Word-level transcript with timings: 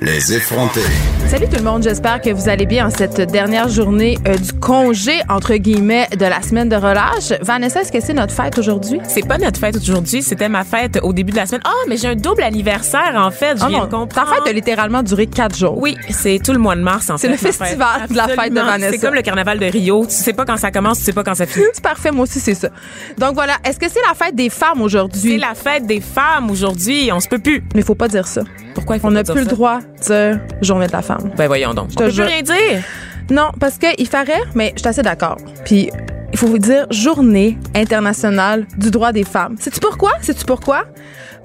Les 0.00 0.32
effrontés. 0.32 0.80
Salut 1.26 1.48
tout 1.48 1.56
le 1.56 1.64
monde, 1.64 1.82
j'espère 1.82 2.20
que 2.20 2.30
vous 2.30 2.48
allez 2.48 2.66
bien 2.66 2.86
en 2.86 2.90
cette 2.90 3.20
dernière 3.32 3.68
journée 3.68 4.16
euh, 4.28 4.36
du 4.36 4.52
congé, 4.52 5.12
entre 5.28 5.54
guillemets, 5.56 6.06
de 6.16 6.24
la 6.24 6.40
semaine 6.40 6.68
de 6.68 6.76
relâche. 6.76 7.32
Vanessa, 7.42 7.80
est-ce 7.82 7.90
que 7.90 8.00
c'est 8.00 8.12
notre 8.14 8.32
fête 8.32 8.56
aujourd'hui? 8.58 9.00
C'est 9.08 9.26
pas 9.26 9.38
notre 9.38 9.58
fête 9.58 9.76
aujourd'hui, 9.76 10.22
c'était 10.22 10.48
ma 10.48 10.62
fête 10.62 11.00
au 11.02 11.12
début 11.12 11.32
de 11.32 11.36
la 11.38 11.46
semaine. 11.46 11.62
Ah, 11.64 11.72
mais 11.88 11.96
j'ai 11.96 12.06
un 12.08 12.14
double 12.14 12.44
anniversaire 12.44 13.14
en 13.16 13.32
fait, 13.32 13.58
je 13.58 13.64
Oh 13.64 13.68
viens 13.68 13.88
non, 13.90 14.04
de 14.06 14.12
ta 14.14 14.24
fête 14.24 14.46
a 14.46 14.52
littéralement 14.52 15.02
duré 15.02 15.26
quatre 15.26 15.56
jours. 15.56 15.76
Oui, 15.76 15.96
c'est 16.10 16.38
tout 16.44 16.52
le 16.52 16.58
mois 16.58 16.76
de 16.76 16.80
mars 16.82 17.10
en 17.10 17.16
C'est 17.16 17.26
fait. 17.26 17.34
le 17.36 17.42
ma 17.48 17.52
festival 17.52 18.00
fête. 18.02 18.10
de 18.12 18.16
la 18.16 18.28
fête 18.28 18.52
de. 18.54 18.60
Vanessa. 18.60 18.92
C'est 18.92 18.98
comme 18.98 19.14
le 19.14 19.22
carnaval 19.22 19.58
de 19.58 19.66
Rio, 19.66 20.06
tu 20.06 20.14
sais 20.14 20.32
pas 20.32 20.44
quand 20.44 20.58
ça 20.58 20.70
commence, 20.70 20.98
tu 21.00 21.04
sais 21.06 21.12
pas 21.12 21.24
quand 21.24 21.34
ça 21.34 21.46
finit. 21.46 21.66
C'est 21.72 21.82
parfait, 21.82 22.12
moi 22.12 22.22
aussi, 22.22 22.38
c'est 22.38 22.54
ça. 22.54 22.68
Donc 23.18 23.34
voilà, 23.34 23.54
est-ce 23.64 23.78
que 23.80 23.88
c'est 23.88 24.00
la 24.08 24.14
fête 24.14 24.36
des 24.36 24.48
femmes 24.50 24.80
aujourd'hui? 24.80 25.32
C'est 25.32 25.38
la 25.38 25.54
fête 25.54 25.86
des 25.86 26.00
femmes 26.00 26.50
aujourd'hui, 26.52 27.10
on 27.12 27.18
se 27.20 27.28
peut 27.28 27.38
plus. 27.38 27.64
Mais 27.74 27.80
il 27.80 27.84
faut 27.84 27.94
pas 27.96 28.08
dire 28.08 28.26
ça. 28.28 28.42
Pourquoi 28.74 28.96
il 28.96 29.00
faut 29.00 29.08
On 29.08 29.10
n'a 29.10 29.24
plus 29.24 29.40
le 29.40 29.44
droit 29.46 29.80
dire 30.00 30.40
journée 30.62 30.86
de 30.86 30.92
la 30.92 31.02
femme. 31.02 31.30
Ben 31.36 31.46
voyons 31.46 31.74
donc. 31.74 31.88
te 31.88 31.94
On 31.94 31.96
peut 31.96 32.04
plus 32.04 32.14
jure. 32.16 32.26
rien 32.26 32.42
dire. 32.42 32.82
Non, 33.30 33.50
parce 33.60 33.78
qu'il 33.78 34.06
ferait, 34.08 34.42
mais 34.54 34.72
je 34.74 34.80
suis 34.80 34.88
assez 34.88 35.02
d'accord. 35.02 35.36
Puis, 35.64 35.90
il 36.32 36.38
faut 36.38 36.46
vous 36.46 36.58
dire 36.58 36.86
journée 36.90 37.58
internationale 37.74 38.66
du 38.76 38.90
droit 38.90 39.12
des 39.12 39.24
femmes. 39.24 39.56
Sais-tu 39.58 39.80
pourquoi? 39.80 40.12
Sais-tu 40.20 40.44
pourquoi? 40.44 40.84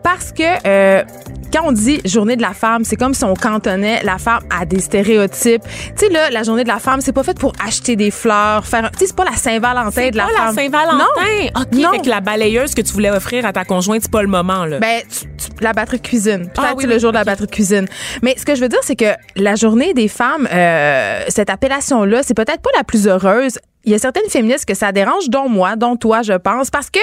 Parce 0.03 0.31
que 0.31 0.43
euh, 0.67 1.03
quand 1.51 1.61
on 1.65 1.71
dit 1.71 2.01
journée 2.05 2.35
de 2.35 2.41
la 2.41 2.53
femme, 2.53 2.83
c'est 2.83 2.95
comme 2.95 3.13
si 3.13 3.23
on 3.23 3.33
cantonnait 3.35 4.01
la 4.03 4.17
femme 4.17 4.41
à 4.49 4.65
des 4.65 4.79
stéréotypes. 4.79 5.61
Tu 5.97 6.07
sais, 6.07 6.09
là, 6.11 6.29
la 6.29 6.43
journée 6.43 6.63
de 6.63 6.67
la 6.67 6.79
femme, 6.79 6.99
c'est 7.01 7.13
pas 7.13 7.23
fait 7.23 7.37
pour 7.37 7.53
acheter 7.65 7.95
des 7.95 8.11
fleurs, 8.11 8.65
faire. 8.65 8.89
Tu 8.91 8.99
sais, 8.99 9.05
c'est 9.07 9.15
pas 9.15 9.23
la 9.25 9.35
Saint-Valentin 9.37 10.09
de 10.09 10.17
la 10.17 10.23
pas 10.25 10.29
femme. 10.31 10.55
la 10.55 10.61
Saint-Valentin. 10.63 10.97
Non. 10.97 11.61
OK, 11.61 11.73
Non. 11.73 11.91
fait 11.91 11.99
que 11.99 12.09
la 12.09 12.21
balayeuse 12.21 12.73
que 12.75 12.81
tu 12.81 12.91
voulais 12.93 13.11
offrir 13.11 13.45
à 13.45 13.53
ta 13.53 13.65
conjointe, 13.65 14.01
c'est 14.03 14.11
pas 14.11 14.21
le 14.23 14.27
moment 14.27 14.65
là. 14.65 14.79
Ben, 14.79 15.01
tu- 15.09 15.19
tu- 15.37 15.63
la 15.63 15.73
batterie 15.73 15.97
de 15.97 16.07
cuisine. 16.07 16.49
Peut-être 16.53 16.67
Ah 16.71 16.73
oui, 16.75 16.85
le 16.85 16.95
oui, 16.95 16.99
jour 16.99 17.11
de 17.11 17.17
la 17.17 17.23
batterie 17.23 17.45
de 17.47 17.51
cuisine. 17.51 17.87
Mais 18.21 18.35
ce 18.37 18.45
que 18.45 18.55
je 18.55 18.61
veux 18.61 18.69
dire, 18.69 18.79
c'est 18.81 18.95
que 18.95 19.13
la 19.35 19.55
journée 19.55 19.93
des 19.93 20.07
femmes, 20.07 20.47
euh, 20.51 21.23
cette 21.29 21.49
appellation-là, 21.49 22.23
c'est 22.23 22.33
peut-être 22.33 22.61
pas 22.61 22.71
la 22.75 22.83
plus 22.83 23.07
heureuse. 23.07 23.57
Il 23.85 23.91
y 23.91 23.95
a 23.95 23.99
certaines 23.99 24.29
féministes 24.29 24.65
que 24.65 24.73
ça 24.75 24.91
dérange, 24.93 25.29
dont 25.29 25.49
moi, 25.49 25.75
dont 25.75 25.97
toi, 25.97 26.21
je 26.21 26.31
pense, 26.33 26.69
parce 26.69 26.89
que 26.89 26.99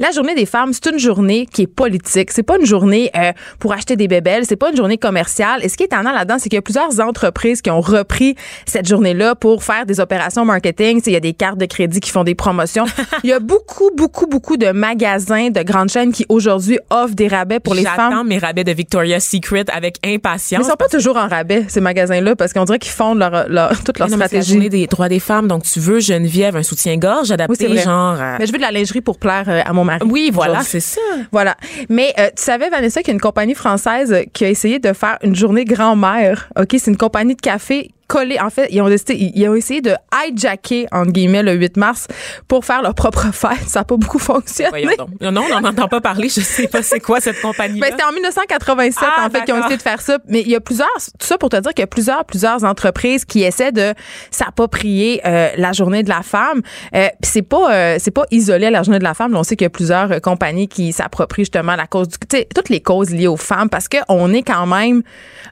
la 0.00 0.10
journée 0.10 0.34
des 0.34 0.46
femmes, 0.46 0.72
c'est 0.72 0.90
une 0.90 0.98
journée 0.98 1.46
qui 1.46 1.62
est 1.62 1.66
politique. 1.68 2.32
C'est 2.32 2.42
pas 2.42 2.56
une 2.58 2.66
journée 2.66 3.10
euh, 3.16 3.32
pour 3.60 3.72
acheter 3.72 3.94
des 3.94 4.08
bébelles. 4.08 4.44
C'est 4.44 4.56
pas 4.56 4.70
une 4.70 4.76
journée 4.76 4.98
commerciale. 4.98 5.64
Et 5.64 5.68
ce 5.68 5.76
qui 5.76 5.84
est 5.84 5.86
étonnant 5.86 6.12
là-dedans, 6.12 6.36
c'est 6.38 6.48
qu'il 6.48 6.56
y 6.56 6.58
a 6.58 6.62
plusieurs 6.62 6.98
entreprises 7.00 7.62
qui 7.62 7.70
ont 7.70 7.80
repris 7.80 8.34
cette 8.66 8.88
journée-là 8.88 9.36
pour 9.36 9.62
faire 9.62 9.86
des 9.86 10.00
opérations 10.00 10.44
marketing. 10.44 11.00
Il 11.06 11.12
y 11.12 11.16
a 11.16 11.20
des 11.20 11.34
cartes 11.34 11.58
de 11.58 11.66
crédit 11.66 12.00
qui 12.00 12.10
font 12.10 12.24
des 12.24 12.34
promotions. 12.34 12.84
Il 13.22 13.30
y 13.30 13.32
a 13.32 13.38
beaucoup, 13.38 13.90
beaucoup, 13.96 14.26
beaucoup 14.26 14.56
de 14.56 14.72
magasins, 14.72 15.50
de 15.50 15.62
grandes 15.62 15.90
chaînes 15.90 16.12
qui 16.12 16.26
aujourd'hui 16.28 16.78
offrent 16.90 17.14
des 17.14 17.28
rabais 17.28 17.60
pour 17.60 17.74
les 17.74 17.84
femmes. 17.84 17.94
J'attends 18.10 18.24
mes 18.24 18.38
rabais 18.38 18.64
de 18.64 18.72
Victoria's 18.72 19.24
Secret 19.24 19.64
avec 19.72 19.98
impatience. 20.04 20.58
Mais 20.60 20.66
ils 20.66 20.70
sont 20.70 20.76
pas 20.76 20.88
toujours 20.88 21.16
en 21.16 21.28
rabais, 21.28 21.64
ces 21.68 21.80
magasins-là, 21.80 22.34
parce 22.34 22.52
qu'on 22.52 22.64
dirait 22.64 22.80
qu'ils 22.80 22.90
fondent 22.92 23.18
leur, 23.20 23.48
leur- 23.48 23.84
toute 23.84 24.00
leur 24.00 24.08
non, 24.08 24.16
mais 24.16 24.26
c'est 24.28 24.36
la 24.36 24.42
stratégie. 24.42 24.52
journée 24.54 24.68
des 24.68 24.86
droits 24.88 25.08
des 25.08 25.20
femmes, 25.20 25.46
donc 25.46 25.62
tu 25.62 25.78
veux 25.78 26.00
Geneviève 26.24 26.56
un 26.56 26.62
soutien-gorge 26.62 27.28
Oui, 27.28 27.34
adapté 27.34 27.66
vrai. 27.68 27.82
genre. 27.82 28.20
à- 28.20 28.38
Mais 28.38 28.46
je 28.46 28.52
veux 28.52 28.58
de 28.58 28.62
la 28.62 28.72
lingerie 28.72 29.00
pour 29.00 29.18
plaire 29.18 29.44
euh, 29.48 29.60
à 29.64 29.72
mon 29.72 29.84
mari. 29.84 30.00
Oui, 30.08 30.30
voilà, 30.32 30.62
c'est 30.62 30.80
ça. 30.80 31.00
Voilà. 31.32 31.56
Mais 31.88 32.12
euh, 32.18 32.28
tu 32.36 32.42
savais, 32.42 32.70
Vanessa, 32.70 33.00
qu'il 33.00 33.08
y 33.08 33.10
a 33.10 33.14
une 33.14 33.20
compagnie 33.20 33.54
française 33.54 34.24
qui 34.32 34.44
a 34.44 34.48
essayé 34.48 34.78
de 34.78 34.92
faire 34.92 35.18
une 35.22 35.34
journée 35.34 35.64
grand-mère. 35.64 36.48
OK? 36.58 36.68
C'est 36.78 36.90
une 36.90 36.96
compagnie 36.96 37.34
de 37.34 37.40
café 37.40 37.90
En 38.40 38.50
fait, 38.50 38.68
ils 38.70 38.80
ont, 38.80 38.88
décidé, 38.88 39.32
ils 39.34 39.48
ont 39.48 39.54
essayé 39.54 39.80
de 39.80 39.94
hijacker, 40.12 40.86
entre 40.92 41.12
guillemets, 41.12 41.42
le 41.42 41.52
8 41.52 41.76
mars 41.76 42.06
pour 42.48 42.64
faire 42.64 42.82
leur 42.82 42.94
propre 42.94 43.26
fête. 43.32 43.68
Ça 43.68 43.80
n'a 43.80 43.84
pas 43.84 43.96
beaucoup 43.96 44.18
fonctionné. 44.18 44.86
Donc. 44.96 45.08
Non, 45.20 45.32
non, 45.32 45.44
on 45.50 45.60
n'en 45.60 45.68
entend 45.68 45.88
pas 45.88 46.00
parler. 46.00 46.28
Je 46.28 46.40
sais 46.40 46.68
pas 46.68 46.82
c'est 46.82 47.00
quoi 47.00 47.20
cette 47.20 47.40
compagnie. 47.40 47.80
Ben, 47.80 47.90
c'était 47.90 48.04
en 48.04 48.12
1987, 48.12 49.08
Ah, 49.16 49.26
en 49.26 49.30
fait, 49.30 49.44
qu'ils 49.44 49.54
ont 49.54 49.58
essayé 49.58 49.76
de 49.76 49.82
faire 49.82 50.00
ça. 50.00 50.18
Mais 50.28 50.40
il 50.40 50.48
y 50.48 50.56
a 50.56 50.60
plusieurs, 50.60 50.88
tout 51.18 51.26
ça 51.26 51.38
pour 51.38 51.48
te 51.48 51.56
dire 51.56 51.72
qu'il 51.72 51.82
y 51.82 51.84
a 51.84 51.88
plusieurs, 51.88 52.24
plusieurs 52.24 52.64
entreprises 52.64 53.24
qui 53.24 53.42
essaient 53.42 53.72
de 53.72 53.94
s'approprier 54.30 55.20
euh, 55.26 55.50
la 55.56 55.72
journée 55.72 56.02
de 56.02 56.08
la 56.08 56.22
femme. 56.22 56.60
Euh, 56.94 57.08
Puis 57.22 57.30
c'est 57.32 57.42
pas, 57.42 57.72
euh, 57.74 57.96
c'est 57.98 58.10
pas 58.10 58.24
isolé 58.30 58.66
à 58.66 58.70
la 58.70 58.82
journée 58.82 58.98
de 58.98 59.04
la 59.04 59.14
femme. 59.14 59.32
Là, 59.32 59.40
on 59.40 59.42
sait 59.42 59.56
qu'il 59.56 59.64
y 59.64 59.66
a 59.66 59.70
plusieurs 59.70 60.12
euh, 60.12 60.18
compagnies 60.18 60.68
qui 60.68 60.92
s'approprient 60.92 61.42
justement 61.42 61.76
la 61.76 61.86
cause 61.86 62.08
du, 62.08 62.18
tu 62.18 62.36
sais, 62.36 62.48
toutes 62.54 62.68
les 62.68 62.80
causes 62.80 63.10
liées 63.10 63.26
aux 63.26 63.36
femmes 63.36 63.68
parce 63.68 63.88
que 63.88 63.98
on 64.08 64.32
est 64.32 64.42
quand 64.42 64.66
même 64.66 65.02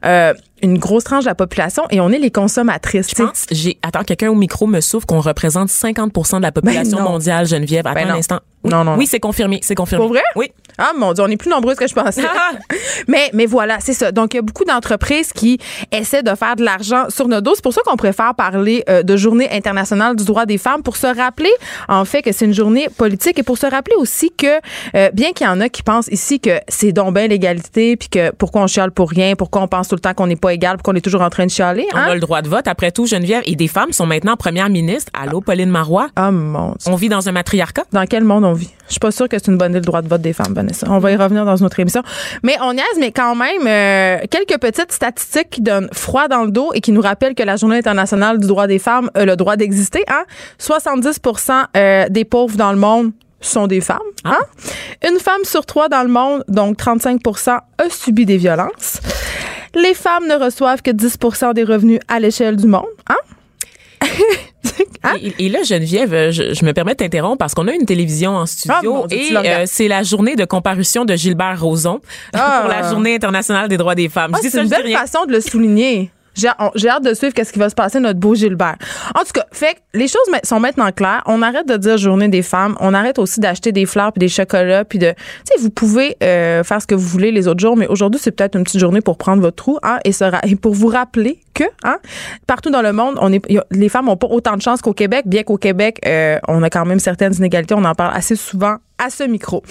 euh, 0.05 0.35
une 0.63 0.79
grosse 0.79 1.05
tranche 1.05 1.25
de 1.25 1.29
la 1.29 1.35
population 1.35 1.83
et 1.91 2.01
on 2.01 2.11
est 2.11 2.19
les 2.19 2.31
consommatrices. 2.31 3.11
Je 3.11 3.23
pense, 3.23 3.47
j'ai, 3.51 3.79
attends, 3.83 4.03
quelqu'un 4.05 4.31
au 4.31 4.35
micro 4.35 4.67
me 4.67 4.81
souffle 4.81 5.07
qu'on 5.07 5.21
représente 5.21 5.69
50% 5.69 6.37
de 6.39 6.43
la 6.43 6.53
population 6.53 6.99
Ben 6.99 7.05
non. 7.05 7.11
mondiale, 7.11 7.47
Geneviève. 7.47 7.87
Attends 7.87 7.95
Ben 8.01 8.09
non. 8.09 8.15
un 8.15 8.19
instant. 8.19 8.39
Oui, 8.65 8.71
Non, 8.71 8.85
non, 8.85 8.93
non. 8.93 8.99
Oui, 8.99 9.07
c'est 9.07 9.19
confirmé, 9.21 9.59
c'est 9.63 9.75
confirmé. 9.75 10.05
Pour 10.05 10.13
vrai? 10.13 10.23
Oui. 10.37 10.53
Ah 10.79 10.93
mon 10.97 11.13
dieu, 11.13 11.23
on 11.25 11.29
est 11.29 11.37
plus 11.37 11.51
nombreux 11.51 11.75
que 11.75 11.87
je 11.87 11.95
pensais. 11.95 12.23
Mais 13.09 13.31
mais 13.35 13.47
voilà, 13.47 13.79
c'est 13.81 13.93
ça. 13.93 14.11
Donc 14.13 14.33
il 14.35 14.37
y 14.37 14.39
a 14.39 14.43
beaucoup 14.43 14.65
d'entreprises 14.65 15.33
qui 15.33 15.59
essaient 15.91 16.23
de 16.23 16.35
faire 16.35 16.57
de 16.57 16.65
l'argent 16.65 17.05
sur 17.09 17.29
nos 17.29 17.41
dos. 17.41 17.53
C'est 17.55 17.63
pour 17.63 17.73
ça 17.75 17.83
qu'on 17.85 17.97
préfère 17.97 18.35
parler 18.35 18.85
euh, 18.89 19.03
de 19.03 19.17
Journée 19.17 19.51
internationale 19.51 20.17
du 20.17 20.25
droit 20.25 20.47
des 20.47 20.59
femmes 20.59 20.83
pour 20.83 20.97
se 20.97 21.07
rappeler 21.07 21.51
en 21.89 22.05
fait 22.05 22.23
que 22.23 22.33
c'est 22.33 22.45
une 22.47 22.55
journée 22.55 22.89
politique 22.97 23.39
et 23.39 23.43
pour 23.43 23.59
se 23.59 23.67
rappeler 23.67 23.97
aussi 23.97 24.31
que 24.31 24.47
euh, 24.97 25.11
bien 25.13 25.33
qu'il 25.33 25.47
y 25.47 25.51
en 25.51 25.61
a 25.61 25.69
qui 25.69 25.83
pensent 25.83 26.09
ici 26.09 26.41
que 26.41 26.59
c'est 26.69 26.93
donc 26.93 27.17
l'égalité 27.19 27.97
puis 27.97 28.09
que 28.09 28.31
pourquoi 28.31 28.63
on 28.63 28.67
chiale 28.67 28.93
pour 28.93 29.11
rien, 29.11 29.35
pourquoi 29.37 29.63
on 29.63 29.69
pense 29.69 29.89
tout 29.89 29.97
le 29.97 30.01
temps 30.01 30.15
qu'on 30.15 30.27
n'est 30.29 30.37
pas 30.37 30.52
égal, 30.53 30.77
pourquoi 30.77 30.95
on 30.95 30.97
est 30.97 31.01
toujours 31.01 31.23
en 31.23 31.31
train 31.31 31.47
de 31.47 31.51
chialer, 31.51 31.87
On 31.95 31.97
hein? 31.97 32.07
a 32.09 32.15
le 32.15 32.21
droit 32.21 32.43
de 32.43 32.49
vote, 32.49 32.69
après 32.69 32.91
tout, 32.93 33.07
Geneviève. 33.07 33.43
Et 33.47 33.57
des 33.57 33.69
femmes 33.69 33.93
sont 33.93 34.07
maintenant 34.07 34.37
premières 34.37 34.69
ministres. 34.69 35.11
Allô, 35.15 35.41
Pauline 35.41 35.71
Marois? 35.71 36.09
Ah 36.17 36.31
mon 36.31 36.69
dieu. 36.71 36.93
On 36.93 36.95
vit 36.97 37.09
dans 37.09 37.29
un 37.29 37.33
matriarcat? 37.33 37.85
Dans 37.93 38.05
quel 38.07 38.25
monde 38.25 38.45
on 38.45 38.53
vit? 38.53 38.71
Je 38.87 38.93
suis 38.93 39.01
pas 39.01 39.11
sûre 39.11 39.29
que 39.29 39.39
c'est 39.39 39.51
une 39.51 39.57
bonne 39.57 39.71
idée 39.71 39.81
le 39.81 39.87
droit 39.87 40.03
de 40.03 40.09
vote 40.09 40.21
des 40.21 40.33
femmes, 40.33 40.53
Vanessa. 40.55 40.87
On 40.91 40.99
va 40.99 41.11
y 41.13 41.17
revenir 41.17 41.45
dans 41.45 41.57
une 41.57 41.65
autre 41.65 41.81
émission. 41.81 42.03
Mais 42.43 42.57
on 42.63 42.75
niaise, 42.75 42.85
mais 43.01 43.11
quand 43.11 43.35
même, 43.35 43.67
euh, 43.67 44.19
quelques 44.31 44.61
petites 44.61 44.93
statistiques 44.93 45.51
qui 45.51 45.63
donnent 45.63 45.89
froid 45.93 46.29
dans 46.29 46.45
le 46.45 46.51
dos 46.51 46.71
et 46.75 46.81
qui 46.81 46.93
nous 46.93 47.01
rappellent 47.01 47.35
que 47.35 47.43
la 47.43 47.57
Journée 47.57 47.79
internationale 47.79 48.39
du 48.39 48.47
droit 48.47 48.67
des 48.67 48.79
femmes 48.79 49.11
a 49.15 49.25
le 49.25 49.37
droit 49.37 49.57
d'exister. 49.57 50.05
Hein? 50.09 50.25
70 50.59 51.21
euh, 51.77 52.07
des 52.11 52.25
pauvres 52.25 52.57
dans 52.57 52.73
le 52.73 52.79
monde 52.79 53.13
sont 53.41 53.67
des 53.67 53.81
femmes. 53.81 53.99
Hein? 54.25 54.39
Une 55.09 55.19
femme 55.19 55.45
sur 55.45 55.67
trois 55.67 55.89
dans 55.89 56.03
le 56.03 56.09
monde, 56.09 56.45
donc 56.49 56.77
35 56.77 57.21
a 57.47 57.61
subi 57.91 58.25
des 58.27 58.37
violences. 58.37 59.01
Les 59.75 59.95
femmes 59.95 60.27
ne 60.29 60.35
reçoivent 60.35 60.83
que 60.83 60.91
10% 60.91 61.55
des 61.55 61.65
revenus 61.65 62.01
à 62.09 62.21
l'échelle 62.21 62.57
du 62.57 62.67
monde. 62.67 62.85
Hein? 63.09 63.17
Hein? 65.05 65.15
Et, 65.21 65.47
et 65.47 65.49
là, 65.49 65.63
Geneviève, 65.65 66.15
euh, 66.15 66.31
je, 66.31 66.55
je 66.55 66.65
me 66.65 66.73
permets 66.73 66.93
de 66.93 66.99
t'interrompre 66.99 67.37
parce 67.39 67.55
qu'on 67.55 67.67
a 67.67 67.73
une 67.73 67.85
télévision 67.85 68.37
en 68.37 68.47
studio 68.47 68.95
mon 68.95 69.07
Dieu, 69.07 69.19
et 69.19 69.37
euh, 69.37 69.65
c'est 69.67 69.89
la 69.89 70.05
journée 70.05 70.37
de 70.37 70.45
comparution 70.45 71.05
de 71.05 71.15
Gilbert 71.17 71.61
Rozon 71.61 72.01
Ah. 72.33 72.61
pour 72.63 72.71
la 72.71 72.89
Journée 72.89 73.17
internationale 73.17 73.69
des 73.69 73.77
droits 73.77 73.97
des 73.97 74.09
femmes. 74.09 74.31
Ah, 74.35 74.39
c'est 74.41 74.57
une 74.63 74.69
belle 74.69 74.85
rien. 74.87 74.99
façon 75.01 75.25
de 75.27 75.33
le 75.33 75.41
souligner. 75.41 76.11
J'ai 76.35 76.49
hâte 76.49 77.05
de 77.05 77.15
suivre 77.15 77.35
qu'est-ce 77.35 77.53
qui 77.53 77.59
va 77.59 77.69
se 77.69 77.75
passer 77.75 78.01
notre 78.01 78.19
beau 78.19 78.35
Gilbert. 78.35 78.77
En 79.15 79.21
tout 79.21 79.33
cas, 79.35 79.47
fait 79.53 79.77
les 79.95 80.09
choses 80.09 80.23
sont 80.45 80.61
maintenant 80.61 80.91
claires. 80.93 81.23
On 81.27 81.43
arrête 81.43 81.69
de 81.69 81.77
dire 81.77 81.99
journée 81.99 82.29
des 82.29 82.43
femmes. 82.43 82.77
On 82.81 82.95
arrête 82.95 83.19
aussi 83.19 83.41
d'acheter 83.41 83.73
des 83.73 83.87
fleurs 83.87 84.13
puis 84.13 84.21
des 84.21 84.29
chocolats 84.29 84.85
puis 84.85 84.99
de, 84.99 85.11
tu 85.11 85.15
sais, 85.45 85.61
vous 85.61 85.71
pouvez 85.71 86.17
euh, 86.23 86.63
faire 86.65 86.81
ce 86.81 86.87
que 86.87 86.95
vous 86.95 87.07
voulez 87.07 87.33
les 87.33 87.49
autres 87.49 87.61
jours, 87.61 87.77
mais 87.77 87.87
aujourd'hui 87.87 88.21
c'est 88.23 88.31
peut-être 88.31 88.57
une 88.57 88.65
petite 88.65 88.81
journée 88.81 89.01
pour 89.01 89.19
prendre 89.19 89.43
votre 89.43 89.57
trou, 89.57 89.79
hein, 89.83 89.99
et, 90.05 90.13
et 90.45 90.57
pour 90.57 90.75
vous 90.75 90.89
rappeler 90.89 91.41
que, 91.55 91.65
hein, 91.85 91.99
partout 92.47 92.71
dans 92.71 92.83
le 92.83 92.93
monde, 92.93 93.17
on 93.21 93.33
est, 93.33 93.45
a- 93.57 93.65
les 93.71 93.89
femmes 93.89 94.09
ont 94.09 94.17
pas 94.17 94.29
autant 94.29 94.57
de 94.57 94.63
chance 94.63 94.81
qu'au 94.81 94.93
Québec, 94.93 95.25
bien 95.27 95.43
qu'au 95.43 95.57
Québec, 95.59 95.99
euh, 96.07 96.39
on 96.49 96.63
a 96.63 96.71
quand 96.71 96.85
même 96.85 96.99
certaines 97.01 97.35
inégalités. 97.35 97.75
On 97.75 97.85
en 97.85 97.95
parle 97.95 98.15
assez 98.17 98.37
souvent 98.37 98.77
à 98.99 99.11
ce 99.11 99.25
micro. 99.25 99.63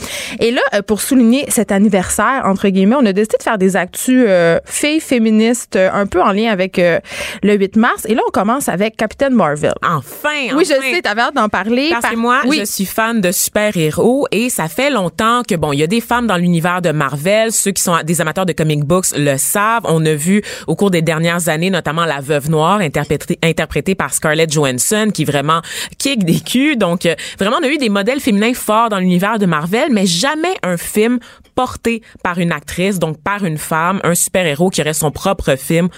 Et 0.42 0.52
là, 0.52 0.60
euh, 0.74 0.82
pour 0.82 1.00
souligner 1.00 1.46
cet 1.48 1.72
anniversaire, 1.72 2.42
entre 2.46 2.68
guillemets, 2.68 2.98
on 3.00 3.06
a 3.06 3.14
décidé 3.14 3.38
de 3.38 3.44
faire 3.44 3.58
des 3.58 3.78
actus 3.78 4.26
euh, 4.28 4.60
filles 4.66 5.00
féministes 5.00 5.78
euh, 5.78 5.90
un 5.94 6.06
peu 6.06 6.22
en 6.22 6.34
lien 6.34 6.52
avec 6.52 6.78
euh, 6.80 7.00
le 7.42 7.54
8 7.56 7.78
mars. 7.78 8.06
Et 8.10 8.14
là, 8.16 8.22
on 8.28 8.32
commence 8.32 8.68
avec 8.68 8.98
Captain 8.98 9.30
Marvel. 9.30 9.74
Enfin, 9.84 10.54
Oui, 10.54 10.66
je 10.66 10.74
sais, 10.74 11.02
t'avais 11.02 11.22
hâte 11.22 11.36
d'en 11.36 11.48
parler. 11.48 11.90
Parce 11.92 12.02
Par- 12.02 12.12
que 12.12 12.18
moi, 12.18 12.42
oui. 12.46 12.58
je 12.60 12.66
suis 12.66 12.86
fan 12.86 13.22
de 13.22 13.32
super-héros 13.32 14.28
et 14.32 14.50
ça 14.50 14.68
fait 14.68 14.90
longtemps 14.90 15.44
que, 15.48 15.56
bon, 15.56 15.72
il 15.72 15.80
y 15.80 15.84
a 15.84 15.88
des 15.88 16.02
femmes 16.02 16.28
dans 16.28 16.38
l'univers 16.38 16.82
de 16.82 16.92
Marvel. 16.92 17.54
Ceux 17.54 17.72
qui 17.72 17.82
sont 17.82 17.96
des 18.04 18.20
amateurs 18.20 18.46
de 18.46 18.54
comic 18.54 18.84
books 18.84 19.16
le 19.16 19.38
savent. 19.38 19.84
On 19.86 20.06
a 20.06 20.14
vu 20.14 20.42
au 20.68 20.76
cours 20.76 20.92
des 20.92 21.02
dernières 21.02 21.48
années, 21.48 21.70
notamment 21.72 22.06
La 22.06 22.20
Veuve 22.20 22.50
Noire, 22.50 22.80
interprétée, 22.80 23.96
par 23.96 24.14
Scarlett 24.14 24.52
Johansson, 24.52 25.10
qui 25.14 25.26
vraiment 25.26 25.62
kick 25.98 26.24
des 26.24 26.40
culs. 26.40 26.78
Donc, 26.78 27.06
euh, 27.06 27.16
vraiment, 27.40 27.58
on 27.62 27.66
a 27.66 27.70
eu 27.70 27.78
des 27.78 27.90
modèles 27.90 28.20
féminins 28.20 28.54
forts 28.54 28.90
dans 28.90 29.00
l'univers 29.00 29.40
de 29.40 29.46
Marvel, 29.46 29.90
mais 29.92 30.06
jamais 30.06 30.54
un 30.64 30.78
film 30.78 31.20
porté 31.56 32.02
par 32.24 32.40
une 32.40 32.52
actrice, 32.52 33.00
donc 33.00 33.22
par 33.22 33.44
une 33.44 33.58
femme, 33.58 34.00
un 34.04 34.16
super-héros 34.16 34.70
qui 34.70 34.82
aurait 34.82 34.94
son 34.94 35.12
propre 35.12 35.56
film 35.56 35.90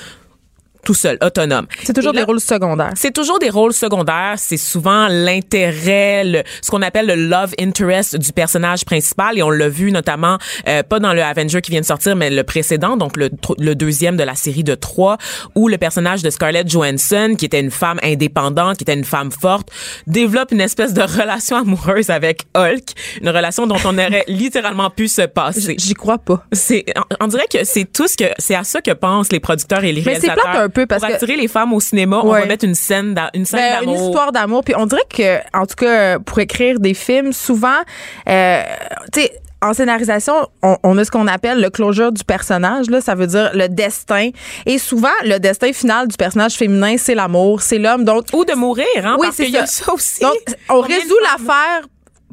tout 0.83 0.93
seul, 0.93 1.17
autonome. 1.21 1.65
C'est 1.83 1.93
toujours 1.93 2.13
là, 2.13 2.19
des 2.21 2.25
rôles 2.25 2.39
secondaires. 2.39 2.91
c'est 2.95 3.11
toujours 3.13 3.39
des 3.39 3.49
rôles 3.49 3.73
secondaires. 3.73 4.35
C'est 4.37 4.57
souvent 4.57 5.07
l'intérêt, 5.53 6.23
le- 6.23 6.43
ce 6.61 6.71
qu'on 6.71 6.81
appelle 6.81 7.07
le 7.07 7.15
love 7.15 7.53
interest 7.59 8.15
du 8.17 8.31
personnage 8.33 8.85
principal. 8.85 9.37
Et 9.37 9.43
on 9.43 9.49
l'a 9.49 9.69
vu 9.69 9.91
notamment, 9.91 10.37
euh, 10.67 10.83
pas 10.83 10.99
dans 10.99 11.13
le 11.13 11.21
Avenger 11.23 11.61
qui 11.61 11.71
vient 11.71 11.81
de 11.81 11.85
sortir, 11.85 12.15
mais 12.15 12.29
le 12.29 12.43
précédent, 12.43 12.97
donc 12.97 13.17
le, 13.17 13.29
le 13.59 13.75
deuxième 13.75 14.17
de 14.17 14.23
la 14.23 14.35
série 14.35 14.63
de 14.63 14.75
trois, 14.75 15.17
où 15.55 15.67
le 15.67 15.77
personnage 15.77 16.21
de 16.23 16.29
Scarlett 16.29 16.69
Johansson, 16.69 17.35
qui 17.37 17.45
était 17.45 17.59
une 17.59 17.71
femme 17.71 17.99
indépendante, 18.03 18.77
qui 18.77 18.83
était 18.83 18.93
une 18.93 19.03
femme 19.03 19.31
forte, 19.31 19.69
développe 20.07 20.51
une 20.51 20.61
espèce 20.61 20.93
de 20.93 21.01
relation 21.01 21.57
amoureuse 21.57 22.09
avec 22.09 22.43
Hulk. 22.55 22.83
Une 23.21 23.29
relation 23.29 23.67
dont 23.67 23.77
on 23.85 23.93
aurait 23.97 24.25
littéralement 24.27 24.89
pu 24.89 25.07
se 25.07 25.21
passer. 25.23 25.75
J'y 25.77 25.93
crois 25.93 26.17
pas. 26.17 26.43
C'est, 26.51 26.85
on, 26.97 27.25
on 27.25 27.27
dirait 27.27 27.47
que 27.51 27.63
c'est 27.63 27.85
tout 27.91 28.07
ce 28.07 28.17
que, 28.17 28.25
c'est 28.37 28.55
à 28.55 28.63
ça 28.63 28.81
que 28.81 28.91
pensent 28.91 29.31
les 29.31 29.39
producteurs 29.39 29.83
et 29.83 29.91
les 29.91 30.01
Mais 30.01 30.13
réalisateurs. 30.13 30.69
Peu 30.73 30.85
parce 30.85 31.01
Pour 31.01 31.09
que- 31.09 31.15
attirer 31.15 31.35
les 31.35 31.47
femmes 31.47 31.71
au 31.73 31.79
cinéma, 31.79 32.21
on 32.23 32.31
Ouais. 32.31 32.41
va 32.41 32.45
mettre 32.45 32.65
une 32.65 32.75
scène, 32.75 33.15
une 33.33 33.45
scène 33.45 33.59
Ben, 33.59 33.79
une 33.83 33.91
d'amour. 33.93 34.07
histoire 34.09 34.31
d'amour. 34.31 34.63
Puis 34.63 34.73
on 34.77 34.85
dirait 34.85 35.01
que, 35.09 35.37
en 35.57 35.65
tout 35.65 35.75
cas, 35.75 36.19
pour 36.19 36.39
écrire 36.39 36.79
des 36.79 36.93
films, 36.93 37.31
souvent, 37.33 37.79
euh, 38.29 38.63
tu 39.13 39.21
sais, 39.21 39.31
en 39.61 39.73
scénarisation, 39.73 40.33
on, 40.61 40.75
on 40.83 40.97
a 40.97 41.05
ce 41.05 41.11
qu'on 41.11 41.25
appelle 41.27 41.61
le 41.61 41.69
closure 41.69 42.11
du 42.11 42.25
personnage. 42.25 42.89
Là, 42.89 42.99
ça 42.99 43.15
veut 43.15 43.27
dire 43.27 43.51
le 43.53 43.69
destin. 43.69 44.31
Et 44.65 44.77
souvent, 44.77 45.07
le 45.23 45.37
destin 45.37 45.71
final 45.71 46.09
du 46.09 46.17
personnage 46.17 46.55
féminin, 46.55 46.95
c'est 46.97 47.15
l'amour, 47.15 47.61
c'est 47.61 47.77
l'homme. 47.79 48.03
Donc, 48.03 48.25
Ou 48.33 48.43
de 48.43 48.53
mourir, 48.55 48.85
hein, 49.05 49.15
Oui, 49.17 49.27
parce 49.27 49.37
c'est 49.37 49.45
qu'il 49.45 49.53
y 49.53 49.57
a 49.57 49.65
ça. 49.65 49.93
aussi. 49.93 50.19
donc 50.21 50.33
on 50.69 50.81
résout 50.81 51.15
l'affaire 51.21 51.87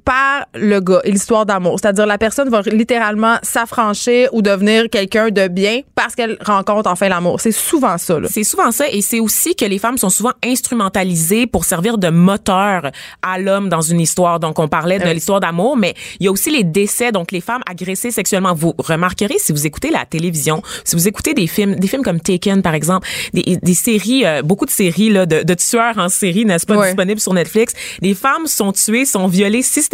par 0.05 0.47
le 0.55 0.81
gars 0.81 1.01
et 1.05 1.11
l'histoire 1.13 1.47
d'amour. 1.47 1.79
C'est-à-dire 1.81 2.07
la 2.07 2.19
personne 2.19 2.49
va 2.49 2.63
littéralement 2.63 3.37
s'affranchir 3.43 4.29
ou 4.33 4.43
devenir 4.43 4.89
quelqu'un 4.91 5.31
de 5.31 5.49
bien 5.49 5.81
parce 5.95 6.15
qu'elle 6.15 6.37
rencontre 6.45 6.89
enfin 6.91 7.09
l'amour. 7.09 7.41
C'est 7.41 7.53
souvent 7.53 7.99
ça. 7.99 8.19
Là. 8.21 8.29
C'est 8.31 8.45
souvent 8.45 8.71
ça 8.73 8.89
et 8.91 9.03
c'est 9.03 9.21
aussi 9.21 9.55
que 9.55 9.65
les 9.65 9.79
femmes 9.79 9.99
sont 9.99 10.11
souvent 10.11 10.33
instrumentalisées 10.45 11.47
pour 11.47 11.65
servir 11.65 11.99
de 11.99 12.09
moteur 12.09 12.91
à 13.23 13.39
l'homme 13.39 13.69
dans 13.69 13.81
une 13.81 14.01
histoire. 14.01 14.41
Donc 14.41 14.59
on 14.59 14.69
parlait 14.69 14.99
de 14.99 15.05
Oui. 15.05 15.15
l'histoire 15.15 15.41
d'amour, 15.41 15.77
mais 15.77 15.95
il 16.21 16.25
y 16.25 16.29
a 16.29 16.33
aussi 16.33 16.51
les 16.51 16.65
décès, 16.65 17.13
donc 17.13 17.33
les 17.33 17.41
femmes 17.41 17.63
agressées 17.69 18.11
sexuellement. 18.11 18.55
Vous 18.55 18.75
remarquerez 18.79 19.39
si 19.39 19.53
vous 19.53 19.67
écoutez 19.67 19.91
la 19.91 20.05
télévision, 20.07 20.63
si 20.85 20.97
vous 20.97 21.09
écoutez 21.09 21.35
des 21.35 21.47
films, 21.47 21.75
des 21.77 21.89
films 21.89 22.03
comme 22.03 22.21
Taken 22.21 22.63
par 22.63 22.75
exemple, 22.75 23.07
des, 23.35 23.59
des 23.63 23.75
séries, 23.75 24.25
euh, 24.25 24.43
beaucoup 24.43 24.67
de 24.67 24.71
séries 24.71 25.11
là, 25.11 25.27
de, 25.27 25.43
de 25.43 25.55
tueurs 25.55 25.99
en 25.99 26.09
série, 26.09 26.45
n'est-ce 26.45 26.67
pas, 26.67 26.77
Ouais. 26.77 26.87
disponibles 26.89 27.21
sur 27.21 27.35
Netflix. 27.35 27.75
Les 28.01 28.15
femmes 28.15 28.47
sont 28.47 28.73
tuées, 28.73 29.05
sont 29.05 29.27
violées 29.27 29.63
systématiquement 29.63 29.90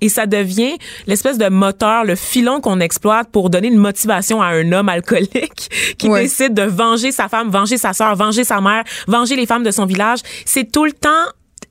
et 0.00 0.08
ça 0.08 0.26
devient 0.26 0.76
l'espèce 1.06 1.38
de 1.38 1.48
moteur, 1.48 2.04
le 2.04 2.14
filon 2.14 2.60
qu'on 2.60 2.80
exploite 2.80 3.28
pour 3.30 3.50
donner 3.50 3.68
une 3.68 3.76
motivation 3.76 4.40
à 4.42 4.46
un 4.48 4.72
homme 4.72 4.88
alcoolique 4.88 5.70
qui 5.98 6.08
Ouais. 6.08 6.22
décide 6.22 6.54
de 6.54 6.62
venger 6.62 7.12
sa 7.12 7.28
femme, 7.28 7.50
venger 7.50 7.76
sa 7.76 7.92
sœur, 7.92 8.14
venger 8.16 8.44
sa 8.44 8.60
mère, 8.60 8.84
venger 9.06 9.36
les 9.36 9.46
femmes 9.46 9.62
de 9.64 9.70
son 9.70 9.84
village. 9.86 10.20
C'est 10.44 10.70
tout 10.70 10.84
le 10.84 10.92
temps 10.92 11.08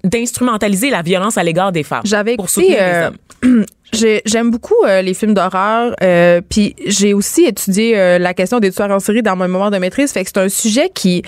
d'instrumentaliser 0.04 0.90
la 0.90 1.02
violence 1.02 1.38
à 1.38 1.44
l'égard 1.44 1.72
des 1.72 1.84
femmes. 1.84 2.02
J'avais 2.06 2.36
pour 2.36 2.46
écouté, 2.46 2.62
soutenir 2.62 2.78
les 2.78 2.94
euh, 2.94 3.08
hommes. 3.08 3.18
J'ai- 3.94 4.22
J'aime 4.26 4.52
beaucoup 4.52 4.76
euh, 4.86 5.02
les 5.02 5.14
films 5.14 5.34
d'horreur, 5.34 5.96
euh, 6.04 6.42
puis 6.48 6.76
j'ai 6.86 7.14
aussi 7.14 7.46
étudié 7.46 7.98
euh, 7.98 8.20
la 8.20 8.34
question 8.34 8.60
des 8.60 8.70
tueurs 8.70 8.92
en 8.92 9.00
série 9.00 9.22
dans 9.24 9.38
mon 9.38 9.46
mémoire 9.46 9.72
de 9.72 9.78
maîtrise, 9.78 10.12
fait 10.12 10.24
que 10.26 10.30
c'est 10.34 10.40
un 10.42 10.50
sujet 10.50 10.90
qui 10.94 11.22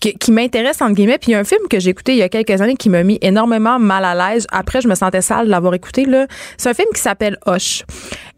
qui, 0.00 0.14
qui 0.14 0.32
m'intéresse 0.32 0.80
entre 0.80 0.94
guillemets. 0.94 1.18
Puis 1.18 1.32
il 1.32 1.34
y 1.34 1.34
a 1.34 1.40
un 1.40 1.44
film 1.44 1.60
que 1.68 1.78
j'ai 1.78 1.90
écouté 1.90 2.12
il 2.12 2.18
y 2.18 2.22
a 2.22 2.30
quelques 2.30 2.58
années 2.62 2.74
qui 2.76 2.88
m'a 2.88 3.02
mis 3.02 3.18
énormément 3.20 3.78
mal 3.78 4.04
à 4.04 4.14
l'aise. 4.32 4.46
Après, 4.50 4.80
je 4.80 4.88
me 4.88 4.94
sentais 4.94 5.20
sale 5.20 5.46
de 5.46 5.50
l'avoir 5.50 5.74
écouté 5.74 6.06
là. 6.06 6.26
C'est 6.56 6.70
un 6.70 6.74
film 6.74 6.88
qui 6.94 7.00
s'appelle 7.02 7.36
Hush 7.46 7.84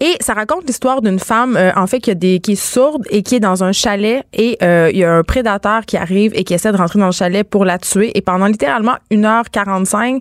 et 0.01 0.15
ça 0.21 0.35
raconte 0.35 0.67
l'histoire 0.67 1.01
d'une 1.01 1.19
femme 1.21 1.57
euh, 1.57 1.71
en 1.77 1.87
fait 1.87 2.01
qui 2.01 2.11
a 2.11 2.15
des 2.15 2.41
qui 2.41 2.53
est 2.53 2.57
sourde 2.57 3.05
et 3.11 3.23
qui 3.23 3.37
est 3.37 3.41
dans 3.41 3.63
un 3.63 3.71
chalet 3.73 4.25
et 4.33 4.59
il 4.61 4.97
y 4.99 5.05
a 5.05 5.13
un 5.13 5.23
prédateur 5.23 5.87
qui 5.87 5.97
arrive 5.97 6.33
et 6.35 6.43
qui 6.43 6.53
essaie 6.53 6.73
de 6.73 6.77
rentrer 6.77 6.99
dans 6.99 7.07
le 7.07 7.13
chalet 7.13 7.49
pour 7.49 7.65
la 7.65 7.79
tuer 7.79 8.11
et 8.17 8.23
pendant 8.23 8.47
littéralement 8.47 8.97
1h45 9.13 10.21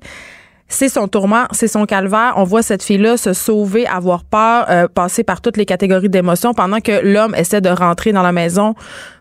c'est 0.67 0.89
son 0.89 1.07
tourment, 1.07 1.45
c'est 1.51 1.67
son 1.67 1.85
calvaire. 1.85 2.33
On 2.35 2.43
voit 2.43 2.61
cette 2.61 2.83
fille-là 2.83 3.17
se 3.17 3.33
sauver, 3.33 3.87
avoir 3.87 4.23
peur, 4.23 4.65
euh, 4.69 4.87
passer 4.87 5.23
par 5.23 5.41
toutes 5.41 5.57
les 5.57 5.65
catégories 5.65 6.09
d'émotions 6.09 6.53
pendant 6.53 6.79
que 6.79 7.01
l'homme 7.03 7.35
essaie 7.35 7.61
de 7.61 7.69
rentrer 7.69 8.11
dans 8.11 8.23
la 8.23 8.31
maison 8.31 8.75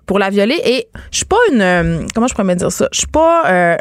pour 0.07 0.19
la 0.19 0.31
violer. 0.31 0.61
Et 0.65 0.89
je 1.11 1.19
suis 1.19 1.27
pas 1.27 1.37
une... 1.53 1.61
euh, 1.61 1.99
comment 2.15 2.27
je 2.27 2.35
pourrais 2.35 2.45
me 2.45 2.55
dire 2.55 2.73
ça? 2.73 2.89
Je 2.93 2.99
suis 2.99 3.07
pas... 3.09 3.45
euh, 3.47 3.77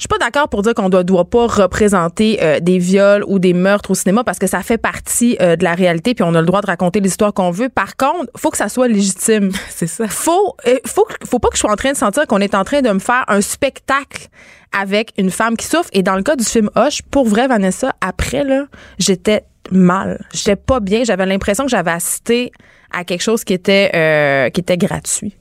je 0.00 0.04
suis 0.04 0.08
pas 0.08 0.16
d'accord 0.16 0.48
pour 0.48 0.62
dire 0.62 0.72
qu'on 0.72 0.88
doit, 0.88 1.04
doit 1.04 1.28
pas 1.28 1.46
représenter 1.46 2.38
euh, 2.40 2.58
des 2.58 2.78
viols 2.78 3.22
ou 3.26 3.38
des 3.38 3.52
meurtres 3.52 3.90
au 3.90 3.94
cinéma 3.94 4.24
parce 4.24 4.38
que 4.38 4.46
ça 4.46 4.62
fait 4.62 4.78
partie 4.78 5.36
euh, 5.42 5.56
de 5.56 5.62
la 5.62 5.74
réalité 5.74 6.14
puis 6.14 6.24
on 6.26 6.34
a 6.34 6.40
le 6.40 6.46
droit 6.46 6.62
de 6.62 6.66
raconter 6.68 7.00
l'histoire 7.00 7.34
qu'on 7.34 7.50
veut. 7.50 7.68
Par 7.68 7.98
contre, 7.98 8.30
faut 8.34 8.48
que 8.48 8.56
ça 8.56 8.70
soit 8.70 8.88
légitime. 8.88 9.50
C'est 9.68 9.86
ça. 9.86 10.08
faut 10.08 10.56
euh, 10.66 10.78
faut 10.86 11.06
faut 11.28 11.38
pas 11.38 11.48
que 11.48 11.56
je 11.56 11.60
sois 11.60 11.70
en 11.70 11.76
train 11.76 11.92
de 11.92 11.98
sentir 11.98 12.26
qu'on 12.26 12.38
est 12.38 12.54
en 12.54 12.64
train 12.64 12.80
de 12.80 12.88
me 12.88 12.98
faire 12.98 13.24
un 13.28 13.42
spectacle 13.42 14.28
avec 14.72 15.12
une 15.18 15.30
femme 15.30 15.58
qui 15.58 15.66
souffre. 15.66 15.90
Et 15.92 16.02
dans 16.02 16.16
le 16.16 16.22
cas 16.22 16.34
du 16.34 16.44
film 16.44 16.70
Hush 16.76 17.02
pour 17.10 17.26
vrai 17.26 17.46
Vanessa 17.46 17.92
après 18.00 18.42
là 18.42 18.64
j'étais 18.98 19.44
mal. 19.70 20.24
J'étais 20.32 20.56
pas 20.56 20.80
bien. 20.80 21.04
J'avais 21.04 21.26
l'impression 21.26 21.64
que 21.64 21.70
j'avais 21.70 21.90
assisté 21.90 22.52
à 22.90 23.04
quelque 23.04 23.22
chose 23.22 23.44
qui 23.44 23.52
était 23.52 23.90
euh, 23.94 24.48
qui 24.48 24.62
était 24.62 24.78
gratuit 24.78 25.34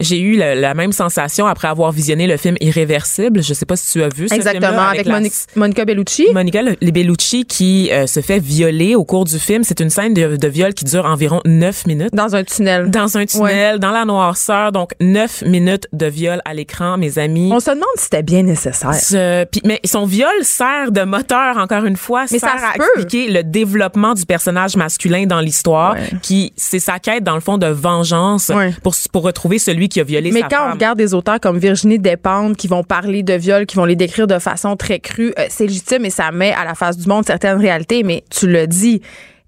J'ai 0.00 0.20
eu 0.20 0.36
la, 0.36 0.54
la 0.54 0.74
même 0.74 0.92
sensation 0.92 1.46
après 1.46 1.68
avoir 1.68 1.90
visionné 1.92 2.26
le 2.26 2.36
film 2.36 2.56
Irréversible. 2.60 3.42
Je 3.42 3.54
sais 3.54 3.66
pas 3.66 3.76
si 3.76 3.92
tu 3.92 4.02
as 4.02 4.08
vu 4.08 4.28
ce 4.28 4.34
exactement 4.34 4.66
film-là 4.68 4.88
avec, 4.90 5.06
Moni- 5.06 5.32
Monica 5.56 5.84
Bellucci 5.84 6.26
Monica 6.32 6.62
Le- 6.62 6.76
Bellucci 6.90 7.44
qui 7.46 7.90
euh, 7.92 8.06
se 8.06 8.20
fait 8.20 8.38
violer 8.38 8.94
au 8.94 9.04
cours 9.04 9.24
du 9.24 9.38
film. 9.38 9.64
C'est 9.64 9.80
une 9.80 9.90
scène 9.90 10.14
de, 10.14 10.36
de 10.36 10.48
viol 10.48 10.74
qui 10.74 10.84
dure 10.84 11.04
environ 11.06 11.40
neuf 11.44 11.86
minutes. 11.86 12.10
dans 12.14 12.36
un 12.36 12.44
tunnel 12.44 12.90
Dans 12.90 13.16
un 13.16 13.26
tunnel, 13.26 13.78
dans 13.78 13.90
la 13.90 14.04
noirceur, 14.04 14.72
donc 14.72 14.92
neuf 15.00 15.42
minutes 15.46 15.88
de 15.92 16.06
viol 16.06 16.40
à 16.44 16.54
l'écran, 16.54 16.96
mes 16.98 17.18
amis. 17.18 17.50
on 17.52 17.60
se 17.60 17.70
demande 17.70 17.84
si 17.96 18.04
c'était 18.04 18.22
bien 18.22 18.42
nécessaire 18.42 18.94
Ce- 18.94 19.46
mais 19.64 19.80
son 19.84 20.04
viol 20.06 20.30
sert 20.42 20.92
de 20.92 21.02
moteur, 21.02 21.56
encore 21.56 21.84
une 21.84 21.96
fois, 21.96 22.24
Mais 22.30 22.38
sert 22.38 22.50
ça 22.58 22.68
à 22.74 22.78
peut. 22.78 22.84
expliquer 22.96 23.30
le 23.30 23.42
développement 23.42 24.14
du 24.14 24.26
personnage 24.26 24.76
masculin 24.76 25.26
dans 25.26 25.40
l'histoire, 25.40 25.94
Ouais. 25.94 26.18
qui 26.22 26.52
c'est 26.56 26.78
sa 26.80 26.98
quête 26.98 27.24
dans 27.24 27.34
le 27.34 27.40
fond 27.40 27.58
de 27.58 27.66
vengeance 27.66 28.50
Ouais. 28.54 28.74
pour 28.82 28.94
pour 29.12 29.22
retrouver 29.22 29.58
celui 29.58 29.85
qui 29.88 30.00
a 30.00 30.04
violé 30.04 30.30
Mais 30.32 30.40
sa 30.40 30.48
quand 30.48 30.68
on 30.68 30.72
regarde 30.72 30.98
des 30.98 31.14
auteurs 31.14 31.40
comme 31.40 31.58
Virginie 31.58 31.98
Despentes 31.98 32.56
qui 32.56 32.68
vont 32.68 32.82
parler 32.84 33.22
de 33.22 33.34
viol, 33.34 33.66
qui 33.66 33.76
vont 33.76 33.84
les 33.84 33.96
décrire 33.96 34.26
de 34.26 34.38
façon 34.38 34.76
très 34.76 34.98
crue, 35.00 35.32
euh, 35.38 35.46
c'est 35.48 35.66
légitime 35.66 36.04
et 36.04 36.10
ça 36.10 36.30
met 36.32 36.52
à 36.52 36.64
la 36.64 36.74
face 36.74 36.96
du 36.96 37.08
monde 37.08 37.24
certaines 37.26 37.58
réalités. 37.58 38.02
Mais 38.02 38.24
tu 38.30 38.46
le 38.46 38.66
dis, 38.66 39.00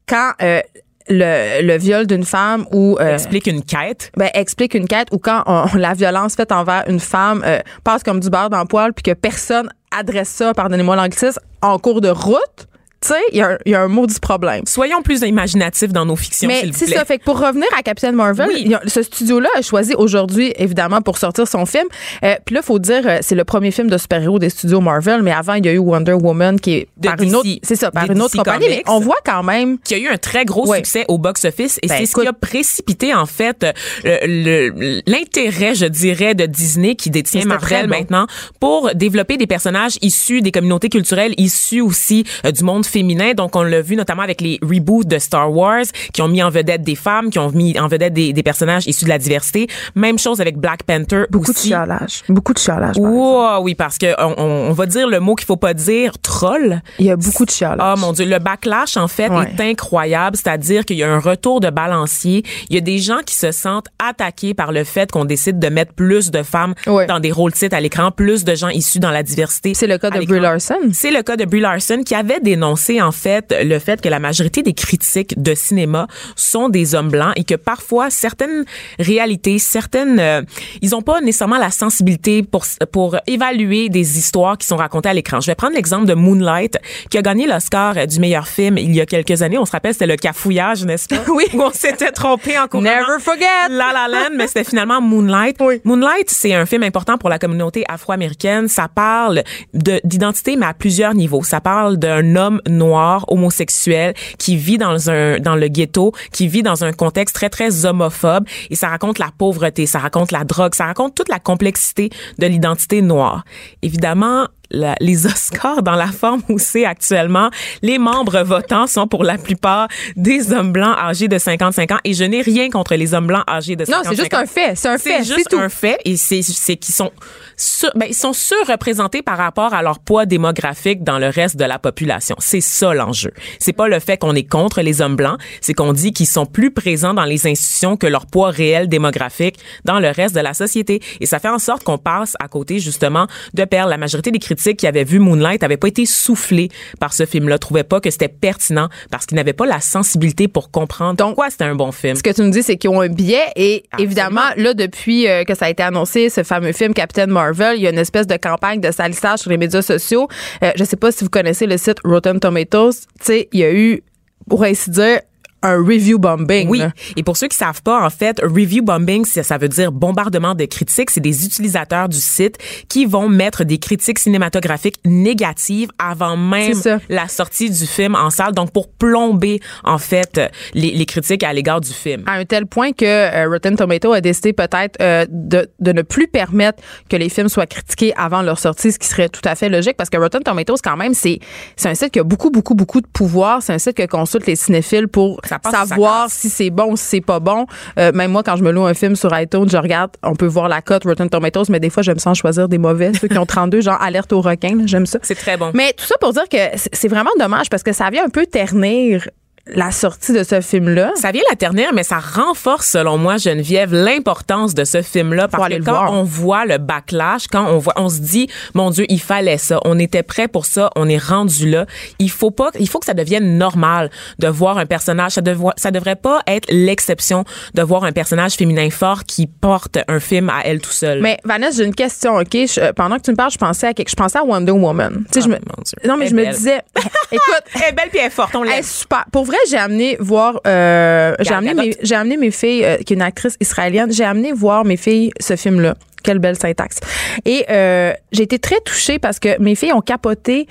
quand 0.06 0.32
euh, 0.42 0.60
le, 1.08 1.62
le 1.66 1.78
viol 1.78 2.06
d'une 2.06 2.24
femme 2.24 2.66
ou 2.70 2.98
euh, 3.00 3.14
explique 3.14 3.46
une 3.46 3.62
quête. 3.62 4.10
ben, 4.16 4.28
explique 4.34 4.74
une 4.74 4.86
quête 4.86 5.08
ou 5.12 5.18
quand 5.18 5.42
on- 5.46 5.66
la 5.76 5.94
violence 5.94 6.34
faite 6.34 6.52
envers 6.52 6.84
une 6.86 7.00
femme 7.00 7.42
euh, 7.46 7.60
passe 7.82 8.02
comme 8.02 8.20
du 8.20 8.28
beurre 8.28 8.50
dans 8.50 8.60
le 8.60 8.66
poil 8.66 8.92
puis 8.92 9.02
que 9.02 9.12
personne 9.18 9.70
adresse 9.90 10.28
ça, 10.28 10.52
pardonnez-moi 10.52 10.96
l'anglicisme, 10.96 11.40
en 11.62 11.78
cours 11.78 12.02
de 12.02 12.10
route, 12.10 12.66
tu 13.08 13.14
sais, 13.14 13.20
il 13.32 13.38
y, 13.38 13.42
a 13.42 13.48
un- 13.52 13.58
il 13.66 13.72
y 13.72 13.74
a 13.74 13.80
un 13.80 13.88
maudit 13.88 14.20
problème. 14.20 14.62
Soyons 14.66 15.02
plus 15.02 15.20
imaginatifs 15.22 15.92
dans 15.92 16.04
nos 16.04 16.16
fictions, 16.16 16.48
Mais 16.48 16.70
c'est 16.72 16.86
ça. 16.86 17.04
Fait 17.04 17.18
que 17.18 17.24
pour 17.24 17.38
revenir 17.40 17.66
à 17.78 17.82
Captain 17.82 18.12
Marvel, 18.12 18.48
Oui. 18.52 18.74
a- 18.74 18.82
ce 18.88 19.02
studio-là 19.02 19.48
a 19.56 19.62
choisi 19.62 19.94
aujourd'hui, 19.96 20.52
évidemment, 20.56 21.00
pour 21.00 21.18
sortir 21.18 21.46
son 21.48 21.64
film. 21.66 21.86
Euh, 22.24 22.34
Puis 22.44 22.54
là, 22.54 22.62
faut 22.62 22.78
dire, 22.78 23.02
euh, 23.06 23.18
c'est 23.22 23.34
le 23.34 23.44
premier 23.44 23.70
film 23.70 23.88
de 23.88 23.98
super-héros 23.98 24.38
des 24.38 24.50
studios 24.50 24.80
Marvel, 24.80 25.22
mais 25.22 25.32
avant, 25.32 25.54
il 25.54 25.64
y 25.66 25.68
a 25.68 25.72
eu 25.72 25.78
Wonder 25.78 26.12
Woman 26.12 26.60
qui 26.60 26.72
est 26.74 26.88
De 26.96 27.08
par 27.08 27.20
une 27.20 27.34
autre, 27.34 27.48
c'est 27.62 27.76
ça, 27.76 27.90
par 27.90 28.10
une 28.10 28.20
autre 28.22 28.32
DC 28.36 28.38
compagnie. 28.44 28.66
Mais 28.68 28.82
on 28.86 29.00
voit 29.00 29.16
quand 29.24 29.42
même. 29.42 29.78
qui 29.84 29.94
a 29.94 29.98
eu 29.98 30.08
un 30.08 30.16
très 30.18 30.44
gros 30.44 30.66
Ouais. 30.68 30.78
succès 30.78 31.04
au 31.08 31.18
box-office 31.18 31.78
et 31.82 31.86
Ben, 31.88 31.96
c'est 31.98 32.06
ce 32.06 32.14
qui 32.20 32.26
a 32.26 32.32
précipité 32.32 33.14
en 33.14 33.26
fait 33.26 33.64
euh, 34.04 35.00
l'intérêt, 35.06 35.74
je 35.74 35.86
dirais, 35.86 36.34
de 36.34 36.46
Disney 36.46 36.94
qui 36.94 37.10
détient 37.10 37.44
Marvel 37.44 37.86
bon. 37.86 37.96
maintenant 37.96 38.26
pour 38.60 38.90
développer 38.94 39.36
des 39.36 39.46
personnages 39.46 39.98
issus 40.02 40.42
des 40.42 40.52
communautés 40.52 40.88
culturelles, 40.88 41.34
issus 41.38 41.80
aussi 41.80 42.24
euh, 42.44 42.50
du 42.52 42.64
monde 42.64 42.84
féminin. 42.98 43.32
Donc 43.34 43.54
on 43.56 43.62
l'a 43.62 43.80
vu 43.80 43.94
notamment 43.96 44.22
avec 44.22 44.40
les 44.40 44.58
reboots 44.62 45.06
de 45.06 45.18
Star 45.18 45.52
Wars 45.52 45.84
qui 46.12 46.20
ont 46.22 46.28
mis 46.28 46.42
en 46.42 46.50
vedette 46.50 46.82
des 46.82 46.94
femmes, 46.96 47.30
qui 47.30 47.38
ont 47.38 47.50
mis 47.52 47.78
en 47.78 47.86
vedette 47.88 48.12
des, 48.12 48.32
des 48.32 48.42
personnages 48.42 48.86
issus 48.86 49.04
de 49.04 49.08
la 49.08 49.18
diversité. 49.18 49.66
Même 49.94 50.18
chose 50.18 50.40
avec 50.40 50.56
Black 50.58 50.82
Panther 50.82 51.24
Beaucoup 51.30 51.50
aussi. 51.50 51.68
de 51.68 51.74
chialage. 51.74 52.22
Beaucoup 52.28 52.52
de 52.54 52.58
chialage. 52.58 52.96
Wow, 52.98 53.62
oui, 53.62 53.74
parce 53.74 53.98
que 53.98 54.06
on, 54.38 54.72
va 54.72 54.86
dire 54.86 55.06
le 55.08 55.20
mot 55.20 55.34
qu'il 55.34 55.46
faut 55.46 55.56
pas 55.56 55.74
dire, 55.74 56.18
troll. 56.20 56.80
Il 56.98 57.06
y 57.06 57.10
a 57.10 57.16
beaucoup 57.16 57.44
de 57.44 57.50
chialage. 57.50 57.78
Ah 57.80 57.94
mon 57.96 58.12
dieu, 58.12 58.24
le 58.26 58.38
backlash 58.38 58.96
en 58.96 59.08
fait 59.08 59.28
Ouais. 59.28 59.52
est 59.58 59.60
incroyable, 59.70 60.36
c'est-à-dire 60.36 60.84
qu'il 60.84 60.96
y 60.96 61.02
a 61.02 61.10
un 61.12 61.18
retour 61.20 61.60
de 61.60 61.70
balancier. 61.70 62.42
Il 62.70 62.74
y 62.74 62.78
a 62.78 62.80
des 62.80 62.98
gens 62.98 63.18
qui 63.24 63.34
se 63.36 63.52
sentent 63.52 63.88
attaqués 63.98 64.54
par 64.54 64.72
le 64.72 64.84
fait 64.84 65.10
qu'on 65.12 65.24
décide 65.26 65.58
de 65.58 65.68
mettre 65.68 65.92
plus 65.92 66.30
de 66.30 66.42
femmes 66.42 66.74
Ouais. 66.86 67.06
dans 67.06 67.20
des 67.20 67.30
rôles 67.30 67.52
titres 67.52 67.76
à 67.76 67.80
l'écran, 67.80 68.10
plus 68.10 68.44
de 68.44 68.54
gens 68.54 68.68
issus 68.70 68.98
dans 69.00 69.10
la 69.10 69.22
diversité. 69.22 69.74
C'est 69.74 69.86
le 69.86 69.98
cas 69.98 70.10
de. 70.10 70.24
Brie 70.24 70.40
Larson. 70.40 70.78
C'est 70.92 71.10
le 71.10 71.22
cas 71.22 71.36
de 71.36 71.44
Brie 71.44 71.60
Larson 71.60 72.00
qui 72.04 72.14
avait 72.14 72.40
dénoncé 72.40 72.87
dénoncer 72.88 73.02
en 73.02 73.12
fait 73.12 73.54
le 73.62 73.78
fait 73.78 74.00
que 74.00 74.08
la 74.08 74.18
majorité 74.18 74.62
des 74.62 74.72
critiques 74.74 75.40
de 75.40 75.54
cinéma 75.54 76.06
sont 76.36 76.68
des 76.68 76.94
hommes 76.94 77.10
blancs 77.10 77.32
et 77.36 77.44
que 77.44 77.54
parfois 77.54 78.10
certaines 78.10 78.64
réalités, 78.98 79.58
certaines, 79.58 80.18
euh, 80.20 80.42
ils 80.82 80.94
ont 80.94 81.02
pas 81.02 81.20
nécessairement 81.20 81.58
la 81.58 81.70
sensibilité 81.70 82.42
pour 82.42 82.64
pour 82.92 83.16
évaluer 83.26 83.88
des 83.88 84.18
histoires 84.18 84.56
qui 84.58 84.66
sont 84.66 84.76
racontées 84.76 85.08
à 85.08 85.14
l'écran. 85.14 85.40
Je 85.40 85.46
vais 85.50 85.54
prendre 85.54 85.74
l'exemple 85.74 86.06
de 86.06 86.14
Moonlight 86.14 86.78
qui 87.10 87.18
a 87.18 87.22
gagné 87.22 87.46
l'Oscar 87.46 88.06
du 88.06 88.20
meilleur 88.20 88.46
film 88.48 88.78
il 88.78 88.94
y 88.94 89.00
a 89.00 89.06
quelques 89.06 89.42
années. 89.42 89.58
On 89.58 89.64
se 89.66 89.72
rappelle, 89.72 89.92
c'était 89.92 90.06
le 90.06 90.16
cafouillage, 90.16 90.84
n'est-ce 90.84 91.08
pas? 91.08 91.16
Oui. 91.28 91.44
Où 91.54 91.62
on 91.62 91.72
s'était 91.72 92.10
trompé 92.10 92.58
en. 92.58 92.66
Never 92.80 93.20
forget. 93.20 93.44
La 93.70 93.92
La 93.92 94.08
Land, 94.08 94.34
mais 94.36 94.46
c'était 94.46 94.64
finalement 94.64 95.00
Moonlight. 95.00 95.56
Oui. 95.60 95.80
Moonlight, 95.84 96.30
c'est 96.30 96.54
un 96.54 96.66
film 96.66 96.82
important 96.82 97.16
pour 97.18 97.28
la 97.28 97.38
communauté 97.38 97.84
afro-américaine. 97.88 98.66
Ça 98.68 98.88
parle 98.88 99.42
de- 99.74 100.00
d'identité, 100.04 100.56
mais 100.56 100.66
à 100.66 100.74
plusieurs 100.74 101.14
niveaux. 101.14 101.42
Ça 101.44 101.60
parle 101.60 101.96
d'un 101.96 102.34
homme 102.36 102.60
noir, 102.78 103.24
homosexuel, 103.28 104.14
qui 104.38 104.56
vit 104.56 104.78
dans 104.78 105.10
un 105.10 105.38
dans 105.38 105.56
le 105.56 105.68
ghetto, 105.68 106.12
qui 106.32 106.48
vit 106.48 106.62
dans 106.62 106.84
un 106.84 106.92
contexte 106.92 107.34
très 107.34 107.50
très 107.50 107.84
homophobe, 107.84 108.44
et 108.70 108.76
ça 108.76 108.88
raconte 108.88 109.18
la 109.18 109.30
pauvreté, 109.36 109.86
ça 109.86 109.98
raconte 109.98 110.32
la 110.32 110.44
drogue, 110.44 110.74
ça 110.74 110.86
raconte 110.86 111.14
toute 111.14 111.28
la 111.28 111.38
complexité 111.38 112.10
de 112.38 112.46
l'identité 112.46 113.02
noire. 113.02 113.44
Évidemment. 113.82 114.48
La- 114.70 114.96
les 115.00 115.26
Oscars 115.26 115.82
dans 115.82 115.94
la 115.94 116.08
forme 116.08 116.42
où 116.48 116.58
c'est 116.58 116.84
actuellement, 116.84 117.50
les 117.82 117.98
membres 117.98 118.42
votants 118.42 118.86
sont 118.86 119.06
pour 119.06 119.24
la 119.24 119.38
plupart 119.38 119.88
des 120.16 120.52
hommes 120.52 120.72
blancs 120.72 120.96
âgés 120.98 121.28
de 121.28 121.38
55 121.38 121.92
ans 121.92 121.98
et 122.04 122.14
je 122.14 122.24
n'ai 122.24 122.42
rien 122.42 122.68
contre 122.70 122.94
les 122.94 123.14
hommes 123.14 123.26
blancs 123.26 123.44
âgés 123.48 123.76
de 123.76 123.84
55 123.84 124.04
Non, 124.04 124.10
ans. 124.10 124.14
c'est 124.14 124.22
juste 124.22 124.34
un 124.34 124.46
fait. 124.46 124.74
C'est 124.76 124.88
un 124.88 124.98
fait. 124.98 125.22
C'est 125.22 125.34
juste 125.34 125.50
tout. 125.50 125.58
un 125.58 125.68
fait 125.68 125.98
et 126.04 126.16
c'est 126.16 126.42
c'est 126.42 126.76
qu'ils 126.76 126.94
sont 126.94 127.10
sur, 127.56 127.90
ben, 127.96 128.06
ils 128.08 128.14
sont 128.14 128.32
surreprésentés 128.32 129.22
par 129.22 129.36
rapport 129.38 129.74
à 129.74 129.82
leur 129.82 129.98
poids 129.98 130.26
démographique 130.26 131.02
dans 131.02 131.18
le 131.18 131.28
reste 131.28 131.56
de 131.56 131.64
la 131.64 131.78
population. 131.78 132.36
C'est 132.38 132.60
ça 132.60 132.94
l'enjeu. 132.94 133.32
C'est 133.58 133.72
pas 133.72 133.88
le 133.88 133.98
fait 134.00 134.16
qu'on 134.18 134.34
est 134.34 134.48
contre 134.48 134.80
les 134.82 135.00
hommes 135.00 135.16
blancs, 135.16 135.38
c'est 135.60 135.74
qu'on 135.74 135.92
dit 135.92 136.12
qu'ils 136.12 136.26
sont 136.26 136.46
plus 136.46 136.70
présents 136.70 137.14
dans 137.14 137.24
les 137.24 137.46
institutions 137.46 137.96
que 137.96 138.06
leur 138.06 138.26
poids 138.26 138.50
réel 138.50 138.88
démographique 138.88 139.58
dans 139.84 139.98
le 139.98 140.08
reste 140.08 140.34
de 140.34 140.40
la 140.40 140.54
société 140.54 141.00
et 141.20 141.26
ça 141.26 141.38
fait 141.38 141.48
en 141.48 141.58
sorte 141.58 141.82
qu'on 141.84 141.98
passe 141.98 142.34
à 142.40 142.48
côté 142.48 142.78
justement 142.78 143.26
de 143.54 143.64
perdre 143.64 143.90
la 143.90 143.96
majorité 143.96 144.30
des 144.30 144.38
critiques 144.58 144.78
qui 144.78 144.86
avaient 144.86 145.04
vu 145.04 145.18
Moonlight 145.18 145.62
n'avaient 145.62 145.76
pas 145.76 145.88
été 145.88 146.04
soufflés 146.04 146.68
par 147.00 147.12
ce 147.12 147.24
film-là, 147.24 147.58
trouvaient 147.58 147.84
pas 147.84 148.00
que 148.00 148.10
c'était 148.10 148.28
pertinent 148.28 148.88
parce 149.10 149.26
qu'ils 149.26 149.36
n'avaient 149.36 149.52
pas 149.52 149.66
la 149.66 149.80
sensibilité 149.80 150.48
pour 150.48 150.70
comprendre 150.70 151.24
pourquoi 151.24 151.50
c'était 151.50 151.64
un 151.64 151.74
bon 151.74 151.92
film. 151.92 152.16
Ce 152.16 152.22
que 152.22 152.30
tu 152.30 152.42
nous 152.42 152.50
dis, 152.50 152.62
c'est 152.62 152.76
qu'ils 152.76 152.90
ont 152.90 153.00
un 153.00 153.08
biais 153.08 153.52
et 153.56 153.84
évidemment, 153.98 154.40
là, 154.56 154.74
depuis 154.74 155.28
euh, 155.28 155.44
que 155.44 155.54
ça 155.54 155.66
a 155.66 155.70
été 155.70 155.82
annoncé, 155.82 156.30
ce 156.30 156.42
fameux 156.42 156.72
film 156.72 156.94
Captain 156.94 157.26
Marvel, 157.26 157.76
il 157.76 157.82
y 157.82 157.86
a 157.86 157.90
une 157.90 157.98
espèce 157.98 158.26
de 158.26 158.36
campagne 158.36 158.80
de 158.80 158.90
salissage 158.90 159.40
sur 159.40 159.50
les 159.50 159.58
médias 159.58 159.82
sociaux. 159.82 160.28
Euh, 160.62 160.72
je 160.76 160.84
sais 160.84 160.96
pas 160.96 161.12
si 161.12 161.24
vous 161.24 161.30
connaissez 161.30 161.66
le 161.66 161.76
site 161.76 161.98
Rotten 162.04 162.40
Tomatoes. 162.40 162.92
Tu 162.92 163.06
sais, 163.20 163.48
il 163.52 163.60
y 163.60 163.64
a 163.64 163.72
eu, 163.72 164.02
pour 164.48 164.64
ainsi 164.64 164.90
dire, 164.90 165.20
un 165.62 165.76
review 165.76 166.18
bombing. 166.18 166.68
Oui. 166.68 166.78
là. 166.78 166.92
Et 167.16 167.22
pour 167.22 167.36
ceux 167.36 167.48
qui 167.48 167.56
savent 167.56 167.82
pas, 167.82 168.04
en 168.04 168.10
fait, 168.10 168.40
review 168.42 168.82
bombing, 168.82 169.24
ça, 169.24 169.42
ça 169.42 169.58
veut 169.58 169.68
dire 169.68 169.92
bombardement 169.92 170.54
de 170.54 170.64
critiques. 170.64 171.10
C'est 171.10 171.20
des 171.20 171.44
utilisateurs 171.44 172.08
du 172.08 172.18
site 172.18 172.58
qui 172.88 173.06
vont 173.06 173.28
mettre 173.28 173.64
des 173.64 173.78
critiques 173.78 174.18
cinématographiques 174.18 174.98
négatives 175.04 175.90
avant 175.98 176.36
même 176.36 176.74
la 177.08 177.28
sortie 177.28 177.70
du 177.70 177.86
film 177.86 178.14
en 178.14 178.30
salle. 178.30 178.52
Donc, 178.52 178.72
pour 178.72 178.88
plomber, 178.88 179.60
en 179.84 179.98
fait, 179.98 180.40
les, 180.74 180.90
les 180.92 181.06
critiques 181.06 181.42
à 181.42 181.52
l'égard 181.52 181.80
du 181.80 181.92
film. 181.92 182.22
à 182.26 182.34
un 182.34 182.44
tel 182.44 182.66
point 182.66 182.92
que 182.92 183.04
euh, 183.04 183.48
Rotten 183.48 183.76
Tomato 183.76 184.12
a 184.12 184.20
décidé 184.20 184.52
peut-être 184.52 185.00
euh, 185.00 185.26
de, 185.28 185.68
de 185.80 185.92
ne 185.92 186.02
plus 186.02 186.28
permettre 186.28 186.82
que 187.08 187.16
les 187.16 187.28
films 187.28 187.48
soient 187.48 187.66
critiqués 187.66 188.12
avant 188.16 188.42
leur 188.42 188.58
sortie, 188.58 188.92
ce 188.92 188.98
qui 188.98 189.06
serait 189.06 189.28
tout 189.28 189.40
à 189.44 189.54
fait 189.54 189.68
logique 189.68 189.96
parce 189.96 190.10
que 190.10 190.16
Rotten 190.16 190.42
Tomatoes 190.42 190.76
quand 190.82 190.96
même 190.96 191.14
c'est 191.14 191.38
c'est 191.76 191.88
un 191.88 191.94
site 191.94 192.10
qui 192.10 192.18
a 192.18 192.24
beaucoup 192.24 192.50
beaucoup 192.50 192.74
beaucoup 192.74 193.00
de 193.00 193.06
pouvoir, 193.06 193.62
c'est 193.62 193.72
un 193.72 193.78
site 193.78 193.96
que 193.96 194.06
consultent 194.06 194.46
les 194.46 194.56
cinéphiles 194.56 195.08
pour 195.08 195.40
Ça 195.48 195.58
passe 195.58 195.72
ou 195.72 195.76
ça 195.76 195.86
savoir 195.86 196.30
si 196.30 196.50
c'est 196.50 196.70
bon 196.70 196.92
ou 196.92 196.96
si 196.96 197.04
c'est 197.04 197.20
pas 197.20 197.40
bon. 197.40 197.66
Euh, 197.98 198.12
même 198.12 198.30
moi 198.30 198.42
quand 198.42 198.56
je 198.56 198.62
me 198.62 198.70
loue 198.70 198.84
un 198.84 198.94
film 198.94 199.16
sur 199.16 199.36
iTunes, 199.38 199.68
je 199.68 199.76
regarde, 199.76 200.10
on 200.22 200.34
peut 200.34 200.46
voir 200.46 200.68
la 200.68 200.82
cote 200.82 201.04
Rotten 201.04 201.30
Tomatoes, 201.30 201.64
mais 201.70 201.80
des 201.80 201.90
fois 201.90 202.02
je 202.02 202.12
me 202.12 202.18
sens 202.18 202.38
choisir 202.38 202.68
des 202.68 202.78
mauvais, 202.78 203.12
ceux 203.14 203.28
qui 203.28 203.38
ont 203.38 203.46
32 203.46 203.80
genre 203.80 204.00
alerte 204.00 204.32
au 204.32 204.40
requin, 204.40 204.78
j'aime 204.86 205.06
ça. 205.06 205.18
C'est 205.22 205.34
très 205.34 205.56
bon. 205.56 205.70
Mais 205.74 205.92
tout 205.94 206.04
ça 206.04 206.16
pour 206.20 206.32
dire 206.32 206.48
que 206.48 206.58
c'est 206.76 207.08
c'est 207.08 207.08
vraiment 207.08 207.30
dommage 207.38 207.70
parce 207.70 207.82
que 207.82 207.92
ça 207.92 208.10
vient 208.10 208.24
un 208.24 208.28
peu 208.28 208.44
ternir 208.44 209.28
la 209.74 209.90
sortie 209.90 210.32
de 210.32 210.42
ce 210.42 210.60
film-là. 210.60 211.12
Ça 211.16 211.30
vient 211.30 211.42
la 211.50 211.56
ternir, 211.56 211.92
mais 211.94 212.02
ça 212.02 212.18
renforce, 212.18 212.88
selon 212.88 213.18
moi, 213.18 213.36
Geneviève, 213.36 213.92
l'importance 213.92 214.74
de 214.74 214.84
ce 214.84 215.02
film-là. 215.02 215.48
Parce 215.48 215.68
que 215.68 215.82
quand 215.82 216.12
on 216.12 216.22
voit 216.22 216.64
le 216.66 216.78
backlash, 216.78 217.46
quand 217.48 217.66
on 217.68 217.78
voit, 217.78 217.94
on 217.96 218.08
se 218.08 218.20
dit, 218.20 218.48
mon 218.74 218.90
Dieu, 218.90 219.04
il 219.08 219.20
fallait 219.20 219.58
ça. 219.58 219.80
On 219.84 219.98
était 219.98 220.22
prêt 220.22 220.48
pour 220.48 220.66
ça. 220.66 220.90
On 220.96 221.08
est 221.08 221.18
rendu 221.22 221.68
là. 221.68 221.86
Il 222.18 222.30
faut 222.30 222.50
pas, 222.50 222.70
il 222.78 222.88
faut 222.88 222.98
que 222.98 223.06
ça 223.06 223.14
devienne 223.14 223.58
normal 223.58 224.10
de 224.38 224.48
voir 224.48 224.78
un 224.78 224.86
personnage. 224.86 225.32
Ça, 225.32 225.40
devrait 225.40 225.74
ça 225.76 225.90
devrait 225.90 226.16
pas 226.16 226.40
être 226.46 226.66
l'exception 226.70 227.44
de 227.74 227.82
voir 227.82 228.04
un 228.04 228.12
personnage 228.12 228.54
féminin 228.54 228.88
fort 228.90 229.24
qui 229.24 229.46
porte 229.46 229.98
un 230.08 230.20
film 230.20 230.48
à 230.50 230.60
elle 230.64 230.80
tout 230.80 230.90
seul. 230.92 231.20
Mais 231.20 231.38
Vanessa, 231.44 231.78
j'ai 231.78 231.84
une 231.84 231.94
question, 231.94 232.36
OK? 232.36 232.52
Je- 232.52 232.80
euh, 232.80 232.92
pendant 232.92 233.16
que 233.16 233.22
tu 233.22 233.30
me 233.30 233.36
parles, 233.36 233.50
je 233.52 233.58
pensais 233.58 233.86
à 233.88 233.94
quelque, 233.94 234.10
je 234.10 234.16
pensais 234.16 234.38
à 234.38 234.44
Wonder 234.44 234.72
Woman. 234.72 235.24
Tu 235.32 235.40
sais, 235.42 235.48
je 235.48 235.54
Ah, 235.54 235.58
me, 236.04 236.08
non, 236.08 236.16
mais 236.16 236.24
Elle 236.26 236.30
je 236.30 236.34
me 236.36 236.46
disais, 236.52 236.80
écoute, 237.32 237.62
elle 237.74 237.82
est 237.88 237.92
belle 237.92 238.08
puis 238.10 238.18
elle 238.18 238.26
est 238.26 238.30
forte. 238.30 238.54
On 238.54 238.64
elle 238.64 238.78
est 238.78 238.82
super. 238.82 239.24
Pour 239.32 239.44
vrai, 239.44 239.56
j'ai 239.68 239.76
amené 239.76 240.16
voir, 240.20 240.60
euh, 240.66 241.34
j'ai 241.40 241.54
amené 241.54 241.74
mes, 241.74 241.96
j'ai 242.02 242.14
amené 242.14 242.36
mes 242.36 242.50
filles, 242.50 242.84
euh, 242.84 242.96
qui 242.98 243.12
est 243.12 243.16
une 243.16 243.22
actrice 243.22 243.56
israélienne, 243.60 244.12
j'ai 244.12 244.24
amené 244.24 244.52
voir 244.52 244.84
mes 244.84 244.96
filles 244.96 245.30
ce 245.40 245.56
film-là. 245.56 245.94
Quelle 246.24 246.40
belle 246.40 246.58
syntaxe. 246.58 246.98
Et 247.44 247.64
euh, 247.70 248.12
j'ai 248.32 248.42
été 248.42 248.58
très 248.58 248.80
touchée 248.80 249.20
parce 249.20 249.38
que 249.38 249.58
mes 249.62 249.76
filles 249.76 249.92
ont 249.92 250.00
capoté. 250.00 250.66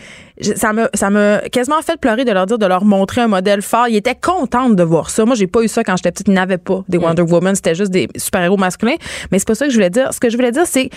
Ça 0.56 0.74
me, 0.74 0.90
ça 0.94 1.10
me 1.10 1.48
quasiment 1.48 1.82
fait 1.82 1.98
pleurer 1.98 2.26
de 2.26 2.32
leur 2.32 2.46
dire 2.46 2.58
de 2.58 2.66
leur 2.66 2.84
montrer 2.84 3.22
un 3.22 3.28
modèle 3.28 3.62
fort. 3.62 3.88
Ils 3.88 3.96
étaient 3.96 4.14
contentes 4.14 4.76
de 4.76 4.84
voir 4.84 5.10
ça. 5.10 5.24
Moi, 5.26 5.36
j'ai 5.36 5.48
pas 5.48 5.62
eu 5.62 5.70
ça 5.70 5.86
quand 5.86 5.96
j'étais 5.96 6.12
petite. 6.12 6.28
Ils 6.28 6.34
n'avaient 6.34 6.58
pas 6.58 6.84
des 6.90 6.98
Wonder 6.98 7.22
Woman. 7.22 7.56
C'était 7.56 7.76
juste 7.76 7.92
des 7.92 8.10
super-héros 8.18 8.58
masculins. 8.58 8.98
Mais 9.32 9.40
c'est 9.40 9.48
pas 9.48 9.56
ça 9.56 9.66
que 9.66 9.72
je 9.72 9.78
voulais 9.78 9.90
dire. 9.90 10.14
Ce 10.14 10.20
que 10.20 10.30
je 10.30 10.36
voulais 10.36 10.52
dire, 10.52 10.68
c'est, 10.68 10.90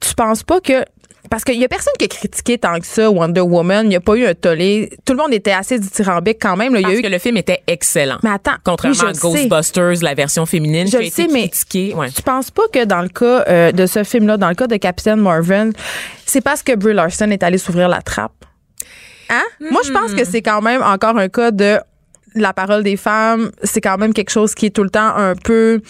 tu 0.00 0.14
penses 0.14 0.44
pas 0.44 0.60
que 0.60 0.84
parce 1.30 1.44
qu'il 1.44 1.56
y 1.58 1.64
a 1.64 1.68
personne 1.68 1.92
qui 1.98 2.04
a 2.04 2.08
critiqué 2.08 2.58
tant 2.58 2.78
que 2.78 2.86
ça 2.86 3.10
Wonder 3.10 3.40
Woman. 3.40 3.86
Il 3.86 3.90
n'y 3.90 3.96
a 3.96 4.00
pas 4.00 4.14
eu 4.16 4.26
un 4.26 4.34
tollé. 4.34 4.90
Tout 5.04 5.12
le 5.14 5.18
monde 5.18 5.32
était 5.32 5.52
assez 5.52 5.78
dithyrambique 5.78 6.38
quand 6.40 6.56
même. 6.56 6.74
là. 6.74 6.80
Il 6.80 6.82
y 6.82 6.84
a 6.84 6.88
Parce 6.88 6.98
eu 6.98 7.02
que 7.02 7.08
le 7.08 7.18
film 7.18 7.36
était 7.36 7.62
excellent. 7.66 8.18
mais 8.22 8.30
attends, 8.30 8.56
Contrairement 8.64 8.98
oui, 9.02 9.10
à 9.10 9.14
sais. 9.14 9.20
Ghostbusters, 9.20 10.02
la 10.02 10.14
version 10.14 10.46
féminine, 10.46 10.86
Je 10.86 10.90
qui 10.90 10.96
a 10.96 11.00
été 11.02 11.10
sais, 11.10 11.28
mais 11.32 11.48
critiquée. 11.48 11.94
Ouais. 11.94 12.10
Tu 12.10 12.22
penses 12.22 12.50
pas 12.50 12.66
que 12.72 12.84
dans 12.84 13.02
le 13.02 13.08
cas 13.08 13.44
euh, 13.48 13.72
de 13.72 13.86
ce 13.86 14.04
film-là, 14.04 14.36
dans 14.36 14.48
le 14.48 14.54
cas 14.54 14.66
de 14.66 14.76
Captain 14.76 15.16
Marvel, 15.16 15.72
c'est 16.26 16.40
parce 16.40 16.62
que 16.62 16.74
Brie 16.74 16.94
Larson 16.94 17.30
est 17.30 17.42
allé 17.42 17.58
s'ouvrir 17.58 17.88
la 17.88 18.02
trappe? 18.02 18.32
Hein? 19.30 19.42
Moi, 19.70 19.82
je 19.84 19.92
pense 19.92 20.14
que 20.14 20.24
c'est 20.24 20.42
quand 20.42 20.62
même 20.62 20.82
encore 20.82 21.18
un 21.18 21.28
cas 21.28 21.50
de 21.50 21.78
la 22.34 22.52
parole 22.52 22.82
des 22.82 22.96
femmes, 22.96 23.50
c'est 23.64 23.80
quand 23.80 23.96
même 23.98 24.12
quelque 24.14 24.30
chose 24.30 24.54
qui 24.54 24.66
est 24.66 24.70
tout 24.70 24.82
le 24.84 24.90
temps 24.90 25.16
un 25.16 25.34
peu 25.34 25.80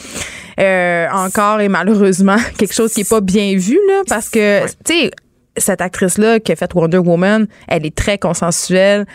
euh, 0.58 1.06
encore 1.12 1.60
et 1.60 1.68
malheureusement 1.68 2.36
quelque 2.58 2.72
chose 2.74 2.92
qui 2.94 3.00
est 3.02 3.08
pas 3.08 3.20
bien 3.20 3.56
vu 3.56 3.78
là 3.88 4.02
parce 4.08 4.28
que 4.30 4.64
tu 4.66 4.70
sais 4.86 5.10
cette 5.58 5.80
actrice-là 5.80 6.40
qui 6.40 6.52
a 6.52 6.56
fait 6.56 6.72
Wonder 6.74 6.98
Woman, 6.98 7.46
elle 7.66 7.86
est 7.86 7.94
très 7.94 8.18
consensuelle. 8.18 9.06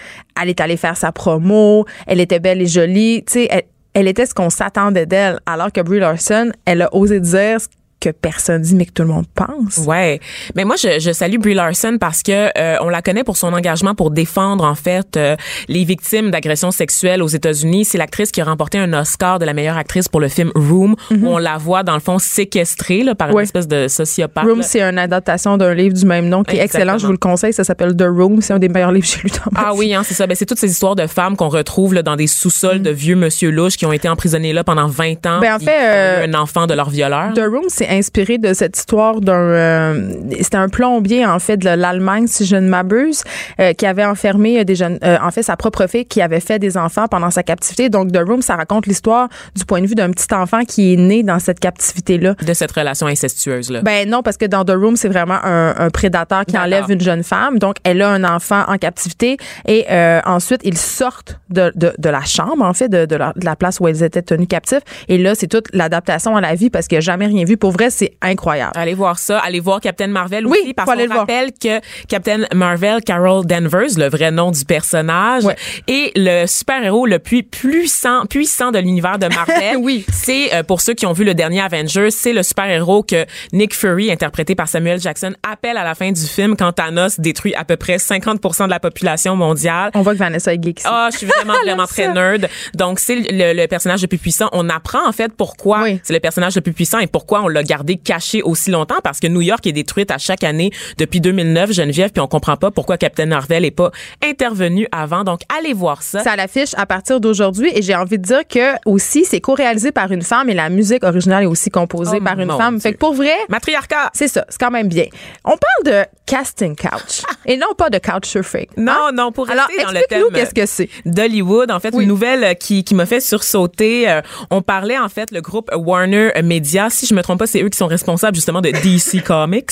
Elle 0.42 0.50
est 0.50 0.62
allée 0.62 0.78
faire 0.78 0.98
sa 0.98 1.12
promo. 1.12 1.86
Elle 2.08 2.20
était 2.20 2.40
belle 2.40 2.62
et 2.62 2.68
jolie. 2.68 3.24
Tu 3.26 3.34
sais, 3.34 3.48
elle, 3.50 3.64
elle 3.94 4.08
était 4.08 4.26
ce 4.26 4.34
qu'on 4.34 4.50
s'attendait 4.50 5.06
d'elle. 5.06 5.40
Alors 5.46 5.72
que 5.72 5.82
Brie 5.82 6.00
Larson, 6.00 6.52
elle 6.66 6.82
a 6.82 6.94
osé 6.94 7.20
dire 7.20 7.60
que 8.04 8.10
personne 8.10 8.62
dit, 8.62 8.76
mais 8.76 8.86
que 8.86 8.92
tout 8.92 9.04
le 9.04 9.10
monde 9.10 9.26
pense. 9.34 9.78
Ouais, 9.86 10.20
mais 10.56 10.66
moi 10.66 10.76
je, 10.76 11.00
je 11.00 11.12
salue 11.12 11.38
Brie 11.38 11.54
Larson 11.54 11.98
parce 12.00 12.22
que 12.24 12.50
euh, 12.58 12.76
on 12.82 12.90
la 12.90 13.02
connaît 13.02 13.24
pour 13.24 13.38
son 13.38 13.54
engagement 13.54 13.96
pour 13.96 14.12
défendre 14.12 14.64
en 14.66 14.76
fait 14.76 15.16
euh, 15.18 15.36
les 15.68 15.84
victimes 15.84 16.32
d'agressions 16.32 16.72
sexuelles 16.72 17.22
aux 17.24 17.28
États-Unis. 17.28 17.86
C'est 17.86 17.98
l'actrice 17.98 18.32
qui 18.32 18.42
a 18.42 18.46
remporté 18.46 18.78
un 18.78 18.92
Oscar 18.94 19.40
de 19.40 19.46
la 19.46 19.54
meilleure 19.54 19.78
actrice 19.78 20.08
pour 20.10 20.20
le 20.20 20.28
film 20.28 20.52
Room, 20.56 20.96
où 21.12 21.28
on 21.28 21.38
la 21.38 21.58
voit 21.58 21.84
dans 21.84 21.94
le 21.94 22.00
fond 22.00 22.20
séquestrée 22.20 23.04
là, 23.04 23.16
par 23.16 23.30
une 23.30 23.36
Mhm. 23.36 23.42
Espèce 23.44 23.68
de 23.68 23.88
sociopathe. 23.88 24.46
Room, 24.46 24.62
c'est 24.64 24.82
une 24.82 24.98
adaptation 24.98 25.58
d'un 25.58 25.74
livre 25.74 25.94
du 25.96 26.06
même 26.06 26.28
nom 26.30 26.44
qui 26.44 26.56
est 26.58 26.64
excellent. 26.64 26.98
Je 26.98 27.06
vous 27.06 27.12
le 27.12 27.18
conseille. 27.18 27.54
Ça 27.54 27.64
s'appelle 27.64 27.96
The 27.96 28.06
Room. 28.08 28.42
C'est 28.42 28.54
un 28.54 28.60
des 28.60 28.70
meilleurs 28.70 28.92
livres 28.92 29.06
que 29.06 29.12
j'ai 29.14 29.22
lu 29.24 29.30
dans 29.30 29.52
ma 29.52 29.68
Ah 29.68 29.72
vie. 29.74 29.80
oui, 29.80 29.94
hein, 29.94 30.02
c'est 30.06 30.14
ça. 30.14 30.28
Ben, 30.28 30.36
c'est 30.36 30.46
toutes 30.46 30.60
ces 30.60 30.70
histoires 30.72 30.96
de 30.96 31.08
femmes 31.08 31.36
qu'on 31.36 31.50
retrouve 31.50 31.94
là, 31.94 32.02
dans 32.04 32.16
des 32.16 32.28
sous-sols 32.28 32.82
de 32.82 32.90
vieux 32.90 33.16
monsieur 33.16 33.50
louches 33.52 33.78
qui 33.78 33.86
ont 33.86 33.92
été 33.94 34.08
emprisonnés 34.10 34.54
là 34.54 34.64
pendant 34.64 34.88
20 34.88 35.26
ans. 35.26 35.40
Ben, 35.42 35.56
en 35.56 35.60
fait, 35.60 35.72
euh, 35.72 36.26
eu 36.26 36.30
un 36.30 36.34
enfant 36.36 36.68
de 36.68 36.74
leur 36.74 36.90
violeur. 36.90 37.34
The 37.34 37.40
Room, 37.42 37.64
c'est 37.68 37.86
inspiré 37.94 38.38
de 38.38 38.54
cette 38.54 38.78
histoire 38.78 39.22
d'un. 39.22 39.34
euh, 39.34 40.12
C'était 40.42 40.58
un 40.58 40.70
plombier, 40.70 41.26
en 41.26 41.40
fait, 41.40 41.58
de 41.58 41.70
l'Allemagne, 41.70 42.28
si 42.28 42.46
je 42.46 42.56
ne 42.56 42.68
m'abuse, 42.68 43.24
euh, 43.60 43.74
qui 43.74 43.86
avait 43.86 44.06
enfermé 44.06 44.60
euh, 44.60 44.64
des 44.64 44.76
jeunes. 44.76 45.00
euh, 45.04 45.18
en 45.22 45.32
fait, 45.32 45.44
sa 45.44 45.56
propre 45.58 45.88
fille 45.88 46.06
qui 46.06 46.22
avait 46.22 46.40
fait 46.40 46.60
des 46.60 46.78
enfants 46.78 47.08
pendant 47.08 47.32
sa 47.32 47.44
captivité. 47.44 47.90
Donc, 47.90 48.12
The 48.12 48.22
Room, 48.26 48.42
ça 48.42 48.56
raconte 48.56 48.86
l'histoire 48.88 49.30
du 49.56 49.66
point 49.66 49.82
de 49.82 49.88
vue 49.88 49.96
d'un 49.96 50.12
petit 50.12 50.34
enfant 50.34 50.64
qui 50.66 50.94
est 50.94 50.98
né 50.98 51.24
dans 51.24 51.40
cette 51.40 51.60
captivité-là. 51.60 52.36
de 52.46 52.54
cette 52.54 52.72
relation 52.72 53.08
incestueuse 53.08 53.70
là. 53.72 53.82
Ben 53.82 54.10
non, 54.10 54.22
parce 54.24 54.38
que 54.38 54.46
dans 54.46 54.64
The 54.66 54.72
Room, 54.72 54.96
c'est 54.96 55.10
vraiment 55.10 55.40
un, 55.44 55.74
un 55.78 55.90
prédateur 55.90 56.46
qui 56.46 56.58
enlève 56.58 56.86
une 56.90 57.02
jeune 57.02 57.24
femme. 57.24 57.60
Donc, 57.60 57.76
elle 57.84 58.02
a 58.02 58.10
un 58.10 58.24
enfant 58.24 58.64
en 58.68 58.78
captivité 58.78 59.38
et 59.68 59.86
euh, 59.90 60.20
ensuite, 60.26 60.62
ils 60.64 60.78
sortent 60.78 61.40
de, 61.50 61.72
de, 61.76 61.94
de 61.98 62.10
la 62.10 62.22
chambre, 62.24 62.64
en 62.64 62.74
fait, 62.74 62.90
de, 62.90 63.06
de, 63.06 63.16
la, 63.16 63.34
de 63.36 63.46
la 63.46 63.56
place 63.56 63.80
où 63.80 63.88
elles 63.88 64.04
étaient 64.04 64.22
tenues 64.22 64.48
captives. 64.48 64.82
Et 65.08 65.18
là, 65.18 65.36
c'est 65.36 65.48
toute 65.48 65.68
l'adaptation 65.74 66.36
à 66.36 66.42
la 66.42 66.56
vie 66.56 66.70
parce 66.70 66.88
qu'il 66.88 66.96
n'y 66.98 67.00
a 67.00 67.02
jamais 67.02 67.26
rien 67.28 67.46
vu. 67.46 67.58
Pour 67.58 67.72
vrai, 67.72 67.83
vrai, 67.84 67.90
c'est 67.90 68.14
incroyable. 68.22 68.72
Allez 68.76 68.94
voir 68.94 69.18
ça. 69.20 69.40
Allez 69.40 69.60
voir 69.60 69.80
Captain 69.82 70.08
Marvel 70.08 70.46
Oui, 70.48 70.58
aussi, 70.62 70.74
parce 70.74 70.86
faut 70.86 70.92
aller 70.92 71.08
qu'on 71.08 71.14
voir. 71.14 71.20
rappelle 71.28 71.52
que 71.54 71.80
Captain 72.08 72.46
Marvel, 72.54 73.02
Carol 73.06 73.46
Danvers, 73.46 73.98
le 73.98 74.10
vrai 74.10 74.32
nom 74.32 74.52
du 74.52 74.66
personnage, 74.66 75.44
Ouais. 75.46 75.56
est 75.88 76.12
le 76.16 76.46
super-héros 76.48 77.06
le 77.06 77.20
plus 77.20 77.44
puissant, 77.44 78.26
puissant 78.26 78.72
de 78.72 78.80
l'univers 78.80 79.18
de 79.20 79.28
Marvel. 79.28 79.78
Oui. 79.84 80.06
C'est, 80.12 80.54
euh, 80.54 80.64
pour 80.64 80.82
ceux 80.82 80.94
qui 80.94 81.06
ont 81.06 81.14
vu 81.14 81.24
le 81.26 81.34
dernier 81.34 81.62
Avengers, 81.62 82.12
c'est 82.12 82.32
le 82.34 82.44
super-héros 82.44 83.04
que 83.04 83.26
Nick 83.52 83.74
Fury, 83.76 84.12
interprété 84.12 84.56
par 84.56 84.68
Samuel 84.68 85.00
Jackson, 85.00 85.34
appelle 85.50 85.78
à 85.78 85.84
la 85.84 85.96
fin 85.96 86.12
du 86.12 86.22
film 86.22 86.56
quand 86.56 86.72
Thanos 86.74 87.20
détruit 87.20 87.54
à 87.56 87.66
peu 87.66 87.76
près 87.76 87.98
50% 87.98 88.66
de 88.66 88.70
la 88.70 88.80
population 88.80 89.36
mondiale. 89.36 89.92
On 89.96 90.02
voit 90.02 90.14
que 90.14 90.20
Vanessa 90.20 90.54
est 90.54 90.64
geek. 90.64 90.82
Ah, 90.86 91.10
je 91.12 91.18
suis 91.18 91.26
vraiment, 91.28 91.54
vraiment 91.64 91.86
très 91.88 92.12
nerd. 92.14 92.48
Donc, 92.76 93.00
c'est 93.00 93.16
le, 93.16 93.54
le 93.54 93.68
personnage 93.68 94.02
le 94.02 94.08
plus 94.08 94.18
puissant. 94.18 94.50
On 94.54 94.70
apprend, 94.70 95.08
en 95.08 95.12
fait, 95.12 95.32
pourquoi 95.36 95.84
Oui. 95.84 96.00
c'est 96.04 96.14
le 96.14 96.20
personnage 96.20 96.56
le 96.56 96.62
plus 96.62 96.74
puissant 96.74 97.00
et 97.00 97.08
pourquoi 97.08 97.42
on 97.44 97.48
l'a 97.48 97.64
gardé 97.74 97.96
caché 97.98 98.42
aussi 98.44 98.70
longtemps. 98.72 99.00
Parce 99.04 99.20
que 99.20 99.28
New 99.28 99.42
York 99.42 99.66
est 99.68 99.72
détruite 99.72 100.12
à 100.12 100.18
chaque 100.18 100.44
année 100.44 100.72
depuis 100.98 101.20
2009, 101.22 101.72
Geneviève, 101.72 102.12
puis 102.12 102.22
on 102.22 102.28
comprend 102.28 102.56
pas 102.58 102.72
pourquoi 102.72 102.98
Captain 102.98 103.26
Marvel 103.26 103.66
est 103.66 103.72
pas 103.72 103.92
intervenu 104.24 104.88
avant. 104.92 105.24
Donc, 105.24 105.42
allez 105.58 105.74
voir 105.74 106.02
ça. 106.04 106.22
À 106.26 106.36
l'affiche 106.36 106.74
à 106.78 106.86
partir 106.86 107.20
d'aujourd'hui 107.20 107.70
et 107.76 107.82
j'ai 107.82 107.96
envie 107.96 108.18
de 108.18 108.24
dire 108.24 108.42
que 108.48 108.74
aussi 108.86 109.26
c'est 109.26 109.42
co-réalisé 109.42 109.92
par 109.92 110.12
une 110.12 110.22
femme 110.22 110.50
et 110.50 110.54
la 110.54 110.70
musique 110.70 111.04
originale 111.04 111.44
est 111.44 111.48
aussi 111.48 111.70
composée 111.70 112.18
Oh, 112.22 112.24
par 112.24 112.40
une 112.40 112.50
femme. 112.52 112.76
Dieu. 112.78 112.82
Fait 112.82 112.94
que 112.94 112.98
pour 112.98 113.14
vrai, 113.14 113.34
Matriarcat. 113.50 114.10
c'est 114.14 114.28
ça, 114.28 114.46
c'est 114.50 114.60
quand 114.60 114.72
même 114.72 114.88
bien. 114.88 115.06
On 115.46 115.56
parle 115.58 115.84
de 116.04 116.10
casting 116.26 116.76
couch 116.76 117.22
et 117.46 117.58
non 117.58 117.74
pas 117.78 117.90
de 117.90 117.98
couch 118.00 118.26
surfing. 118.28 118.68
Non, 118.78 119.10
non, 119.14 119.32
pour 119.32 119.50
Alors 119.50 119.68
rester 119.68 119.84
dans 119.84 119.92
le 119.92 120.02
thème 120.10 120.24
qu'est-ce 120.34 120.54
que 120.54 120.66
c'est. 120.66 120.90
d'Hollywood. 121.06 121.72
En 121.72 121.80
fait, 121.80 121.94
Oui. 121.94 122.04
une 122.04 122.10
nouvelle 122.10 122.44
euh, 122.44 122.54
qui, 122.54 122.84
qui 122.84 122.96
m'a 122.96 123.06
fait 123.06 123.20
sursauter. 123.20 124.10
euh, 124.10 124.22
on 124.52 124.62
parlait, 124.62 124.98
en 124.98 125.10
fait, 125.10 125.32
le 125.32 125.42
groupe 125.42 125.70
Warner 125.76 126.32
Media. 126.44 126.90
Si 126.90 127.06
je 127.06 127.14
me 127.14 127.22
trompe 127.22 127.40
pas, 127.40 127.48
c'est 127.48 127.63
eux 127.64 127.70
qui 127.70 127.78
sont 127.78 127.88
responsables, 127.88 128.36
justement, 128.36 128.62
de 128.62 128.70
DC 128.72 129.24
Comics 129.24 129.72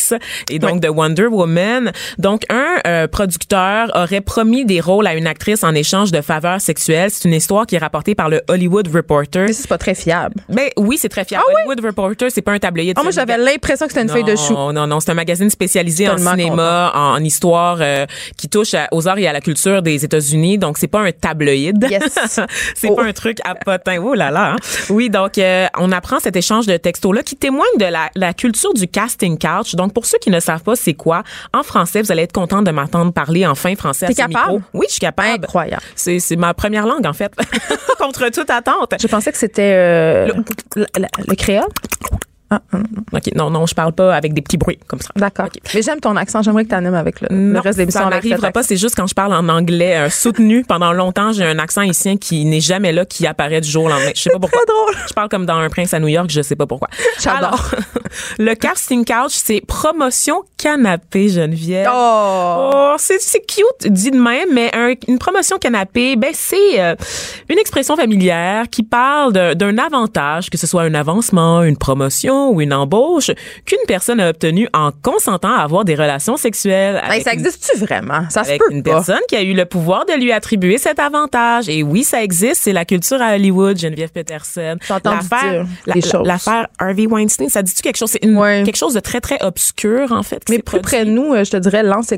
et 0.49 0.59
donc 0.59 0.79
de 0.79 0.87
Wonder 0.89 1.25
Woman. 1.27 1.91
Donc, 2.17 2.43
un 2.49 2.77
euh, 2.87 3.07
producteur 3.07 3.91
aurait 3.95 4.21
promis 4.21 4.65
des 4.65 4.79
rôles 4.79 5.07
à 5.07 5.13
une 5.15 5.27
actrice 5.27 5.63
en 5.63 5.73
échange 5.73 6.11
de 6.11 6.21
faveurs 6.21 6.61
sexuelles. 6.61 7.09
C'est 7.11 7.27
une 7.27 7.33
histoire 7.33 7.65
qui 7.65 7.75
est 7.75 7.79
rapportée 7.79 8.15
par 8.15 8.29
le 8.29 8.41
Hollywood 8.47 8.87
Reporter. 8.93 9.45
Mais 9.47 9.53
c'est 9.53 9.67
pas 9.67 9.77
très 9.77 9.95
fiable. 9.95 10.35
Ben 10.49 10.69
oui, 10.77 10.97
c'est 10.99 11.09
très 11.09 11.25
fiable. 11.25 11.43
Hollywood 11.55 11.83
Reporter, 11.85 12.29
c'est 12.31 12.41
pas 12.41 12.51
un 12.53 12.59
tablier 12.59 12.93
de 12.93 12.99
Ah, 12.99 13.03
moi 13.03 13.11
j'avais 13.11 13.37
l'impression 13.37 13.85
que 13.87 13.93
c'était 13.93 14.03
une 14.03 14.09
feuille 14.09 14.23
de 14.23 14.35
chou. 14.35 14.53
non, 14.53 14.73
non, 14.73 14.87
non, 14.87 14.99
c'est 14.99 15.11
un 15.11 15.15
magazine 15.15 15.49
spécialisé 15.49 16.07
en 16.09 16.17
cinéma, 16.17 16.91
en, 16.95 17.13
en 17.15 17.23
histoire 17.23 17.77
euh, 17.81 18.05
qui 18.37 18.49
touche 18.49 18.73
à- 18.73 18.87
aux 18.91 19.07
arts 19.07 19.17
et 19.19 19.27
à 19.27 19.33
la 19.33 19.41
culture 19.41 19.81
des 19.81 20.03
États-Unis. 20.05 20.57
Donc 20.57 20.77
c'est 20.77 20.87
pas 20.87 20.99
un 21.01 21.11
tabloïd. 21.11 21.87
Yes. 21.89 22.19
c'est 22.75 22.89
Oh. 22.89 22.95
pas 22.95 23.03
un 23.03 23.13
truc 23.13 23.37
à 23.45 23.55
potin. 23.55 23.97
Oh 24.03 24.13
là 24.13 24.31
là. 24.31 24.53
hein. 24.53 24.55
Oui, 24.89 25.09
donc 25.09 25.37
euh, 25.37 25.67
on 25.77 25.91
apprend 25.91 26.19
cet 26.19 26.35
échange 26.35 26.65
de 26.65 26.77
textos 26.77 27.15
là 27.15 27.23
qui 27.23 27.35
témoigne 27.35 27.65
de 27.81 27.91
la, 27.91 28.09
la 28.15 28.33
culture 28.33 28.73
du 28.73 28.87
casting 28.87 29.37
couch. 29.37 29.75
Donc 29.75 29.93
pour 29.93 30.05
ceux 30.05 30.17
qui 30.19 30.29
ne 30.29 30.39
savent 30.39 30.61
pas 30.63 30.75
c'est 30.75 30.93
quoi, 30.93 31.23
en 31.53 31.63
français, 31.63 32.01
vous 32.01 32.11
allez 32.11 32.23
être 32.23 32.31
content 32.33 32.61
de 32.61 32.71
m'entendre 32.71 33.11
parler 33.11 33.45
enfin 33.45 33.75
français 33.75 34.05
à 34.05 34.13
capable? 34.13 34.29
micro. 34.53 34.61
Oui, 34.73 34.85
je 34.87 34.93
suis 34.93 34.99
capable. 34.99 35.43
Incroyable. 35.45 35.83
C'est 35.95 36.19
c'est 36.19 36.35
ma 36.35 36.53
première 36.53 36.85
langue 36.85 37.05
en 37.07 37.13
fait. 37.13 37.31
Contre 37.99 38.29
toute 38.29 38.49
attente. 38.49 38.93
Je 38.99 39.07
pensais 39.07 39.31
que 39.31 39.37
c'était 39.37 39.73
euh, 39.75 40.27
le, 40.75 40.85
le- 40.97 41.07
le 41.27 41.35
créole. 41.35 41.67
Ah, 42.51 42.59
hum, 42.73 42.83
OK, 43.13 43.33
non 43.35 43.49
non, 43.49 43.65
je 43.65 43.73
parle 43.73 43.93
pas 43.93 44.13
avec 44.13 44.33
des 44.33 44.41
petits 44.41 44.57
bruits 44.57 44.77
comme 44.87 44.99
ça. 44.99 45.09
D'accord. 45.15 45.47
Mais 45.73 45.81
j'aime 45.81 45.99
ton 46.01 46.15
accent. 46.17 46.41
J'aimerais 46.41 46.65
que 46.65 46.69
tu 46.69 46.75
animes 46.75 46.93
avec 46.95 47.21
le, 47.21 47.29
le 47.31 47.35
Non, 47.53 47.61
reste 47.61 47.77
de 47.77 47.83
l'émission. 47.83 48.01
ça 48.01 48.09
n'arrivera 48.09 48.51
pas. 48.51 48.61
C'est 48.63 48.75
juste 48.77 48.95
quand 48.95 49.07
je 49.07 49.13
parle 49.15 49.33
en 49.33 49.47
anglais 49.49 49.95
euh, 49.97 50.09
soutenu 50.09 50.63
pendant 50.67 50.91
longtemps, 50.93 51.31
j'ai 51.31 51.45
un 51.45 51.57
accent 51.59 51.81
ici 51.83 52.17
qui 52.19 52.43
n'est 52.45 52.59
jamais 52.59 52.91
là, 52.91 53.05
qui 53.05 53.25
apparaît 53.25 53.61
du 53.61 53.69
jour 53.69 53.85
au 53.85 53.89
lendemain. 53.89 54.11
Je 54.13 54.21
sais 54.21 54.29
pas 54.29 54.39
pourquoi. 54.39 54.59
très 54.65 54.73
drôle. 54.73 54.95
Je 55.07 55.13
parle 55.13 55.29
comme 55.29 55.45
dans 55.45 55.55
Un 55.57 55.69
prince 55.69 55.93
à 55.93 55.99
New 55.99 56.09
York, 56.09 56.29
je 56.29 56.41
sais 56.41 56.55
pas 56.57 56.65
pourquoi. 56.67 56.89
Alors, 57.25 57.71
le 58.39 58.53
casting 58.55 59.05
couch, 59.05 59.31
c'est 59.31 59.61
promotion 59.65 60.43
canapé, 60.57 61.29
Geneviève. 61.29 61.89
Oh. 61.91 62.71
Oh, 62.73 62.95
c'est 62.97 63.21
c'est 63.21 63.39
cute 63.45 63.91
dit 63.91 64.11
de 64.11 64.19
même, 64.19 64.49
mais 64.53 64.69
un- 64.75 64.93
une 65.07 65.17
promotion 65.19 65.57
canapé, 65.57 66.15
ben 66.17 66.31
c'est 66.33 66.81
euh, 66.81 66.95
une 67.49 67.57
expression 67.57 67.95
familière 67.95 68.65
qui 68.69 68.83
parle 68.83 69.31
d'un 69.55 69.77
avantage, 69.77 70.49
que 70.49 70.57
ce 70.57 70.67
soit 70.67 70.81
un 70.83 70.93
avancement, 70.93 71.63
une 71.63 71.77
promotion 71.77 72.40
ou 72.49 72.61
une 72.61 72.73
embauche, 72.73 73.31
qu'une 73.65 73.77
personne 73.87 74.19
a 74.19 74.29
obtenu 74.29 74.67
en 74.73 74.91
consentant 75.01 75.53
à 75.53 75.61
avoir 75.61 75.85
des 75.85 75.95
relations 75.95 76.37
sexuelles. 76.37 76.95
Hey, 77.03 77.09
avec 77.11 77.23
ça 77.23 77.33
existe-tu 77.33 77.77
vraiment? 77.77 78.29
Ça 78.29 78.43
se 78.43 78.53
peut 78.57 78.65
une 78.71 78.83
pas. 78.83 78.91
personne 78.95 79.19
qui 79.27 79.35
a 79.35 79.41
eu 79.41 79.53
le 79.53 79.65
pouvoir 79.65 80.05
de 80.05 80.13
lui 80.13 80.31
attribuer 80.31 80.77
cet 80.77 80.99
avantage. 80.99 81.69
Et 81.69 81.83
oui, 81.83 82.03
ça 82.03 82.23
existe. 82.23 82.61
C'est 82.63 82.73
la 82.73 82.85
culture 82.85 83.21
à 83.21 83.35
Hollywood, 83.35 83.77
Geneviève 83.77 84.11
Peterson. 84.11 84.77
L'affaire-. 85.03 85.65
L'affaire 86.23 86.67
Harvey 86.79 87.07
Weinstein, 87.07 87.49
ça 87.49 87.61
dit-tu 87.61 87.81
quelque 87.81 87.97
chose? 87.97 88.11
C'est 88.11 88.25
Ouais. 88.27 88.63
quelque 88.65 88.77
chose 88.77 88.93
de 88.93 88.99
très, 88.99 89.21
très 89.21 89.41
obscur, 89.43 90.11
en 90.11 90.23
fait. 90.23 90.41
Mais 90.49 90.59
plus 90.59 90.79
près 90.81 91.05
de 91.05 91.11
nous, 91.11 91.33
euh, 91.33 91.43
je 91.43 91.51
te 91.51 91.57
dirais, 91.57 91.83
lance 91.83 92.11
et 92.11 92.17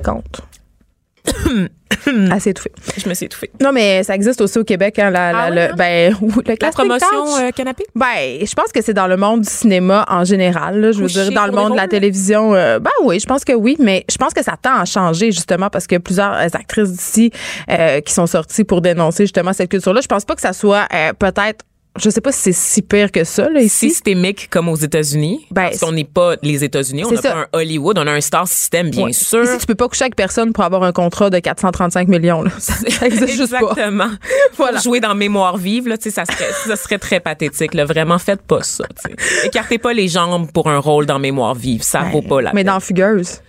compte. 1.25 1.69
Assez 2.31 2.49
étouffé. 2.49 2.71
Je 2.97 3.07
me 3.07 3.13
suis 3.13 3.27
étouffée. 3.27 3.51
Non, 3.61 3.71
mais 3.71 4.03
ça 4.03 4.15
existe 4.15 4.41
aussi 4.41 4.57
au 4.57 4.63
Québec, 4.63 4.97
hein, 4.99 5.09
la, 5.09 5.31
la- 5.31 5.39
Ah 5.43 5.49
le, 5.49 5.61
hein? 5.61 5.71
ben, 5.77 6.15
le 6.21 6.55
La 6.59 6.71
promotion 6.71 7.37
euh, 7.39 7.51
canapé? 7.51 7.85
Ben, 7.95 8.39
je 8.45 8.53
pense 8.53 8.71
que 8.71 8.81
c'est 8.81 8.93
dans 8.93 9.07
le 9.07 9.15
monde 9.15 9.41
du 9.41 9.49
cinéma 9.49 10.05
en 10.09 10.23
général. 10.23 10.81
là. 10.81 10.91
je 10.91 10.99
veux 10.99 11.07
dire, 11.07 11.31
dans 11.31 11.45
le 11.45 11.51
monde 11.53 11.71
de 11.73 11.77
la 11.77 11.87
télévision. 11.87 12.53
euh, 12.55 12.79
ben 12.79 12.91
oui, 13.03 13.19
je 13.19 13.25
pense 13.25 13.45
que 13.45 13.53
oui, 13.53 13.77
mais 13.79 14.03
je 14.11 14.17
pense 14.17 14.33
que 14.33 14.43
ça 14.43 14.55
tend 14.61 14.75
à 14.75 14.85
changer 14.85 15.31
justement 15.31 15.69
parce 15.69 15.87
que 15.87 15.97
plusieurs 15.97 16.33
euh, 16.33 16.47
actrices 16.53 16.91
d'ici 16.91 17.31
euh, 17.69 18.01
qui 18.01 18.11
sont 18.13 18.27
sorties 18.27 18.63
pour 18.63 18.81
dénoncer 18.81 19.23
justement 19.25 19.53
cette 19.53 19.69
culture-là. 19.69 20.01
Je 20.01 20.07
pense 20.07 20.25
pas 20.25 20.35
que 20.35 20.41
ça 20.41 20.53
soit 20.53 20.87
euh, 20.93 21.13
peut-être. 21.13 21.63
Je 22.01 22.09
sais 22.09 22.21
pas 22.21 22.31
si 22.31 22.39
c'est 22.41 22.53
si 22.53 22.81
pire 22.81 23.11
que 23.11 23.23
ça 23.23 23.49
là 23.49 23.61
ici. 23.61 23.89
Systémique 23.91 24.49
comme 24.49 24.67
aux 24.67 24.75
États-Unis. 24.75 25.45
Ben, 25.51 25.65
parce 25.69 25.79
qu'on 25.79 25.91
n'est 25.91 26.03
pas 26.03 26.35
les 26.41 26.63
États-Unis. 26.63 27.03
On 27.05 27.11
n'a 27.11 27.21
pas 27.21 27.35
un 27.35 27.47
Hollywood. 27.53 27.99
On 27.99 28.07
a 28.07 28.11
un 28.11 28.19
star 28.21 28.47
system, 28.47 28.89
bien 28.89 29.05
Ouais. 29.05 29.13
sûr. 29.13 29.43
Ici, 29.43 29.57
tu 29.59 29.65
peux 29.67 29.75
pas 29.75 29.87
coucher 29.87 30.05
avec 30.05 30.15
personne 30.15 30.53
pour 30.53 30.63
avoir 30.63 30.81
un 30.83 30.91
contrat 30.91 31.29
de 31.29 31.37
435 31.37 32.07
millions. 32.07 32.41
Là. 32.41 32.49
Ça, 32.57 32.73
ça 32.89 33.05
existe 33.05 33.35
juste 33.35 33.51
pas. 33.51 33.59
Exactement. 33.59 34.09
Voilà. 34.57 34.73
Pour 34.77 34.83
jouer 34.83 34.99
dans 35.01 35.13
Mémoire 35.15 35.57
vive, 35.57 35.87
là, 35.87 35.97
tu 35.97 36.03
sais, 36.03 36.11
ça 36.11 36.25
serait, 36.25 36.51
ça 36.67 36.75
serait 36.75 36.97
très 36.99 37.19
pathétique. 37.19 37.73
Là. 37.73 37.85
Vraiment, 37.85 38.17
faites 38.17 38.41
pas 38.41 38.61
ça. 38.63 38.85
tu 39.03 39.11
sais. 39.11 39.47
Écartez 39.47 39.77
pas 39.77 39.93
les 39.93 40.07
jambes 40.07 40.51
pour 40.51 40.69
un 40.69 40.77
rôle 40.79 41.05
dans 41.05 41.19
Mémoire 41.19 41.53
vive. 41.55 41.81
Ça 41.83 42.01
vaut 42.11 42.21
pas 42.21 42.41
la 42.41 42.53
Mais 42.53 42.63
peine. 42.63 42.73
dans 42.73 42.79
Fugueuse. 42.79 43.41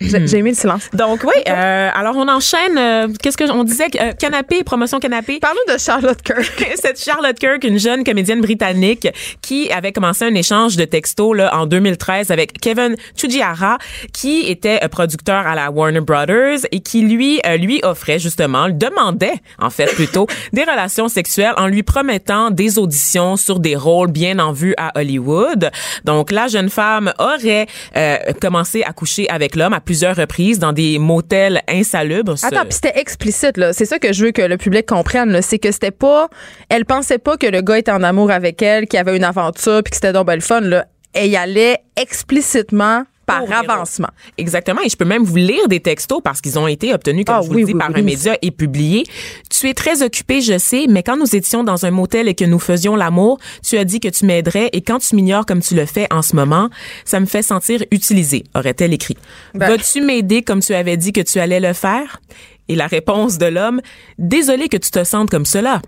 J'ai 0.00 0.26
j'ai 0.26 0.42
mis 0.42 0.50
le 0.50 0.56
silence. 0.56 0.90
Donc 0.92 1.22
oui, 1.24 1.32
euh, 1.48 1.88
alors 1.94 2.16
on 2.16 2.28
enchaîne. 2.28 2.76
euh, 2.76 3.08
Qu'est-ce 3.22 3.36
que 3.38 3.50
on 3.50 3.64
disait 3.64 3.86
Euh, 3.98 4.12
Canapé, 4.12 4.62
promotion 4.62 5.00
canapé. 5.00 5.38
Parlons 5.40 5.60
de 5.72 5.78
Charlotte 5.78 6.20
Kirk. 6.22 6.70
Cette 6.82 7.02
Charlotte 7.02 7.38
Kirk, 7.38 7.64
une 7.64 7.78
jeune 7.78 8.04
comédienne 8.04 8.42
britannique 8.42 9.08
qui 9.40 9.70
avait 9.72 9.92
commencé 9.92 10.26
un 10.26 10.34
échange 10.34 10.76
de 10.76 10.84
textos 10.84 11.34
là, 11.34 11.56
en 11.56 11.64
2013 11.66 12.30
avec 12.30 12.60
Kevin 12.60 12.96
Tsujiara, 13.16 13.78
qui 14.12 14.50
était 14.50 14.80
euh, 14.82 14.88
producteur 14.88 15.46
à 15.46 15.54
la 15.54 15.70
Warner 15.70 16.00
Brothers 16.00 16.66
et 16.72 16.80
qui 16.80 17.00
lui 17.00 17.40
euh, 17.46 17.56
lui 17.56 17.80
offrait 17.82 18.18
justement, 18.18 18.68
demandait 18.68 19.40
en 19.58 19.70
fait 19.70 19.86
plutôt 19.94 20.26
des 20.52 20.64
relations 20.64 21.08
sexuelles 21.08 21.54
en 21.56 21.68
lui 21.68 21.82
promettant 21.82 22.50
des 22.50 22.78
auditions 22.78 23.36
sur 23.38 23.60
des 23.60 23.76
rôles 23.76 24.10
bien 24.10 24.38
en 24.40 24.52
vue 24.52 24.74
à 24.76 24.92
Hollywood. 24.98 25.70
Donc 26.04 26.32
la 26.32 26.48
jeune 26.48 26.68
femme 26.68 27.14
aurait 27.18 27.66
euh, 27.96 28.18
commencé 28.42 28.82
à 28.82 28.92
coucher 28.92 29.26
avec 29.30 29.56
l'homme 29.56 29.72
plusieurs 29.86 30.16
reprises 30.16 30.58
dans 30.58 30.74
des 30.74 30.98
motels 30.98 31.62
insalubres. 31.68 32.34
Attends, 32.42 32.66
c'était 32.68 32.98
explicite 32.98 33.56
là. 33.56 33.72
C'est 33.72 33.86
ça 33.86 33.98
que 33.98 34.12
je 34.12 34.26
veux 34.26 34.32
que 34.32 34.42
le 34.42 34.58
public 34.58 34.84
comprenne. 34.84 35.40
C'est 35.40 35.58
que 35.58 35.72
c'était 35.72 35.90
pas. 35.90 36.28
Elle 36.68 36.84
pensait 36.84 37.18
pas 37.18 37.38
que 37.38 37.46
le 37.46 37.62
gars 37.62 37.78
était 37.78 37.92
en 37.92 38.02
amour 38.02 38.30
avec 38.30 38.60
elle, 38.60 38.86
qu'il 38.86 38.98
avait 38.98 39.16
une 39.16 39.24
aventure, 39.24 39.82
puis 39.82 39.92
que 39.92 39.96
c'était 39.96 40.12
donc 40.12 40.26
ben 40.26 40.34
le 40.34 40.42
fun 40.42 40.60
là. 40.60 40.84
Elle 41.14 41.30
y 41.30 41.36
allait 41.36 41.78
explicitement 41.96 43.04
par 43.26 43.42
avancement. 43.52 44.08
Exactement. 44.38 44.80
Et 44.82 44.88
je 44.88 44.96
peux 44.96 45.04
même 45.04 45.24
vous 45.24 45.36
lire 45.36 45.68
des 45.68 45.80
textos 45.80 46.20
parce 46.22 46.40
qu'ils 46.40 46.58
ont 46.58 46.66
été 46.68 46.94
obtenus, 46.94 47.24
comme 47.24 47.36
Ah 47.38 47.42
je 47.42 47.48
vous 47.48 47.54
oui, 47.54 47.60
le 47.62 47.66
dis, 47.66 47.72
oui, 47.74 47.78
par 47.78 47.90
oui, 47.90 48.00
un 48.00 48.02
média 48.02 48.38
et 48.40 48.50
publiés. 48.50 49.04
Tu 49.50 49.68
es 49.68 49.74
très 49.74 50.02
occupé, 50.02 50.40
je 50.40 50.58
sais, 50.58 50.86
mais 50.88 51.02
quand 51.02 51.16
nous 51.16 51.34
étions 51.34 51.64
dans 51.64 51.84
un 51.84 51.90
motel 51.90 52.28
et 52.28 52.34
que 52.34 52.44
nous 52.44 52.60
faisions 52.60 52.96
l'amour, 52.96 53.38
tu 53.62 53.76
as 53.76 53.84
dit 53.84 54.00
que 54.00 54.08
tu 54.08 54.24
m'aiderais 54.24 54.70
et 54.72 54.80
quand 54.80 55.00
tu 55.00 55.16
m'ignores 55.16 55.44
comme 55.44 55.60
tu 55.60 55.74
le 55.74 55.86
fais 55.86 56.06
en 56.12 56.22
ce 56.22 56.36
moment, 56.36 56.70
ça 57.04 57.20
me 57.20 57.26
fait 57.26 57.42
sentir 57.42 57.82
utilisée, 57.90 58.44
aurait-elle 58.54 58.94
écrit. 58.94 59.16
Ben. 59.54 59.68
Vas-tu 59.68 60.00
m'aider 60.00 60.42
comme 60.42 60.60
tu 60.60 60.74
avais 60.74 60.96
dit 60.96 61.12
que 61.12 61.20
tu 61.20 61.40
allais 61.40 61.60
le 61.60 61.72
faire? 61.72 62.20
Et 62.68 62.74
la 62.74 62.86
réponse 62.86 63.38
de 63.38 63.46
l'homme, 63.46 63.80
désolé 64.18 64.68
que 64.68 64.76
tu 64.76 64.90
te 64.90 65.04
sentes 65.04 65.30
comme 65.30 65.46
cela. 65.46 65.80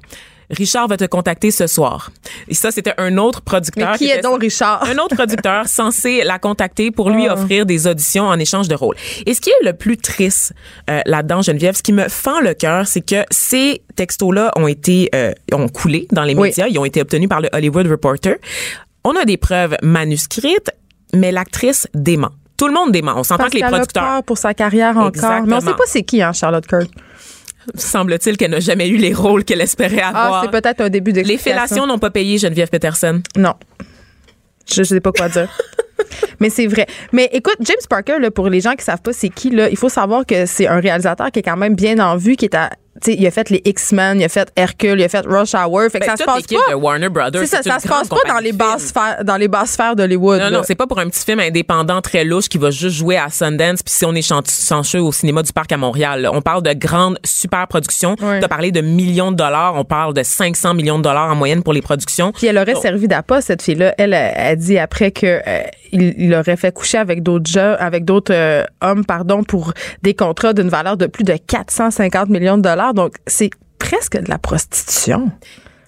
Richard 0.51 0.89
va 0.89 0.97
te 0.97 1.05
contacter 1.05 1.51
ce 1.51 1.67
soir. 1.67 2.11
Et 2.49 2.55
ça, 2.55 2.71
c'était 2.71 2.95
un 2.99 3.19
autre 3.19 3.43
producteur. 3.43 3.91
Mais 3.93 3.99
qui 3.99 4.09
est 4.11 4.23
donc 4.23 4.41
Richard? 4.41 4.83
un 4.85 4.97
autre 4.99 5.15
producteur 5.15 5.67
censé 5.69 6.23
la 6.25 6.39
contacter 6.39 6.91
pour 6.91 7.11
lui 7.11 7.27
Ah. 7.29 7.35
offrir 7.35 7.67
des 7.67 7.87
auditions 7.87 8.25
en 8.27 8.39
échange 8.39 8.69
de 8.69 8.75
rôles. 8.75 8.97
Et 9.27 9.35
ce 9.35 9.41
qui 9.41 9.51
est 9.51 9.65
le 9.65 9.73
plus 9.75 9.97
triste 9.99 10.55
euh, 10.89 11.01
là-dedans, 11.07 11.43
Geneviève, 11.43 11.77
ce 11.77 11.83
qui 11.83 11.93
me 11.93 12.09
fend 12.09 12.41
le 12.41 12.55
cœur, 12.55 12.87
c'est 12.87 13.03
que 13.03 13.25
ces 13.31 13.83
textos-là 13.97 14.53
ont 14.57 14.67
été 14.69 15.11
euh, 15.15 15.33
ont 15.53 15.69
coulé 15.69 16.07
dans 16.13 16.25
les 16.25 16.35
Oui. 16.35 16.49
médias, 16.49 16.67
ils 16.69 16.79
ont 16.79 16.85
été 16.85 17.01
obtenus 17.03 17.29
par 17.29 17.41
le 17.41 17.49
Hollywood 17.53 17.87
Reporter. 17.87 18.37
On 19.05 19.15
a 19.17 19.25
des 19.25 19.37
preuves 19.37 19.77
manuscrites, 19.83 20.71
mais 21.15 21.31
l'actrice 21.33 21.87
dément. 21.95 22.31
Tout 22.57 22.67
le 22.67 22.75
monde 22.75 22.91
dément. 22.91 23.13
On 23.17 23.23
s'entend 23.23 23.49
que 23.49 23.57
les 23.57 23.63
a 23.63 23.69
producteurs, 23.69 24.03
peur 24.05 24.23
pour 24.25 24.37
sa 24.39 24.53
carrière 24.55 24.97
encore. 24.97 25.11
Mais 25.13 25.17
on 25.19 25.59
Exactement. 25.59 25.61
sait 25.61 25.73
pas 25.77 25.85
c'est 25.87 26.03
qui, 26.03 26.21
hein, 26.23 26.33
Charlotte 26.33 26.67
Kirk. 26.67 26.91
Semble-t-il 27.75 28.37
qu'elle 28.37 28.51
n'a 28.51 28.61
jamais 28.61 28.89
eu 28.89 28.97
les 28.97 29.13
rôles 29.15 29.45
qu'elle 29.45 29.61
espérait 29.61 30.01
Ah, 30.03 30.09
avoir. 30.27 30.43
c'est 30.45 30.51
peut-être 30.51 30.81
un 30.81 30.89
début 30.91 31.11
les 31.13 31.23
d'explication. 31.23 31.53
fellations 31.67 31.87
n'ont 31.87 31.99
pas 31.99 32.11
payé 32.11 32.39
Geneviève 32.39 32.69
Peterson. 32.71 33.21
Non. 33.37 33.55
Je, 34.71 34.75
je 34.77 34.83
sais 34.85 35.01
pas 35.01 35.13
quoi 35.13 35.29
dire. 35.29 35.49
Mais 36.41 36.51
c'est 36.51 36.67
vrai. 36.67 36.87
Mais 37.13 37.29
écoute, 37.33 37.57
James 37.61 37.77
Parker, 37.89 38.19
là, 38.21 38.31
pour 38.31 38.49
les 38.49 38.61
gens 38.61 38.75
qui 38.75 38.85
savent 38.85 39.03
pas 39.03 39.13
c'est 39.13 39.29
qui, 39.29 39.51
là, 39.51 39.69
il 39.69 39.77
faut 39.77 39.89
savoir 39.89 40.25
que 40.27 40.47
c'est 40.47 40.67
un 40.69 40.79
réalisateur 40.81 41.31
qui 41.31 41.41
est 41.41 41.43
quand 41.43 41.57
même 41.57 41.75
bien 41.75 41.99
en 41.99 42.17
vue, 42.17 42.37
qui 42.37 42.45
est 42.45 42.55
à 42.55 42.71
tu 43.03 43.13
sais, 43.13 43.17
il 43.19 43.27
a 43.27 43.31
fait 43.31 43.51
les 43.51 43.63
X-Men, 43.65 44.21
il 44.21 44.25
a 44.25 44.29
fait 44.29 44.51
Hercule, 44.57 44.99
il 45.01 45.05
a 45.05 45.09
fait 45.09 45.25
Rush 45.27 45.55
Hour. 45.55 45.83
Fait 45.91 45.99
que 46.01 46.07
Ben, 46.07 46.11
ça 46.11 46.17
se 46.17 46.25
passe 46.25 46.43
pas. 46.47 46.71
de 46.71 46.75
Warner 46.75 47.09
Brothers, 47.09 47.47
ça, 47.47 47.63
se 47.63 47.69
passe 47.69 48.09
pas 48.09 48.17
dans 48.29 48.39
les 48.39 48.53
basses 48.53 48.87
sphères, 48.87 49.25
dans 49.25 49.37
les 49.37 49.49
basses 49.49 49.71
sphères 49.73 49.97
d'Hollywood. 49.97 50.41
Non, 50.41 50.51
non, 50.51 50.61
c'est 50.65 50.75
pas 50.75 50.87
pour 50.87 50.99
un 50.99 51.09
petit 51.09 51.25
film 51.25 51.41
indépendant 51.41 52.01
très 52.01 52.25
louche 52.25 52.49
qui 52.49 52.59
va 52.59 52.71
juste 52.71 52.97
jouer 52.97 53.17
à 53.17 53.29
Sundance 53.31 53.83
puis 53.83 53.93
si 53.95 54.05
on 54.05 54.15
est 54.15 54.23
chan- 54.23 54.43
chanceux 54.47 55.01
au 55.01 55.13
cinéma 55.13 55.43
du 55.43 55.53
parc 55.53 55.71
à 55.73 55.77
Montréal. 55.77 56.23
là. 56.23 56.31
On 56.33 56.41
parle 56.43 56.63
de 56.63 56.73
grandes 56.73 57.19
super 57.25 57.67
productions. 57.69 58.17
Ouais. 58.21 58.39
Tu 58.41 58.45
as 58.45 58.49
parlé 58.49 58.73
de 58.73 58.81
millions 58.81 59.31
de 59.33 59.37
dollars, 59.37 59.75
on 59.77 59.85
parle 59.85 60.15
de 60.15 60.23
500 60.23 60.75
millions 60.75 60.99
de 60.99 61.05
dollars 61.05 61.31
en 61.31 61.35
moyenne 61.35 61.63
pour 61.63 61.73
les 61.73 61.83
productions. 61.83 62.33
Puis 62.33 62.47
elle 62.47 62.59
aurait 62.59 62.75
servi 62.75 63.09
d'appât 63.09 63.41
cette 63.41 63.63
fille-là. 63.63 63.95
Elle 63.99 64.15
a, 64.15 64.49
a 64.49 64.57
dit 64.57 64.79
après 64.79 65.11
que 65.11 65.27
euh, 65.47 65.61
il, 65.93 66.15
il 66.19 66.35
aurait 66.35 66.57
fait 66.57 66.73
coucher 66.73 66.99
avec 66.99 67.23
d'autres 67.23 67.51
gens, 67.51 67.75
avec 67.79 68.05
d'autres 68.05 68.33
euh, 68.35 68.63
hommes, 68.81 69.05
pardon, 69.05 69.43
pour 69.43 69.73
des 70.03 70.15
contrats 70.15 70.53
d'une 70.53 70.69
valeur 70.69 70.97
de 70.97 71.07
plus 71.07 71.25
de 71.25 71.35
450 71.37 72.29
millions 72.29 72.57
de 72.57 72.63
dollars. 72.63 72.88
Donc 72.93 73.15
c'est 73.27 73.51
presque 73.79 74.19
de 74.21 74.29
la 74.29 74.39
prostitution. 74.39 75.31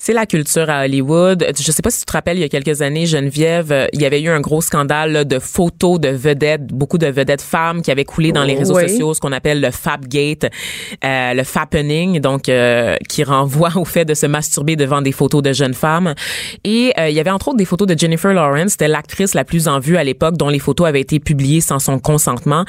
C'est 0.02 0.14
la 0.14 0.24
culture 0.24 0.70
à 0.70 0.84
Hollywood. 0.84 1.44
Je 1.58 1.70
sais 1.72 1.82
pas 1.82 1.90
si 1.90 2.00
tu 2.00 2.06
te 2.06 2.12
rappelles, 2.12 2.38
il 2.38 2.40
y 2.40 2.44
a 2.44 2.48
quelques 2.48 2.80
années, 2.80 3.04
Geneviève, 3.04 3.70
euh, 3.70 3.86
il 3.92 4.00
y 4.00 4.06
avait 4.06 4.22
eu 4.22 4.30
un 4.30 4.40
gros 4.40 4.62
scandale 4.62 5.12
là, 5.12 5.24
de 5.24 5.38
photos 5.38 6.00
de 6.00 6.08
vedettes, 6.08 6.68
beaucoup 6.68 6.96
de 6.96 7.06
vedettes 7.06 7.42
femmes 7.42 7.82
qui 7.82 7.90
avaient 7.90 8.06
coulé 8.06 8.32
dans 8.32 8.42
les 8.44 8.54
réseaux 8.54 8.76
Oui. 8.76 8.88
sociaux, 8.88 9.12
ce 9.12 9.20
qu'on 9.20 9.32
appelle 9.32 9.60
le 9.60 9.70
Fabgate, 9.70 10.46
euh, 11.04 11.34
le 11.34 11.44
Fappening, 11.44 12.18
donc 12.18 12.48
euh, 12.48 12.96
qui 13.10 13.24
renvoie 13.24 13.76
au 13.76 13.84
fait 13.84 14.06
de 14.06 14.14
se 14.14 14.24
masturber 14.24 14.74
devant 14.74 15.02
des 15.02 15.12
photos 15.12 15.42
de 15.42 15.52
jeunes 15.52 15.74
femmes. 15.74 16.14
Et 16.64 16.94
euh, 16.98 17.10
il 17.10 17.14
y 17.14 17.20
avait 17.20 17.28
entre 17.28 17.48
autres 17.48 17.58
des 17.58 17.66
photos 17.66 17.86
de 17.86 17.98
Jennifer 17.98 18.32
Lawrence, 18.32 18.70
c'était 18.70 18.88
l'actrice 18.88 19.34
la 19.34 19.44
plus 19.44 19.68
en 19.68 19.80
vue 19.80 19.98
à 19.98 20.04
l'époque, 20.04 20.38
dont 20.38 20.48
les 20.48 20.60
photos 20.60 20.86
avaient 20.88 21.02
été 21.02 21.20
publiées 21.20 21.60
sans 21.60 21.78
son 21.78 21.98
consentement. 21.98 22.64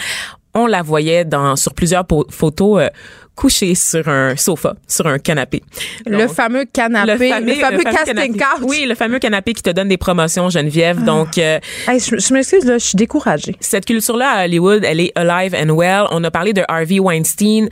On 0.53 0.67
la 0.67 0.81
voyait 0.81 1.23
dans 1.23 1.55
sur 1.55 1.73
plusieurs 1.73 2.03
photos 2.29 2.81
euh, 2.81 2.87
couchée 3.35 3.73
sur 3.75 4.07
un 4.07 4.35
sofa, 4.35 4.75
sur 4.87 5.07
un 5.07 5.17
canapé. 5.17 5.63
le 6.05 6.27
fameux 6.27 6.65
canapé, 6.65 7.29
le 7.29 7.55
fameux, 7.55 7.83
casting 7.83 8.33
couch. 8.37 8.63
Oui, 8.63 8.85
le 8.87 8.93
fameux 8.95 9.19
canapé 9.19 9.53
qui 9.53 9.63
te 9.63 9.69
donne 9.71 9.87
des 9.87 9.97
promotions, 9.97 10.49
Geneviève. 10.49 11.03
Donc, 11.03 11.37
euh, 11.37 11.59
Hey, 11.87 11.99
je 11.99 12.17
je 12.17 12.33
m'excuse, 12.33 12.65
là, 12.65 12.77
je 12.77 12.85
suis 12.85 12.95
découragée. 12.97 13.55
cette 13.59 13.85
culture-là 13.85 14.29
à 14.29 14.45
Hollywood, 14.45 14.83
elle 14.83 14.99
est 14.99 15.11
alive 15.15 15.55
and 15.55 15.73
well. 15.75 16.03
On 16.11 16.23
a 16.23 16.29
parlé 16.31 16.53
de 16.53 16.63
Harvey 16.67 16.99
Weinstein. 16.99 17.69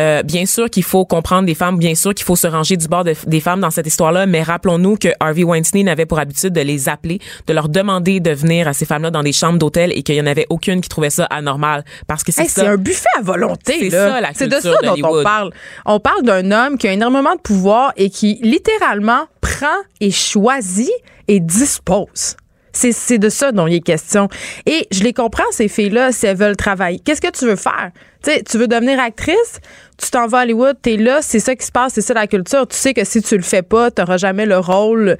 Euh, 0.00 0.24
bien 0.24 0.44
sûr 0.44 0.68
qu'il 0.70 0.82
faut 0.82 1.04
comprendre 1.04 1.46
des 1.46 1.54
femmes, 1.54 1.78
bien 1.78 1.94
sûr 1.94 2.12
qu'il 2.14 2.24
faut 2.24 2.34
se 2.34 2.48
ranger 2.48 2.76
du 2.76 2.88
bord 2.88 3.04
de- 3.04 3.14
des 3.28 3.38
femmes 3.38 3.60
dans 3.60 3.70
cette 3.70 3.86
histoire-là, 3.86 4.26
mais 4.26 4.42
rappelons-nous 4.42 4.96
que 4.96 5.06
Harvey 5.20 5.44
Weinstein 5.44 5.88
avait 5.88 6.04
pour 6.04 6.18
habitude 6.18 6.52
de 6.52 6.60
les 6.62 6.88
appeler, 6.88 7.20
de 7.46 7.52
leur 7.52 7.68
demander 7.68 8.18
de 8.18 8.32
venir 8.32 8.66
à 8.66 8.72
ces 8.72 8.86
femmes-là 8.86 9.12
dans 9.12 9.22
des 9.22 9.32
chambres 9.32 9.58
d'hôtel 9.58 9.92
et 9.94 10.02
qu'il 10.02 10.16
y 10.16 10.20
en 10.20 10.26
avait 10.26 10.46
aucune 10.50 10.80
qui 10.80 10.88
trouvait 10.88 11.10
ça 11.10 11.26
anormal 11.26 11.84
parce 12.08 12.24
que 12.24 12.32
c'est 12.32 12.42
Hey, 12.42 12.48
ça. 12.48 12.62
c'est 12.62 12.66
un 12.66 12.76
buffet 12.76 13.06
à 13.16 13.22
volonté. 13.22 13.74
C'est 13.78 13.90
ça, 13.90 14.20
la 14.20 14.34
C'est 14.34 14.48
de 14.48 14.56
ça 14.58 14.74
dont 14.82 14.96
on 15.00 15.22
parle. 15.22 15.52
On 15.86 16.00
parle 16.00 16.22
d'un 16.24 16.50
homme 16.50 16.76
qui 16.76 16.88
a 16.88 16.92
énormément 16.92 17.36
de 17.36 17.40
pouvoir 17.40 17.92
et 17.96 18.10
qui 18.10 18.40
littéralement 18.42 19.26
prend 19.40 19.76
et 20.00 20.10
choisit 20.10 20.90
et 21.28 21.38
dispose. 21.38 22.36
C'est, 22.76 22.90
c'est 22.90 23.18
de 23.18 23.28
ça 23.28 23.52
dont 23.52 23.68
il 23.68 23.74
est 23.76 23.80
question. 23.80 24.28
Et 24.66 24.88
je 24.90 25.04
les 25.04 25.12
comprends, 25.12 25.44
ces 25.52 25.68
filles-là, 25.68 26.10
si 26.10 26.26
elles 26.26 26.36
veulent 26.36 26.56
travailler. 26.56 26.98
Qu'est-ce 26.98 27.20
que 27.20 27.30
tu 27.30 27.44
veux 27.44 27.54
faire? 27.54 27.92
Tu 28.24 28.32
sais, 28.32 28.42
tu 28.42 28.58
veux 28.58 28.66
devenir 28.66 28.98
actrice? 28.98 29.60
Tu 29.96 30.10
t'en 30.10 30.26
vas 30.26 30.38
à 30.40 30.42
Hollywood, 30.42 30.76
t'es 30.82 30.96
là, 30.96 31.20
c'est 31.22 31.38
ça 31.38 31.54
qui 31.54 31.64
se 31.64 31.70
passe, 31.70 31.92
c'est 31.94 32.00
ça 32.00 32.14
la 32.14 32.26
culture. 32.26 32.66
Tu 32.66 32.76
sais 32.76 32.92
que 32.94 33.04
si 33.04 33.22
tu 33.22 33.36
le 33.36 33.42
fais 33.42 33.62
pas, 33.62 33.90
t'auras 33.92 34.16
jamais 34.16 34.44
le 34.44 34.58
rôle 34.58 35.16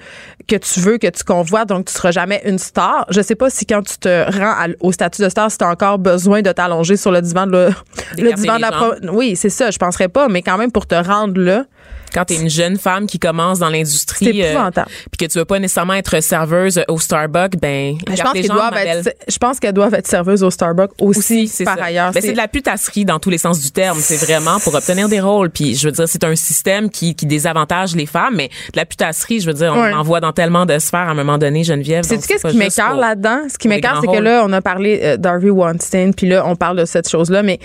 que 0.49 0.57
tu 0.57 0.81
veux, 0.81 0.99
que 0.99 1.07
tu 1.07 1.23
convoites, 1.23 1.69
donc 1.69 1.87
tu 1.87 1.93
seras 1.93 2.11
jamais 2.11 2.43
une 2.45 2.59
star. 2.59 3.07
Je 3.11 3.21
sais 3.21 3.37
pas 3.37 3.51
si 3.51 3.67
quand 3.67 3.83
tu 3.83 3.97
te 3.99 4.09
rends 4.37 4.51
à- 4.51 4.67
au 4.81 4.91
statut 4.91 5.23
de 5.23 5.29
star, 5.29 5.51
si 5.51 5.59
t'as 5.59 5.71
encore 5.71 5.99
besoin 5.99 6.43
de 6.43 6.51
t'allonger 6.51 6.97
sur 6.97 7.13
le 7.13 7.21
divan 7.23 7.47
de, 7.47 7.53
le, 7.53 7.69
le 8.23 8.33
divan 8.43 8.57
de 8.57 8.61
la 8.63 8.71
pro- 8.73 9.09
Oui, 9.13 9.37
c'est 9.37 9.49
ça, 9.49 9.71
je 9.71 9.79
penserais 9.79 10.09
pas, 10.09 10.27
mais 10.29 10.43
quand 10.43 10.59
même 10.59 10.73
pour 10.73 10.87
te 10.87 10.95
rendre 10.97 11.41
là, 11.41 11.65
quand 12.15 12.25
t'es 12.25 12.37
une 12.37 12.49
jeune 12.49 12.79
femme 12.79 13.07
qui 13.07 13.19
commence 13.19 13.59
dans 13.59 13.69
l'industrie, 13.69 14.27
C'est 14.27 14.37
épouvantable. 14.53 14.89
puis 15.11 15.27
que 15.27 15.33
tu 15.33 15.39
veux 15.39 15.45
pas 15.45 15.59
nécessairement 15.59 15.95
être 15.95 16.21
serveuse 16.23 16.83
au 16.89 16.99
Starbucks, 16.99 17.57
ben, 17.61 17.97
je 18.09 18.15
garde 18.15 18.21
pense 18.23 18.35
les 18.35 18.41
qu'elles 18.43 18.51
doivent 18.51 18.77
être, 18.77 19.15
je 19.29 19.39
pense 19.39 19.61
qu'elles 19.61 19.73
doivent 19.73 19.95
être 19.95 20.07
serveuses 20.07 20.43
au 20.43 20.51
Starbucks 20.51 20.93
aussi, 21.01 21.51
par 21.65 21.77
ça. 21.79 21.85
ailleurs. 21.85 22.13
Ben, 22.13 22.21
c'est 22.23 22.33
de 22.33 22.37
la 22.37 22.49
putasserie 22.49 23.05
dans 23.05 23.19
tous 23.19 23.31
les 23.31 23.39
sens 23.39 23.61
du 23.61 23.71
terme. 23.71 23.99
C'est 24.01 24.17
vraiment 24.17 24.61
pour 24.61 24.75
obtenir 24.75 25.09
des 25.09 25.21
rôles. 25.21 25.51
Puis 25.51 25.75
je 25.75 25.87
veux 25.89 25.93
dire, 25.93 26.09
c'est 26.09 26.25
un 26.25 26.37
système 26.37 26.91
qui, 26.91 27.15
qui 27.15 27.27
désavantage 27.27 27.95
les 27.97 28.07
femmes, 28.07 28.35
mais 28.37 28.49
de 28.49 28.77
la 28.77 28.87
putasserie, 28.87 29.41
je 29.41 29.47
veux 29.47 29.55
dire, 29.55 29.73
on 29.75 29.83
Ouais. 29.83 29.93
en 29.93 30.03
voit 30.03 30.21
dans 30.21 30.33
tellement 30.33 30.67
de 30.67 30.79
sphères 30.79 31.01
à 31.01 31.11
un 31.11 31.15
moment 31.15 31.39
donné, 31.39 31.65
Geneviève. 31.65 32.05
C'est 32.05 32.17
qu'est-ce 32.17 32.47
qui 32.47 32.59
pour- 32.93 33.01
là-dedans? 33.01 33.41
Ce 33.53 33.59
qui 33.59 33.69
grands 33.81 34.01
c'est 34.01 34.07
que 34.07 34.23
là, 34.23 34.43
on 34.47 34.53
a 34.53 34.61
parlé 34.63 35.01
euh, 35.03 35.17
d'Harvey 35.17 35.51
Weinstein, 35.51 36.15
puis 36.15 36.29
là, 36.29 36.45
on 36.47 36.57
parle 36.57 36.79
de 36.79 36.85
cette 36.85 37.09
chose-là, 37.09 37.43
mais 37.43 37.59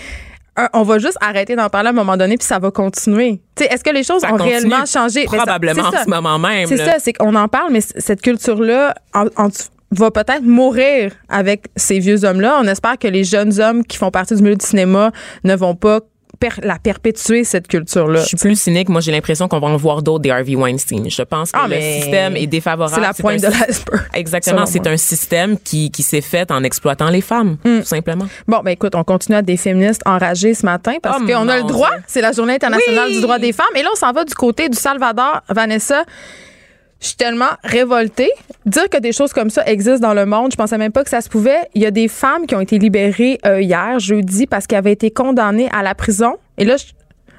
on 0.74 0.82
va 0.82 0.98
juste 0.98 1.16
arrêter 1.20 1.56
d'en 1.56 1.68
parler 1.68 1.88
à 1.88 1.90
un 1.90 1.94
moment 1.94 2.16
donné, 2.16 2.36
puis 2.36 2.46
ça 2.46 2.58
va 2.58 2.70
continuer. 2.70 3.40
Est-ce 3.58 3.82
que 3.84 3.90
les 3.90 4.02
choses 4.02 4.20
Ça 4.22 4.28
ont 4.28 4.36
continue 4.36 4.50
réellement 4.50 4.84
changé? 4.86 5.24
Probablement 5.24 5.82
en 5.88 5.92
ce 6.04 6.08
moment 6.10 6.38
même. 6.38 6.66
C'est 6.66 6.76
ça, 6.76 6.96
c'est 6.98 7.12
qu'on 7.12 7.34
en 7.34 7.48
parle, 7.48 7.72
mais 7.72 7.80
cette 7.80 8.20
culture-là 8.22 8.94
en- 9.14 9.26
en- 9.36 9.48
va 9.92 10.10
peut-être 10.10 10.42
mourir 10.42 11.12
avec 11.28 11.66
ces 11.76 11.98
vieux 11.98 12.24
hommes-là. 12.24 12.58
On 12.62 12.66
espère 12.68 12.96
que 12.98 13.08
les 13.08 13.24
jeunes 13.24 13.60
hommes 13.60 13.84
qui 13.84 13.96
font 13.96 14.10
partie 14.10 14.36
du 14.36 14.42
milieu 14.42 14.54
du 14.56 14.64
cinéma 14.64 15.10
ne 15.44 15.54
vont 15.56 15.74
pas 15.74 16.00
per- 16.40 16.60
la 16.64 16.78
perpétuer, 16.78 17.44
cette 17.44 17.68
culture-là. 17.68 18.22
Je 18.22 18.26
suis 18.28 18.36
plus 18.36 18.58
cynique. 18.60 18.88
Moi, 18.88 19.00
j'ai 19.00 19.12
l'impression 19.12 19.46
qu'on 19.46 19.60
va 19.60 19.68
en 19.68 19.76
voir 19.76 20.02
d'autres 20.02 20.22
des 20.22 20.30
Harvey 20.30 20.56
Weinstein. 20.56 21.08
Je 21.08 21.22
pense 21.22 21.52
que 21.52 21.58
Ah, 21.62 21.68
le 21.68 21.80
système 21.80 22.36
est 22.36 22.46
défavorable. 22.46 22.94
C'est 22.94 23.00
la 23.06 23.14
pointe 23.14 23.40
de 23.42 23.46
l'iceberg. 23.46 24.02
Exactement. 24.14 24.66
C'est 24.66 24.86
un 24.86 24.96
système 24.96 25.58
qui, 25.58 25.90
qui 25.90 26.02
s'est 26.02 26.20
fait 26.22 26.50
en 26.50 26.64
exploitant 26.64 27.10
les 27.10 27.20
femmes, 27.20 27.58
Hmm. 27.64 27.80
tout 27.80 27.84
simplement. 27.86 28.26
Bon, 28.48 28.60
ben 28.64 28.70
écoute, 28.70 28.94
on 28.94 29.04
continue 29.04 29.36
à 29.36 29.40
être 29.40 29.44
des 29.46 29.56
féministes 29.58 30.02
enragées 30.06 30.54
ce 30.54 30.64
matin 30.64 30.94
parce 31.02 31.18
Oh, 31.22 31.26
qu'on 31.26 31.48
a 31.48 31.58
le 31.58 31.64
droit. 31.64 31.90
C'est 32.06 32.20
la 32.22 32.32
Journée 32.32 32.54
internationale 32.54 33.08
Oui. 33.08 33.16
du 33.16 33.20
droit 33.20 33.38
des 33.38 33.52
femmes. 33.52 33.66
Et 33.76 33.82
là, 33.82 33.90
on 33.92 33.96
s'en 33.96 34.10
va 34.12 34.24
du 34.24 34.34
côté 34.34 34.68
du 34.68 34.76
Salvador. 34.78 35.42
Vanessa, 35.48 36.04
je 37.00 37.06
suis 37.08 37.16
tellement 37.16 37.50
révoltée. 37.64 38.30
Dire 38.66 38.88
que 38.90 38.98
des 38.98 39.12
choses 39.12 39.32
comme 39.32 39.50
ça 39.50 39.64
existent 39.66 40.06
dans 40.06 40.14
le 40.14 40.26
monde, 40.26 40.52
je 40.52 40.56
pensais 40.56 40.76
même 40.78 40.92
pas 40.92 41.02
que 41.02 41.10
ça 41.10 41.20
se 41.20 41.28
pouvait. 41.28 41.60
Il 41.74 41.82
y 41.82 41.86
a 41.86 41.90
des 41.90 42.08
femmes 42.08 42.46
qui 42.46 42.54
ont 42.54 42.60
été 42.60 42.78
libérées 42.78 43.38
euh, 43.46 43.60
hier, 43.60 43.98
jeudi, 43.98 44.46
parce 44.46 44.66
qu'elles 44.66 44.78
avaient 44.78 44.92
été 44.92 45.10
condamnées 45.10 45.68
à 45.72 45.82
la 45.82 45.94
prison. 45.94 46.36
Et 46.58 46.64
là, 46.64 46.76
je- 46.76 46.84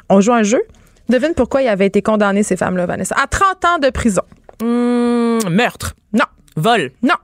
on 0.10 0.20
joue 0.22 0.34
un 0.34 0.44
jeu. 0.44 0.62
Devine 1.10 1.34
pourquoi 1.36 1.62
ils 1.62 1.68
avaient 1.68 1.86
été 1.88 2.02
condamnées, 2.02 2.44
ces 2.44 2.58
femmes-là, 2.58 2.86
Vanessa? 2.86 3.16
À 3.22 3.28
30 3.28 3.66
ans 3.66 3.80
de 3.80 3.90
prison. 3.90 4.22
Hum, 4.62 5.40
meurtre. 5.50 5.94
Non. 6.14 6.26
Vol. 6.58 6.92
Non. 7.02 7.16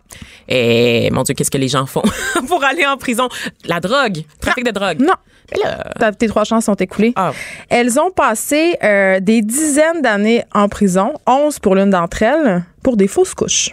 Et 0.47 1.10
mon 1.12 1.23
Dieu, 1.23 1.34
qu'est-ce 1.36 1.52
que 1.52 1.58
les 1.58 1.67
gens 1.67 1.86
font 1.86 2.02
pour 2.47 2.63
aller 2.63 2.86
en 2.86 2.97
prison? 2.97 3.28
La 3.65 3.80
drogue. 3.80 4.19
Trafic 4.39 4.63
de 4.65 4.71
drogue. 4.71 5.00
Non. 5.02 5.13
Là, 5.64 5.92
Ta- 6.00 6.12
Tes 6.12 6.28
trois 6.28 6.44
chances 6.44 6.66
sont 6.66 6.76
écoulées. 6.76 7.14
ah, 7.16 7.32
Elles 7.70 8.00
ont 8.00 8.12
passé 8.12 8.76
euh, 8.84 9.20
des 9.22 9.42
dizaines 9.42 10.02
d'années 10.02 10.44
en 10.54 10.68
prison, 10.68 11.14
11 11.26 11.60
pour 11.60 11.76
l'une 11.76 11.90
d'entre 11.92 12.22
elles, 12.24 12.64
pour 12.84 12.98
des 12.98 13.08
fausses 13.08 13.34
couches. 13.34 13.72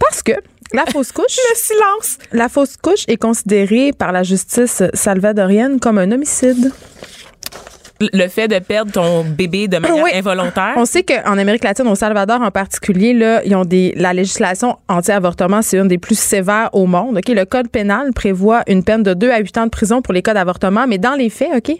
Parce 0.00 0.22
que 0.22 0.32
la 0.72 0.84
fausse 0.92 1.12
couche, 1.12 1.36
le 1.50 1.56
silence. 1.56 2.18
la 2.32 2.48
fausse 2.48 2.76
couche 2.76 3.04
est 3.08 3.16
considérée 3.18 3.92
par 3.92 4.12
la 4.12 4.22
justice 4.22 4.82
salvadorienne 4.94 5.78
comme 5.80 5.98
un 5.98 6.10
homicide. 6.10 6.72
Le 8.00 8.28
fait 8.28 8.46
de 8.48 8.58
perdre 8.58 8.92
ton 8.92 9.24
bébé 9.24 9.68
de 9.68 9.78
manière 9.78 10.04
Oui. 10.04 10.10
involontaire? 10.14 10.74
On 10.76 10.84
sait 10.84 11.02
qu'en 11.02 11.38
Amérique 11.38 11.64
latine, 11.64 11.86
au 11.88 11.94
Salvador 11.94 12.42
en 12.42 12.50
particulier, 12.50 13.14
là, 13.14 13.40
ils 13.44 13.54
ont 13.56 13.64
des, 13.64 13.94
la 13.96 14.12
législation 14.12 14.76
anti-avortement, 14.88 15.62
c'est 15.62 15.78
une 15.78 15.88
des 15.88 15.98
plus 15.98 16.18
sévères 16.18 16.68
au 16.74 16.86
monde. 16.86 17.18
Le 17.26 17.44
code 17.44 17.68
pénal 17.68 18.12
prévoit 18.14 18.62
une 18.66 18.84
peine 18.84 19.02
de 19.02 19.14
2 19.14 19.30
à 19.30 19.38
8 19.38 19.58
ans 19.58 19.64
de 19.64 19.70
prison 19.70 20.02
pour 20.02 20.12
les 20.12 20.22
cas 20.22 20.34
d'avortement, 20.34 20.86
mais 20.86 20.98
dans 20.98 21.14
les 21.14 21.30
faits, 21.30 21.48
ok, 21.56 21.76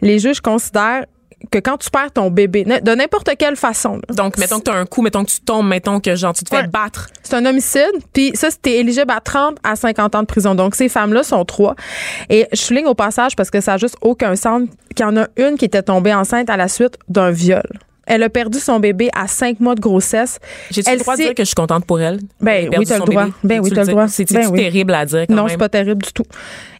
les 0.00 0.18
juges 0.18 0.40
considèrent 0.40 1.04
que 1.50 1.58
quand 1.58 1.78
tu 1.78 1.90
perds 1.90 2.12
ton 2.12 2.30
bébé, 2.30 2.64
de 2.64 2.94
n'importe 2.94 3.30
quelle 3.38 3.56
façon, 3.56 3.96
là, 3.96 4.14
Donc, 4.14 4.38
mettons 4.38 4.58
que 4.58 4.64
tu 4.64 4.70
as 4.70 4.74
un 4.74 4.86
coup, 4.86 5.02
mettons 5.02 5.24
que 5.24 5.30
tu 5.30 5.40
tombes, 5.40 5.66
mettons 5.66 6.00
que 6.00 6.14
genre 6.14 6.32
tu 6.32 6.44
te 6.44 6.54
fais 6.54 6.66
battre. 6.66 7.08
C'est 7.22 7.34
un 7.34 7.46
homicide. 7.46 7.92
Puis 8.12 8.32
ça, 8.34 8.50
c'était 8.50 8.78
éligible 8.78 9.10
à 9.10 9.20
30 9.20 9.56
à 9.62 9.76
50 9.76 10.14
ans 10.14 10.20
de 10.20 10.26
prison. 10.26 10.54
Donc, 10.54 10.74
ces 10.74 10.88
femmes-là 10.88 11.22
sont 11.22 11.44
trois. 11.44 11.74
Et 12.28 12.46
je 12.52 12.58
souligne 12.58 12.86
au 12.86 12.94
passage 12.94 13.36
parce 13.36 13.50
que 13.50 13.60
ça 13.60 13.72
n'a 13.72 13.78
juste 13.78 13.96
aucun 14.00 14.36
sens 14.36 14.62
qu'il 14.94 15.04
y 15.04 15.08
en 15.08 15.16
a 15.16 15.26
une 15.36 15.56
qui 15.56 15.64
était 15.64 15.82
tombée 15.82 16.14
enceinte 16.14 16.50
à 16.50 16.56
la 16.56 16.68
suite 16.68 16.98
d'un 17.08 17.30
viol. 17.30 17.62
Elle 18.12 18.22
a 18.24 18.28
perdu 18.28 18.58
son 18.58 18.80
bébé 18.80 19.08
à 19.14 19.26
cinq 19.28 19.60
mois 19.60 19.74
de 19.74 19.80
grossesse. 19.80 20.38
J'ai-tu 20.70 20.90
Elle 20.90 20.98
le 20.98 21.02
droit 21.02 21.16
de 21.16 21.22
dire 21.22 21.34
que 21.34 21.42
je 21.42 21.46
suis 21.48 21.54
contente 21.54 21.84
pour 21.84 22.00
elle? 22.00 22.18
Ben 22.40 22.68
Elle 22.72 22.78
oui, 22.78 22.84
t'as 22.86 22.98
le 22.98 23.04
droit. 23.04 23.24
bébé? 23.24 23.34
Ben 23.44 23.60
oui, 23.60 23.68
Tu 23.70 23.74
t'as 23.76 23.84
le 23.84 23.90
droit. 23.90 24.08
C'est 24.08 24.30
Ben 24.32 24.48
oui. 24.50 24.58
terrible 24.58 24.94
à 24.94 25.06
dire 25.06 25.26
quand 25.28 25.34
non, 25.34 25.46
c'est 25.48 25.56
pas 25.56 25.68
terrible 25.68 26.02
du 26.02 26.12
tout. 26.12 26.24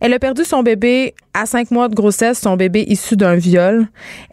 Elle 0.01 0.13
a 0.13 0.19
perdu 0.19 0.45
son 0.45 0.63
bébé 0.63 1.15
à 1.33 1.47
cinq 1.47 1.71
mois 1.71 1.89
de 1.89 1.95
grossesse, 1.95 2.41
son 2.41 2.57
bébé 2.57 2.85
issu 2.89 3.17
d'un 3.17 3.37
viol. 3.37 3.87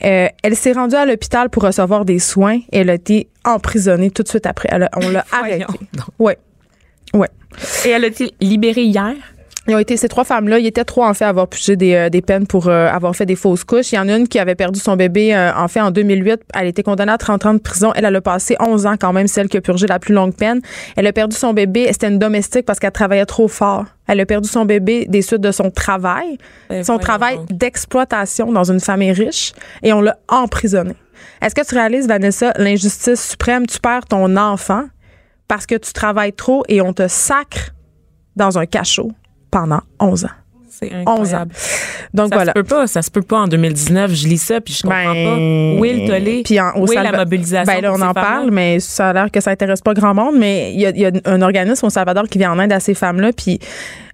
Euh, 0.03 0.27
elle 0.43 0.55
s'est 0.55 0.71
rendue 0.71 0.95
à 0.95 1.05
l'hôpital 1.05 1.49
pour 1.49 1.63
recevoir 1.63 2.03
des 2.05 2.19
soins. 2.19 2.57
Et 2.71 2.79
elle 2.79 2.89
a 2.89 2.95
été 2.95 3.27
emprisonnée 3.45 4.10
tout 4.12 4.23
de 4.23 4.27
suite 4.27 4.45
après. 4.45 4.69
Elle 4.71 4.83
a- 4.83 4.89
on 4.95 5.10
l'a 5.10 5.23
arrêtée. 5.31 5.65
Ouais. 6.19 6.38
Ouais. 7.13 7.29
Et 7.86 7.89
elle 7.89 8.03
a 8.03 8.07
été 8.07 8.31
libérée 8.41 8.83
hier? 8.83 9.13
Ils 9.67 9.75
ont 9.75 9.80
été 9.80 9.97
ces 9.97 10.08
trois 10.08 10.23
femmes-là. 10.23 10.60
Ils 10.60 10.67
étaient 10.67 10.86
trois 10.86 11.10
en 11.10 11.13
fait 11.13 11.25
à 11.25 11.30
avoir 11.30 11.47
purgé 11.47 11.75
des, 11.75 11.93
euh, 11.93 12.10
des 12.10 12.21
peines 12.21 12.47
pour 12.47 12.67
euh, 12.67 12.88
avoir 12.88 13.13
fait 13.15 13.25
des 13.25 13.36
fausses 13.36 13.65
couches. 13.65 13.91
Il 13.91 13.95
y 13.95 13.99
en 13.99 14.08
a 14.08 14.15
une 14.15 14.27
qui 14.27 14.39
avait 14.39 14.56
perdu 14.56 14.80
son 14.80 14.95
bébé 14.95 15.36
euh, 15.36 15.51
en 15.53 15.67
fait 15.67 15.82
en 15.82 15.91
2008. 15.91 16.41
Elle 16.53 16.62
a 16.62 16.65
été 16.65 16.84
condamnée 16.84 17.12
à 17.12 17.17
30 17.17 17.45
ans 17.45 17.53
de 17.53 17.60
prison. 17.60 17.91
Elle, 17.93 18.06
elle 18.06 18.15
a 18.15 18.21
passé 18.21 18.56
11 18.62 18.86
ans 18.86 18.95
quand 18.97 19.12
même, 19.12 19.27
celle 19.27 19.49
qui 19.49 19.58
a 19.58 19.62
purgé 19.62 19.86
la 19.86 19.99
plus 19.99 20.13
longue 20.13 20.34
peine. 20.34 20.62
Elle 20.95 21.06
a 21.06 21.12
perdu 21.12 21.36
son 21.36 21.53
bébé. 21.53 21.88
C'était 21.91 22.08
une 22.08 22.19
domestique 22.19 22.65
parce 22.65 22.80
qu'elle 22.80 22.91
travaillait 22.91 23.25
trop 23.25 23.49
fort. 23.49 23.86
Elle 24.08 24.21
a 24.21 24.25
perdu 24.25 24.47
son 24.47 24.63
bébé 24.63 25.06
des 25.10 25.21
suites 25.21 25.41
de 25.41 25.51
son 25.51 25.69
travail, 25.69 26.38
son 26.84 26.97
travail 26.97 27.39
d'exploitation 27.49 28.53
dans 28.53 28.71
une 28.71 28.80
famille 28.80 29.12
riche, 29.12 29.51
et 29.84 29.91
on 29.91 29.99
l'a 29.99 30.17
emprisonnée. 30.30 30.95
Est-ce 31.41 31.53
que 31.53 31.67
tu 31.67 31.75
réalises, 31.75 32.08
Vanessa, 32.08 32.53
l'injustice 32.56 33.32
suprême? 33.32 33.67
Tu 33.67 33.80
perds 33.80 34.06
ton 34.06 34.38
enfant 34.38 34.86
parce 35.49 35.65
que 35.65 35.75
tu 35.75 35.91
travailles 35.91 36.32
trop 36.32 36.63
et 36.69 36.80
on 36.80 36.93
te 36.93 37.10
sacre 37.10 37.73
dans 38.38 38.58
un 38.58 38.65
cachot 38.65 39.12
pendant 39.51 39.81
11 39.99 40.25
ans. 40.25 40.29
C'est 40.69 40.91
11 41.07 41.33
ans. 41.33 41.45
Donc 42.13 42.29
Ça 42.29 42.36
voilà. 42.36 42.51
se 42.51 42.53
peut 42.53 42.63
pas, 42.63 42.86
ça 42.86 43.01
se 43.01 43.10
peut 43.10 43.23
pas 43.23 43.39
en 43.39 43.47
2019. 43.47 44.13
Je 44.13 44.27
lis 44.27 44.38
ça 44.38 44.62
puis 44.62 44.75
je 44.75 44.83
comprends 44.83 45.12
Ben, 45.12 45.75
pas. 45.75 45.79
Où 45.81 45.86
est 45.86 45.93
le 45.93 46.07
tollé? 46.07 46.41
Puis 46.45 46.60
en- 46.60 46.69
au 46.75 46.88
Où 46.88 46.93
est 46.93 47.01
la 47.01 47.12
mobilisation? 47.13 47.73
Ben 47.73 47.81
là, 47.81 47.93
on 47.93 48.01
en 48.01 48.13
parle, 48.13 48.51
mais 48.51 48.79
ça 48.79 49.10
a 49.10 49.13
l'air 49.13 49.31
que 49.31 49.41
ça 49.41 49.49
intéresse 49.49 49.81
pas 49.81 49.95
grand 49.95 50.13
monde. 50.13 50.36
Mais 50.38 50.71
il 50.73 50.79
y 50.79 50.86
a, 50.86 50.89
il 50.91 50.99
y 50.99 51.05
a 51.07 51.12
un 51.25 51.41
organisme 51.41 51.88
au 51.88 51.89
Salvador 51.89 52.25
qui 52.29 52.38
vient 52.38 52.51
en 52.51 52.60
aide 52.60 52.71
à 52.71 52.79
ces 52.79 52.93
femmes-là. 52.93 53.31
Puis 53.33 53.60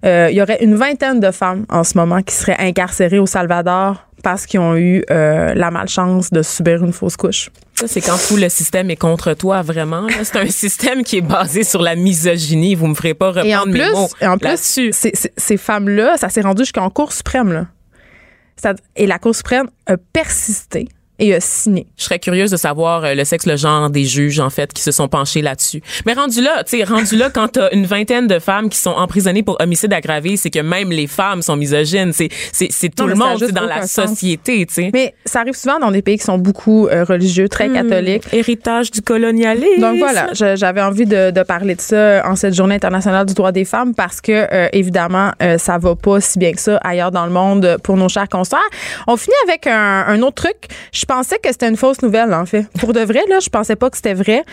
euh, 0.06 0.28
il 0.30 0.36
y 0.36 0.40
aurait 0.42 0.64
une 0.64 0.74
vingtaine 0.74 1.20
de 1.20 1.30
femmes 1.30 1.66
en 1.68 1.84
ce 1.84 1.98
moment 1.98 2.22
qui 2.22 2.34
seraient 2.34 2.56
incarcérées 2.58 3.18
au 3.18 3.26
Salvador 3.26 4.06
parce 4.24 4.46
qu'ils 4.46 4.58
ont 4.58 4.76
eu 4.76 5.04
euh, 5.10 5.54
la 5.54 5.70
malchance 5.70 6.30
de 6.30 6.42
subir 6.42 6.82
une 6.82 6.92
fausse 6.92 7.16
couche. 7.16 7.50
Ça, 7.74 7.86
c'est 7.86 8.00
quand 8.00 8.16
tout 8.26 8.36
le 8.36 8.48
système 8.48 8.90
est 8.90 8.96
contre 8.96 9.34
toi, 9.34 9.62
vraiment. 9.62 10.08
C'est 10.24 10.36
un 10.36 10.46
système 10.50 11.04
qui 11.04 11.18
est 11.18 11.20
basé 11.20 11.62
sur 11.62 11.82
la 11.82 11.94
misogynie. 11.94 12.74
Vous 12.74 12.86
me 12.86 12.94
ferez 12.94 13.14
pas 13.14 13.28
reprendre 13.28 13.46
Et 13.46 13.54
en 13.54 13.66
mes 13.66 13.80
plus, 13.80 13.92
mots 13.92 14.08
et 14.20 14.26
en 14.26 14.38
plus 14.38 14.56
ces, 14.56 15.56
femmes-là, 15.56 16.16
ça 16.16 16.30
s'est 16.30 16.40
rendu 16.40 16.62
jusqu'en 16.62 16.90
Cour 16.90 17.12
suprême. 17.12 17.52
Là. 17.52 18.74
Et 18.96 19.06
la 19.06 19.18
Cour 19.18 19.36
suprême 19.36 19.68
a 19.86 19.96
persisté 19.96 20.88
et 21.18 21.34
a 21.34 21.40
signé. 21.40 21.86
Je 21.96 22.04
serais 22.04 22.18
curieuse 22.18 22.50
de 22.50 22.56
savoir 22.56 23.04
euh, 23.04 23.14
le 23.14 23.24
sexe, 23.24 23.46
le 23.46 23.56
genre 23.56 23.88
des 23.90 24.04
juges, 24.04 24.40
en 24.40 24.50
fait, 24.50 24.72
qui 24.72 24.82
se 24.82 24.90
sont 24.92 25.06
penchés 25.08 25.42
là-dessus. 25.42 25.80
Mais 26.06 26.12
rendu 26.14 26.40
là, 26.42 26.64
tu 26.64 26.76
sais, 26.78 26.84
rendu 26.84 27.16
là, 27.16 27.30
quand 27.30 27.48
t'as 27.48 27.70
une 27.72 27.86
vingtaine 27.86 28.26
de 28.26 28.38
femmes 28.38 28.68
qui 28.68 28.78
sont 28.78 28.90
emprisonnées 28.90 29.42
pour 29.42 29.56
homicide 29.60 29.92
aggravé, 29.92 30.36
c'est 30.36 30.50
que 30.50 30.58
même 30.60 30.90
les 30.90 31.06
femmes 31.06 31.42
sont 31.42 31.56
misogynes. 31.56 32.12
C'est, 32.12 32.28
c'est, 32.52 32.68
c'est 32.70 32.88
tout 32.88 33.04
Non, 33.04 33.08
le 33.10 33.14
monde, 33.14 33.50
dans 33.52 33.66
la 33.66 33.86
sens. 33.86 34.08
société, 34.10 34.66
tu 34.66 34.74
sais. 34.74 34.90
Mais 34.92 35.14
ça 35.24 35.40
arrive 35.40 35.54
souvent 35.54 35.78
dans 35.78 35.90
des 35.90 36.02
pays 36.02 36.18
qui 36.18 36.24
sont 36.24 36.38
beaucoup 36.38 36.86
euh, 36.88 37.04
religieux, 37.04 37.48
très 37.48 37.68
Hmm. 37.68 37.74
catholiques. 37.88 38.24
Héritage 38.32 38.90
du 38.90 39.00
colonialisme. 39.00 39.80
Donc 39.80 39.98
voilà, 39.98 40.28
j'avais 40.32 40.82
envie 40.82 41.06
de, 41.06 41.30
de 41.30 41.42
parler 41.42 41.74
de 41.74 41.80
ça 41.80 42.22
en 42.28 42.36
cette 42.36 42.54
journée 42.54 42.74
internationale 42.74 43.24
du 43.26 43.34
droit 43.34 43.52
des 43.52 43.64
femmes 43.64 43.94
parce 43.94 44.20
que 44.20 44.32
euh, 44.32 44.68
évidemment 44.72 45.30
euh, 45.42 45.58
ça 45.58 45.78
va 45.78 45.94
pas 45.94 46.20
si 46.20 46.38
bien 46.38 46.52
que 46.52 46.60
ça 46.60 46.76
ailleurs 46.78 47.10
dans 47.10 47.24
le 47.24 47.32
monde 47.32 47.78
pour 47.82 47.96
nos 47.96 48.08
chers 48.08 48.28
consoeurs. 48.28 48.60
On 49.06 49.16
finit 49.16 49.34
avec 49.48 49.66
un, 49.66 50.04
un 50.08 50.20
autre 50.22 50.42
truc. 50.42 50.56
Je 50.92 51.03
pensais 51.06 51.38
que 51.38 51.50
c'était 51.50 51.68
une 51.68 51.76
fausse 51.76 52.02
nouvelle 52.02 52.32
en 52.32 52.46
fait. 52.46 52.66
Pour 52.78 52.92
de 52.92 53.00
vrai 53.00 53.22
là, 53.28 53.40
je 53.40 53.48
pensais 53.48 53.76
pas 53.76 53.90
que 53.90 53.96
c'était 53.96 54.14
vrai. 54.14 54.44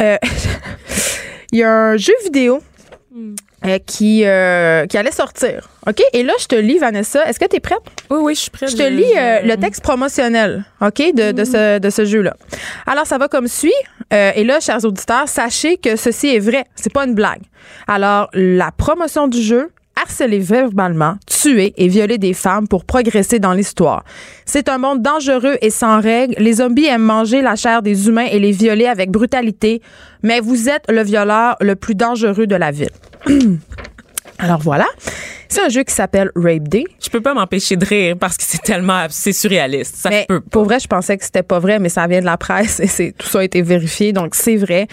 Euh, 0.00 0.16
Il 1.52 1.58
y 1.58 1.62
a 1.62 1.70
un 1.70 1.96
jeu 1.96 2.14
vidéo 2.24 2.62
euh, 3.64 3.78
qui 3.86 4.24
euh, 4.24 4.86
qui 4.86 4.96
allait 4.96 5.12
sortir. 5.12 5.68
OK? 5.86 6.02
Et 6.14 6.22
là 6.22 6.32
je 6.40 6.46
te 6.46 6.54
lis 6.54 6.78
Vanessa, 6.78 7.28
est-ce 7.28 7.38
que 7.38 7.44
tu 7.44 7.56
es 7.56 7.60
prête? 7.60 7.82
Oui, 8.10 8.18
oui, 8.22 8.34
je 8.34 8.40
suis 8.40 8.50
prête. 8.50 8.70
je 8.70 8.76
te 8.76 8.82
lis 8.82 9.04
euh, 9.16 9.40
le 9.42 9.56
texte 9.56 9.82
promotionnel, 9.82 10.64
OK, 10.80 10.98
de, 10.98 11.32
de 11.32 11.44
ce, 11.44 11.78
de 11.78 11.90
ce 11.90 12.04
jeu-là. 12.04 12.34
Alors, 12.86 13.06
ça 13.06 13.18
va 13.18 13.28
comme 13.28 13.48
suit. 13.48 13.72
Et 14.10 14.44
là, 14.44 14.60
chers 14.60 14.84
auditeurs, 14.84 15.26
sachez 15.26 15.78
que 15.78 15.96
ceci 15.96 16.34
est 16.34 16.38
vrai. 16.38 16.66
C'est 16.74 16.92
pas 16.92 17.04
une 17.06 17.14
blague. 17.14 17.40
Alors, 17.86 18.28
la 18.34 18.70
promotion 18.70 19.26
du 19.26 19.40
jeu, 19.40 19.70
harceler 20.00 20.38
verbalement, 20.38 21.16
tuer 21.26 21.72
et 21.76 21.88
violer 21.88 22.18
des 22.18 22.34
femmes 22.34 22.68
pour 22.68 22.84
progresser 22.84 23.38
dans 23.38 23.52
l'histoire. 23.52 24.04
C'est 24.44 24.68
un 24.68 24.78
monde 24.78 25.02
dangereux 25.02 25.56
et 25.60 25.70
sans 25.70 26.00
règles. 26.00 26.34
Les 26.38 26.54
zombies 26.54 26.86
aiment 26.86 27.02
manger 27.02 27.42
la 27.42 27.56
chair 27.56 27.82
des 27.82 28.08
humains 28.08 28.26
et 28.30 28.38
les 28.38 28.52
violer 28.52 28.86
avec 28.86 29.10
brutalité. 29.10 29.82
Mais 30.22 30.40
vous 30.40 30.68
êtes 30.68 30.84
le 30.90 31.02
violeur 31.02 31.56
le 31.60 31.76
plus 31.76 31.94
dangereux 31.94 32.46
de 32.46 32.56
la 32.56 32.70
ville. 32.70 32.90
Alors 34.38 34.60
voilà. 34.60 34.86
C'est 35.52 35.60
un 35.60 35.68
jeu 35.68 35.82
qui 35.82 35.92
s'appelle 35.92 36.30
Rape 36.34 36.66
Day. 36.66 36.84
Je 36.98 37.10
peux 37.10 37.20
pas 37.20 37.34
m'empêcher 37.34 37.76
de 37.76 37.84
rire 37.84 38.16
parce 38.18 38.38
que 38.38 38.42
c'est 38.42 38.62
tellement, 38.62 39.04
c'est 39.10 39.34
surréaliste. 39.34 39.96
Ça 39.96 40.08
Mais 40.08 40.24
peut 40.26 40.40
pas. 40.40 40.48
pour 40.50 40.64
vrai, 40.64 40.80
je 40.80 40.86
pensais 40.86 41.18
que 41.18 41.24
c'était 41.26 41.42
pas 41.42 41.58
vrai, 41.58 41.78
mais 41.78 41.90
ça 41.90 42.06
vient 42.06 42.20
de 42.20 42.24
la 42.24 42.38
presse 42.38 42.80
et 42.80 42.86
c'est 42.86 43.12
tout 43.12 43.26
ça 43.26 43.40
a 43.40 43.44
été 43.44 43.60
vérifié, 43.60 44.14
donc 44.14 44.34
c'est 44.34 44.56
vrai. 44.56 44.86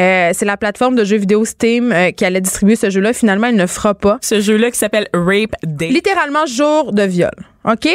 Euh, 0.00 0.30
c'est 0.32 0.46
la 0.46 0.56
plateforme 0.56 0.96
de 0.96 1.04
jeux 1.04 1.18
vidéo 1.18 1.44
Steam 1.44 1.92
euh, 1.92 2.12
qui 2.12 2.24
allait 2.24 2.40
distribuer 2.40 2.76
ce 2.76 2.88
jeu-là. 2.88 3.12
Finalement, 3.12 3.48
il 3.48 3.56
ne 3.56 3.66
fera 3.66 3.92
pas. 3.92 4.16
Ce 4.22 4.40
jeu-là 4.40 4.70
qui 4.70 4.78
s'appelle 4.78 5.06
Rape 5.12 5.54
Day. 5.64 5.88
Littéralement 5.88 6.46
jour 6.46 6.94
de 6.94 7.02
viol. 7.02 7.34
OK? 7.66 7.86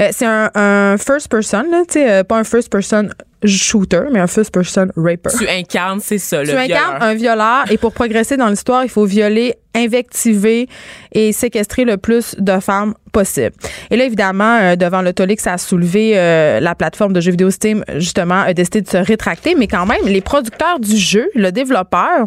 Euh, 0.00 0.08
c'est 0.12 0.26
un, 0.26 0.50
un 0.54 0.96
first 0.96 1.26
person, 1.28 1.64
là, 1.72 1.82
tu 1.88 1.94
sais, 1.94 2.08
euh, 2.08 2.22
pas 2.22 2.36
un 2.38 2.44
first 2.44 2.70
person 2.70 3.08
shooter, 3.44 4.02
mais 4.12 4.20
un 4.20 4.26
first 4.26 4.52
person 4.52 4.88
raper. 4.96 5.30
Tu 5.36 5.48
incarnes, 5.48 6.00
c'est 6.00 6.18
ça, 6.18 6.42
le 6.42 6.48
Tu 6.48 6.54
incarnes 6.54 7.02
un 7.02 7.14
violeur 7.14 7.70
et 7.70 7.78
pour 7.78 7.92
progresser 7.92 8.36
dans 8.36 8.48
l'histoire, 8.48 8.84
il 8.84 8.90
faut 8.90 9.04
violer, 9.04 9.54
invectiver 9.74 10.68
et 11.12 11.32
séquestrer 11.32 11.84
le 11.84 11.96
plus 11.96 12.36
de 12.38 12.60
femmes 12.60 12.94
possible. 13.12 13.54
Et 13.90 13.96
là, 13.96 14.04
évidemment, 14.04 14.58
euh, 14.60 14.76
devant 14.76 15.02
le 15.02 15.12
tollé 15.12 15.36
que 15.36 15.42
ça 15.42 15.54
a 15.54 15.58
soulevé, 15.58 16.12
euh, 16.16 16.60
la 16.60 16.74
plateforme 16.74 17.12
de 17.12 17.20
jeux 17.20 17.30
vidéo 17.30 17.50
Steam, 17.50 17.84
justement, 17.96 18.40
a 18.42 18.52
décidé 18.54 18.82
de 18.82 18.88
se 18.88 18.96
rétracter. 18.96 19.54
Mais 19.54 19.68
quand 19.68 19.86
même, 19.86 20.04
les 20.04 20.20
producteurs 20.20 20.80
du 20.80 20.96
jeu, 20.96 21.28
le 21.34 21.50
développeur, 21.50 22.26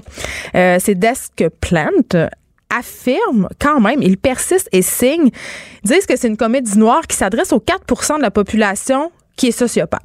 euh, 0.55 0.77
c'est 0.79 0.95
Desk 0.95 1.45
Plant, 1.61 2.27
affirment 2.69 3.47
quand 3.59 3.79
même, 3.79 4.01
ils 4.01 4.17
persistent 4.17 4.69
et 4.71 4.81
signent, 4.81 5.29
disent 5.83 6.05
que 6.05 6.17
c'est 6.17 6.27
une 6.27 6.37
comédie 6.37 6.77
noire 6.77 7.07
qui 7.07 7.15
s'adresse 7.15 7.53
aux 7.53 7.59
4% 7.59 8.17
de 8.17 8.21
la 8.21 8.31
population 8.31 9.11
qui 9.37 9.47
est 9.47 9.51
sociopathe. 9.51 10.01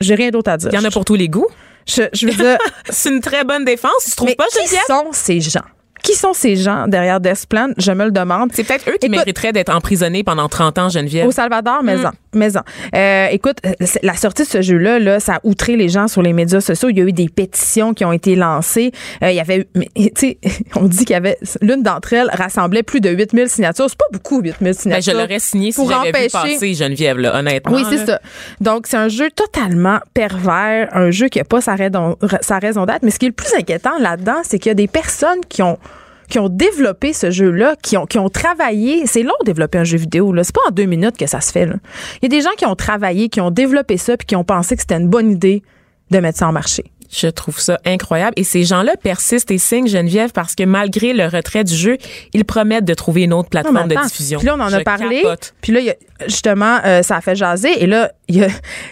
J'ai 0.00 0.14
rien 0.14 0.30
d'autre 0.30 0.50
à 0.50 0.56
dire. 0.56 0.70
Il 0.72 0.76
y 0.76 0.78
en 0.78 0.84
a 0.84 0.90
pour 0.90 1.04
tous 1.04 1.14
les 1.14 1.28
goûts. 1.28 1.46
Je, 1.86 2.02
je 2.12 2.26
veux 2.26 2.32
dire, 2.32 2.58
C'est 2.90 3.10
une 3.10 3.20
très 3.20 3.44
bonne 3.44 3.64
défense, 3.64 3.92
tu 4.06 4.10
trouves 4.16 4.28
mais 4.28 4.34
pas, 4.34 4.46
qui 4.46 4.58
Geneviève? 4.58 4.80
sont 4.86 5.06
ces 5.12 5.40
gens? 5.40 5.60
Qui 6.02 6.14
sont 6.14 6.32
ces 6.34 6.56
gens 6.56 6.86
derrière 6.88 7.20
Desplan? 7.20 7.70
Je 7.78 7.90
me 7.92 8.04
le 8.04 8.10
demande. 8.12 8.50
C'est 8.52 8.64
peut-être 8.64 8.88
eux 8.88 8.92
qui 9.00 9.06
Écoute- 9.06 9.18
mériteraient 9.18 9.52
d'être 9.52 9.74
emprisonnés 9.74 10.22
pendant 10.24 10.48
30 10.48 10.78
ans, 10.78 10.88
Geneviève. 10.88 11.26
Au 11.26 11.32
Salvador, 11.32 11.82
Mm. 11.82 12.10
Maison. 12.36 12.60
Euh, 12.94 13.26
écoute, 13.30 13.58
euh, 13.66 13.72
la 14.02 14.14
sortie 14.14 14.42
de 14.42 14.48
ce 14.48 14.62
jeu-là, 14.62 14.98
là, 14.98 15.20
ça 15.20 15.34
a 15.36 15.40
outré 15.44 15.76
les 15.76 15.88
gens 15.88 16.08
sur 16.08 16.22
les 16.22 16.32
médias 16.32 16.60
sociaux. 16.60 16.88
Il 16.90 16.98
y 16.98 17.00
a 17.00 17.04
eu 17.04 17.12
des 17.12 17.28
pétitions 17.28 17.94
qui 17.94 18.04
ont 18.04 18.12
été 18.12 18.36
lancées. 18.36 18.92
Euh, 19.22 19.30
il 19.30 19.36
y 19.36 19.40
avait, 19.40 19.66
tu 19.94 20.10
sais, 20.16 20.38
on 20.76 20.84
dit 20.84 20.98
qu'il 20.98 21.10
y 21.10 21.14
avait, 21.14 21.38
l'une 21.60 21.82
d'entre 21.82 22.12
elles 22.12 22.30
rassemblait 22.32 22.82
plus 22.82 23.00
de 23.00 23.10
8000 23.10 23.48
signatures. 23.48 23.86
C'est 23.88 23.98
pas 23.98 24.04
beaucoup, 24.12 24.40
8000 24.40 24.54
Ben, 24.60 24.72
signatures. 24.74 25.12
je 25.12 25.18
l'aurais 25.18 25.38
signé 25.38 25.72
si 25.72 25.80
pour 25.80 25.90
j'avais 25.90 26.10
vu 26.12 26.26
empêcher- 26.26 26.30
passer, 26.30 26.74
Geneviève, 26.74 27.18
là, 27.18 27.38
honnêtement. 27.38 27.74
Oui, 27.76 27.82
c'est 27.88 28.04
ça. 28.06 28.20
Donc, 28.60 28.86
c'est 28.86 28.96
un 28.96 29.08
jeu 29.08 29.28
totalement 29.30 29.98
pervers, 30.14 30.88
un 30.92 31.10
jeu 31.10 31.28
qui 31.28 31.38
n'a 31.38 31.44
pas 31.44 31.60
sa 31.60 31.74
raison, 31.74 32.16
sa 32.40 32.58
raison 32.58 32.86
d'être. 32.86 33.02
Mais 33.02 33.10
ce 33.10 33.18
qui 33.18 33.26
est 33.26 33.30
le 33.30 33.34
plus 33.34 33.52
inquiétant 33.58 33.98
là-dedans, 33.98 34.40
c'est 34.42 34.58
qu'il 34.58 34.70
y 34.70 34.72
a 34.72 34.74
des 34.74 34.88
personnes 34.88 35.40
qui 35.48 35.62
ont 35.62 35.78
qui 36.28 36.38
ont 36.38 36.48
développé 36.48 37.12
ce 37.12 37.30
jeu-là, 37.30 37.76
qui 37.82 37.96
ont, 37.96 38.06
qui 38.06 38.18
ont 38.18 38.28
travaillé. 38.28 39.06
C'est 39.06 39.22
long 39.22 39.34
de 39.40 39.46
développer 39.46 39.78
un 39.78 39.84
jeu 39.84 39.98
vidéo. 39.98 40.32
Là. 40.32 40.44
C'est 40.44 40.54
pas 40.54 40.62
en 40.68 40.70
deux 40.70 40.84
minutes 40.86 41.16
que 41.16 41.26
ça 41.26 41.40
se 41.40 41.52
fait. 41.52 41.66
Là. 41.66 41.74
Il 42.22 42.24
y 42.24 42.26
a 42.26 42.28
des 42.38 42.42
gens 42.42 42.54
qui 42.56 42.66
ont 42.66 42.76
travaillé, 42.76 43.28
qui 43.28 43.40
ont 43.40 43.50
développé 43.50 43.96
ça, 43.96 44.16
puis 44.16 44.26
qui 44.26 44.36
ont 44.36 44.44
pensé 44.44 44.74
que 44.76 44.82
c'était 44.82 44.96
une 44.96 45.08
bonne 45.08 45.30
idée 45.30 45.62
de 46.10 46.18
mettre 46.18 46.38
ça 46.38 46.48
en 46.48 46.52
marché. 46.52 46.84
Je 47.08 47.28
trouve 47.28 47.60
ça 47.60 47.78
incroyable. 47.86 48.32
Et 48.36 48.42
ces 48.42 48.64
gens-là 48.64 48.96
persistent 49.00 49.52
et 49.52 49.58
signent, 49.58 49.86
Geneviève, 49.86 50.32
parce 50.32 50.56
que 50.56 50.64
malgré 50.64 51.12
le 51.12 51.26
retrait 51.26 51.62
du 51.62 51.74
jeu, 51.74 51.98
ils 52.34 52.44
promettent 52.44 52.84
de 52.84 52.94
trouver 52.94 53.22
une 53.22 53.32
autre 53.32 53.48
Non, 53.54 53.62
plateforme 53.62 53.88
de 53.88 53.94
diffusion. 54.02 54.38
Puis 54.40 54.46
là, 54.48 54.56
on 54.56 54.60
en 54.60 54.68
Je 54.68 54.76
a 54.76 54.80
parlé. 54.80 55.22
capote. 55.22 55.54
Puis 55.60 55.72
là, 55.72 55.92
justement, 56.26 56.78
euh, 56.84 57.02
ça 57.02 57.16
a 57.16 57.20
fait 57.20 57.36
jaser. 57.36 57.80
Et 57.82 57.86
là, 57.86 58.10
il 58.28 58.36
y 58.38 58.44
a 58.44 58.48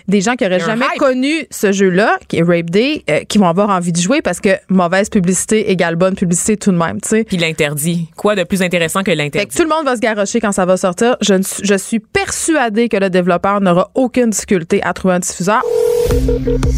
des 0.08 0.20
gens 0.20 0.34
qui 0.36 0.44
auraient 0.46 0.60
jamais 0.60 0.86
hype. 0.86 0.98
connu 0.98 1.46
ce 1.50 1.72
jeu-là, 1.72 2.18
qui 2.28 2.38
est 2.38 2.42
Rape 2.42 2.70
Day, 2.70 3.02
euh, 3.10 3.20
qui 3.28 3.38
vont 3.38 3.48
avoir 3.48 3.70
envie 3.70 3.92
de 3.92 4.00
jouer 4.00 4.22
parce 4.22 4.40
que 4.40 4.50
mauvaise 4.68 5.08
publicité 5.08 5.70
égale 5.70 5.96
bonne 5.96 6.14
publicité 6.14 6.56
tout 6.56 6.70
de 6.72 6.76
même, 6.76 7.00
tu 7.00 7.08
sais. 7.08 7.24
Puis 7.24 7.36
l'interdit. 7.36 8.08
Quoi 8.16 8.34
de 8.36 8.44
plus 8.44 8.62
intéressant 8.62 9.00
que 9.00 9.10
Fait 9.10 9.16
l'interdit? 9.16 9.48
que 9.48 9.54
tout 9.56 9.62
le 9.62 9.68
monde 9.68 9.84
va 9.84 9.96
se 9.96 10.00
garrocher 10.00 10.40
quand 10.40 10.52
ça 10.52 10.64
va 10.66 10.76
sortir. 10.76 11.16
Je, 11.20 11.34
ne 11.34 11.42
je 11.62 11.74
suis 11.74 11.98
persuadée 12.00 12.88
que 12.88 12.96
le 12.96 13.10
développeur 13.10 13.60
n'aura 13.60 13.90
aucune 13.94 14.30
difficulté 14.30 14.82
à 14.82 14.92
trouver 14.92 15.14
un 15.14 15.18
diffuseur. 15.20 15.62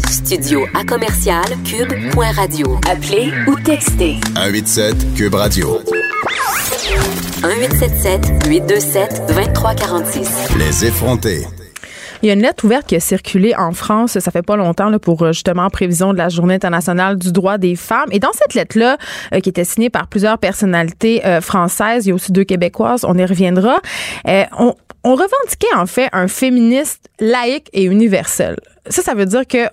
Studio 0.09 0.65
à 0.73 0.83
commercial 0.83 1.43
cube.radio. 1.63 2.79
Appelez 2.89 3.31
ou 3.47 3.55
textez 3.59 4.15
187 4.35 5.13
Cube 5.15 5.35
Radio. 5.35 5.79
1877 7.43 8.47
827 8.47 9.21
2346. 9.27 10.29
Les 10.57 10.85
effrontés. 10.85 11.45
Il 12.21 12.27
y 12.27 12.31
a 12.31 12.33
une 12.33 12.41
lettre 12.41 12.65
ouverte 12.65 12.87
qui 12.87 12.95
a 12.95 12.99
circulé 12.99 13.53
en 13.55 13.73
France, 13.73 14.17
ça 14.17 14.31
fait 14.31 14.41
pas 14.41 14.55
longtemps, 14.55 14.89
là, 14.89 14.97
pour 14.97 15.21
euh, 15.21 15.33
justement 15.33 15.63
en 15.63 15.69
prévision 15.69 16.13
de 16.13 16.17
la 16.17 16.29
Journée 16.29 16.55
internationale 16.55 17.17
du 17.17 17.31
droit 17.31 17.57
des 17.57 17.75
femmes. 17.75 18.09
Et 18.11 18.19
dans 18.19 18.33
cette 18.33 18.53
lettre-là, 18.55 18.97
euh, 19.33 19.39
qui 19.39 19.49
était 19.49 19.63
signée 19.63 19.89
par 19.89 20.07
plusieurs 20.07 20.37
personnalités 20.37 21.25
euh, 21.25 21.41
françaises, 21.41 22.05
il 22.05 22.09
y 22.09 22.11
a 22.11 22.15
aussi 22.15 22.31
deux 22.31 22.43
québécoises, 22.43 23.05
on 23.07 23.17
y 23.17 23.25
reviendra, 23.25 23.77
on, 24.25 24.73
on 25.03 25.11
revendiquait 25.11 25.75
en 25.75 25.85
fait 25.85 26.09
un 26.11 26.27
féministe 26.27 27.09
laïque 27.19 27.69
et 27.73 27.83
universel. 27.83 28.57
Ça, 28.89 29.01
ça 29.01 29.13
veut 29.13 29.25
dire 29.25 29.45
que 29.47 29.67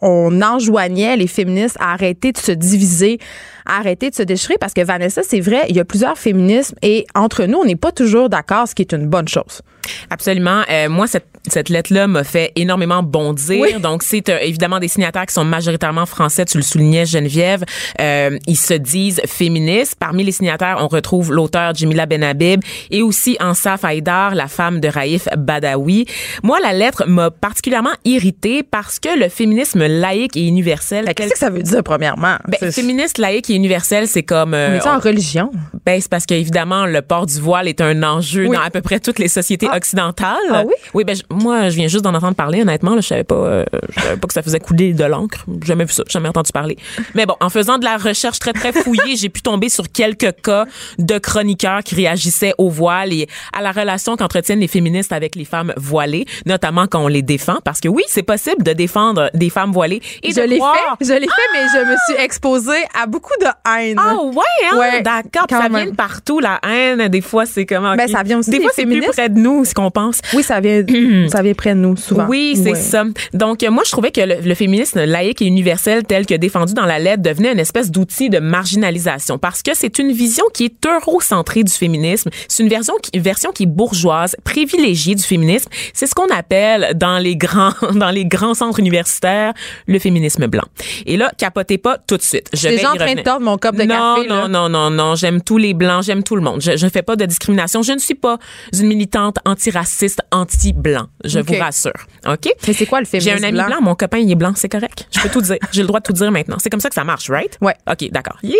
on 0.00 0.42
enjoignait 0.42 1.16
les 1.16 1.26
féministes 1.26 1.76
à 1.80 1.92
arrêter 1.92 2.30
de 2.30 2.38
se 2.38 2.52
diviser, 2.52 3.18
à 3.66 3.78
arrêter 3.78 4.10
de 4.10 4.14
se 4.14 4.22
déchirer 4.22 4.56
parce 4.60 4.72
que 4.72 4.84
Vanessa, 4.84 5.22
c'est 5.24 5.40
vrai, 5.40 5.66
il 5.68 5.76
y 5.76 5.80
a 5.80 5.84
plusieurs 5.84 6.16
féminismes 6.16 6.76
et 6.82 7.04
entre 7.16 7.44
nous, 7.44 7.58
on 7.58 7.64
n'est 7.64 7.76
pas 7.76 7.90
toujours 7.90 8.28
d'accord, 8.28 8.68
ce 8.68 8.74
qui 8.74 8.82
est 8.82 8.92
une 8.92 9.08
bonne 9.08 9.28
chose. 9.28 9.62
Absolument. 10.10 10.62
Euh, 10.70 10.88
moi, 10.88 11.06
cette, 11.06 11.26
cette 11.48 11.68
lettre-là 11.68 12.06
m'a 12.06 12.24
fait 12.24 12.52
énormément 12.56 13.02
bondir. 13.02 13.60
Oui. 13.60 13.80
Donc, 13.80 14.02
c'est 14.02 14.28
euh, 14.28 14.38
évidemment 14.40 14.78
des 14.78 14.88
signataires 14.88 15.26
qui 15.26 15.34
sont 15.34 15.44
majoritairement 15.44 16.06
français. 16.06 16.44
Tu 16.44 16.56
le 16.58 16.62
soulignais, 16.62 17.06
Geneviève. 17.06 17.64
Euh, 18.00 18.38
ils 18.46 18.56
se 18.56 18.74
disent 18.74 19.20
féministes. 19.26 19.96
Parmi 19.98 20.24
les 20.24 20.32
signataires, 20.32 20.78
on 20.80 20.88
retrouve 20.88 21.32
l'auteur 21.32 21.74
Jimila 21.74 22.06
Benhabib 22.06 22.60
et 22.90 23.02
aussi 23.02 23.36
Ansaf 23.40 23.84
Haïdar, 23.84 24.34
la 24.34 24.48
femme 24.48 24.80
de 24.80 24.88
Raif 24.88 25.28
Badawi. 25.36 26.06
Moi, 26.42 26.58
la 26.62 26.72
lettre 26.72 27.04
m'a 27.06 27.30
particulièrement 27.30 27.92
irritée 28.04 28.62
parce 28.62 28.98
que 28.98 29.18
le 29.18 29.28
féminisme 29.28 29.86
laïque 29.86 30.36
et 30.36 30.46
universel... 30.46 31.06
Qu'est-ce 31.14 31.32
que 31.32 31.38
ça 31.38 31.50
veut 31.50 31.62
dire, 31.62 31.82
premièrement? 31.82 32.36
Ben, 32.46 32.70
féministe, 32.72 33.18
laïque 33.18 33.50
et 33.50 33.54
universel, 33.54 34.06
c'est 34.08 34.22
comme... 34.22 34.54
euh, 34.54 34.70
on 34.72 34.84
est 34.84 34.86
en 34.88 34.98
religion? 34.98 35.50
ben, 35.84 36.00
c'est 36.00 36.10
parce 36.10 36.26
qu'évidemment, 36.26 36.86
le 36.86 37.02
port 37.02 37.26
du 37.26 37.40
voile 37.40 37.68
est 37.68 37.80
un 37.80 38.02
enjeu 38.02 38.46
Oui. 38.46 38.56
dans 38.56 38.62
à 38.62 38.70
peu 38.70 38.80
près 38.80 39.00
toutes 39.00 39.18
les 39.18 39.28
sociétés 39.28 39.66
Ah. 39.70 39.76
Occidentales. 39.78 40.36
Ah 40.50 40.62
oui? 40.66 40.74
Oui, 40.94 41.04
ben, 41.04 41.16
moi, 41.30 41.68
je 41.70 41.76
viens 41.76 41.88
juste 41.88 42.04
d'en 42.04 42.14
entendre 42.14 42.34
parler, 42.36 42.62
honnêtement. 42.62 42.94
Là, 42.94 43.00
je 43.00 43.06
savais 43.08 43.24
pas, 43.24 43.34
euh, 43.34 43.64
je 43.96 44.00
savais 44.02 44.16
pas 44.16 44.26
que 44.28 44.34
ça 44.34 44.42
faisait 44.42 44.60
couler 44.60 44.92
de 44.92 45.04
l'encre. 45.04 45.44
J'ai 45.62 45.68
Jamais 45.68 45.84
vu 45.84 45.92
ça, 45.92 46.02
jamais 46.08 46.28
entendu 46.28 46.52
parler. 46.52 46.76
Mais 47.14 47.24
bon, 47.26 47.34
en 47.40 47.48
faisant 47.50 47.78
de 47.78 47.84
la 47.84 47.96
recherche 47.96 48.38
très, 48.38 48.52
très 48.52 48.72
fouillée, 48.72 49.16
j'ai 49.16 49.28
pu 49.28 49.42
tomber 49.42 49.68
sur 49.68 49.90
quelques 49.90 50.32
cas 50.42 50.64
de 50.98 51.18
chroniqueurs 51.18 51.82
qui 51.82 51.94
réagissaient 51.94 52.54
au 52.58 52.68
voile 52.68 53.12
et 53.12 53.28
à 53.56 53.62
la 53.62 53.72
relation 53.72 54.16
qu'entretiennent 54.16 54.60
les 54.60 54.68
féministes 54.68 55.12
avec 55.12 55.34
les 55.36 55.44
femmes 55.44 55.72
voilées, 55.76 56.26
notamment 56.46 56.86
quand 56.86 57.04
on 57.04 57.08
les 57.08 57.22
défend. 57.22 57.58
Parce 57.64 57.80
que 57.80 57.88
oui, 57.88 58.02
c'est 58.08 58.22
possible 58.22 58.62
de 58.62 58.72
défendre 58.72 59.30
des 59.34 59.50
femmes 59.50 59.72
voilées 59.72 60.00
et 60.22 60.32
je 60.32 60.40
l'ai 60.40 60.58
croire- 60.58 60.74
fait, 60.98 61.04
je 61.04 61.12
l'ai 61.12 61.26
fait, 61.26 61.48
mais 61.52 61.66
je 61.74 61.84
me 61.90 61.96
suis 62.08 62.24
exposée 62.24 62.84
à 63.00 63.06
beaucoup 63.06 63.34
de 63.40 63.46
haine. 63.70 63.98
Ah 64.00 64.16
ouais, 64.24 64.42
hein? 64.72 64.76
Ouais, 64.78 65.02
d'accord. 65.02 65.46
Ça 65.50 65.68
même. 65.68 65.76
vient 65.76 65.86
de 65.90 65.96
partout, 65.96 66.40
la 66.40 66.58
haine. 66.66 67.08
Des 67.08 67.20
fois, 67.20 67.46
c'est 67.46 67.66
comment? 67.66 67.94
Ben, 67.94 68.08
ça 68.08 68.22
vient 68.22 68.38
aussi 68.38 68.50
Des 68.50 68.58
des 68.58 68.62
fois, 68.64 68.72
c'est 68.74 68.86
plus 68.86 69.00
près 69.02 69.28
de 69.28 69.38
nous, 69.38 69.64
ce 69.68 69.74
qu'on 69.74 69.90
pense. 69.90 70.20
Oui, 70.34 70.42
ça 70.42 70.60
vient, 70.60 70.82
ça 71.30 71.42
vient 71.42 71.54
près 71.54 71.74
de 71.74 71.78
nous, 71.80 71.96
souvent. 71.96 72.26
Oui, 72.28 72.54
c'est 72.56 72.72
Ouais. 72.72 72.74
ça. 72.74 73.04
Donc, 73.32 73.62
euh, 73.62 73.70
moi, 73.70 73.82
je 73.86 73.90
trouvais 73.92 74.10
que 74.10 74.20
le, 74.20 74.36
le 74.42 74.54
féminisme 74.54 75.04
laïque 75.04 75.40
et 75.42 75.46
universel 75.46 76.02
tel 76.04 76.26
que 76.26 76.34
défendu 76.34 76.74
dans 76.74 76.84
la 76.86 76.98
lettre 76.98 77.22
devenait 77.22 77.52
une 77.52 77.58
espèce 77.60 77.90
d'outil 77.90 78.28
de 78.30 78.38
marginalisation 78.38 79.38
parce 79.38 79.62
que 79.62 79.70
c'est 79.74 79.98
une 79.98 80.12
vision 80.12 80.44
qui 80.52 80.64
est 80.66 80.86
eurocentrée 80.86 81.62
du 81.64 81.72
féminisme. 81.72 82.30
C'est 82.48 82.62
une 82.62 82.68
version 82.68 82.94
qui, 83.02 83.18
version 83.18 83.52
qui 83.52 83.62
est 83.64 83.66
bourgeoise, 83.66 84.36
privilégiée 84.44 85.14
du 85.14 85.22
féminisme. 85.22 85.70
C'est 85.94 86.06
ce 86.06 86.14
qu'on 86.14 86.28
appelle 86.34 86.92
dans 86.96 87.18
les 87.18 87.36
grands, 87.36 87.72
dans 87.94 88.10
les 88.10 88.24
grands 88.24 88.54
centres 88.54 88.80
universitaires 88.80 89.52
le 89.86 89.98
féminisme 89.98 90.46
blanc. 90.46 90.64
Et 91.06 91.16
là, 91.16 91.30
capotez 91.38 91.78
pas 91.78 91.98
tout 91.98 92.16
de 92.16 92.22
suite. 92.22 92.48
Je 92.52 92.68
déjà 92.68 92.92
en 92.92 92.96
train 92.96 93.14
de 93.14 93.20
tordre 93.20 93.44
mon 93.44 93.58
cop 93.58 93.74
de 93.76 93.82
non, 93.84 94.16
café. 94.16 94.28
Non, 94.28 94.42
là. 94.42 94.48
non, 94.48 94.68
non, 94.68 94.90
non. 94.90 95.14
J'aime 95.14 95.42
tous 95.42 95.58
les 95.58 95.74
blancs, 95.74 96.02
j'aime 96.04 96.22
tout 96.22 96.36
le 96.36 96.42
monde. 96.42 96.60
Je 96.60 96.84
ne 96.84 96.90
fais 96.90 97.02
pas 97.02 97.16
de 97.16 97.24
discrimination. 97.24 97.82
Je 97.82 97.92
ne 97.92 97.98
suis 97.98 98.14
pas 98.14 98.38
une 98.78 98.86
militante 98.88 99.36
antiraciste, 99.48 100.20
anti-blanc. 100.30 101.06
Je 101.24 101.40
vous 101.40 101.54
rassure. 101.58 101.92
OK? 102.26 102.48
Mais 102.66 102.72
c'est 102.74 102.86
quoi 102.86 103.00
le 103.00 103.06
J'ai 103.06 103.20
féminisme 103.20 103.44
un 103.44 103.48
ami 103.48 103.58
blanc? 103.58 103.66
blanc? 103.66 103.76
mon 103.80 103.94
copain, 103.94 104.18
il 104.18 104.30
est 104.30 104.34
blanc, 104.34 104.52
c'est 104.54 104.68
correct? 104.68 105.06
Je 105.10 105.20
peux 105.20 105.28
tout 105.28 105.40
dire. 105.40 105.56
J'ai 105.72 105.80
le 105.82 105.86
droit 105.88 106.00
de 106.00 106.04
tout 106.04 106.12
dire 106.12 106.30
maintenant. 106.30 106.56
C'est 106.58 106.70
comme 106.70 106.80
ça 106.80 106.88
que 106.88 106.94
ça 106.94 107.04
marche, 107.04 107.30
right? 107.30 107.56
Ouais. 107.60 107.74
OK, 107.90 108.10
d'accord. 108.10 108.36
Yeah! 108.42 108.56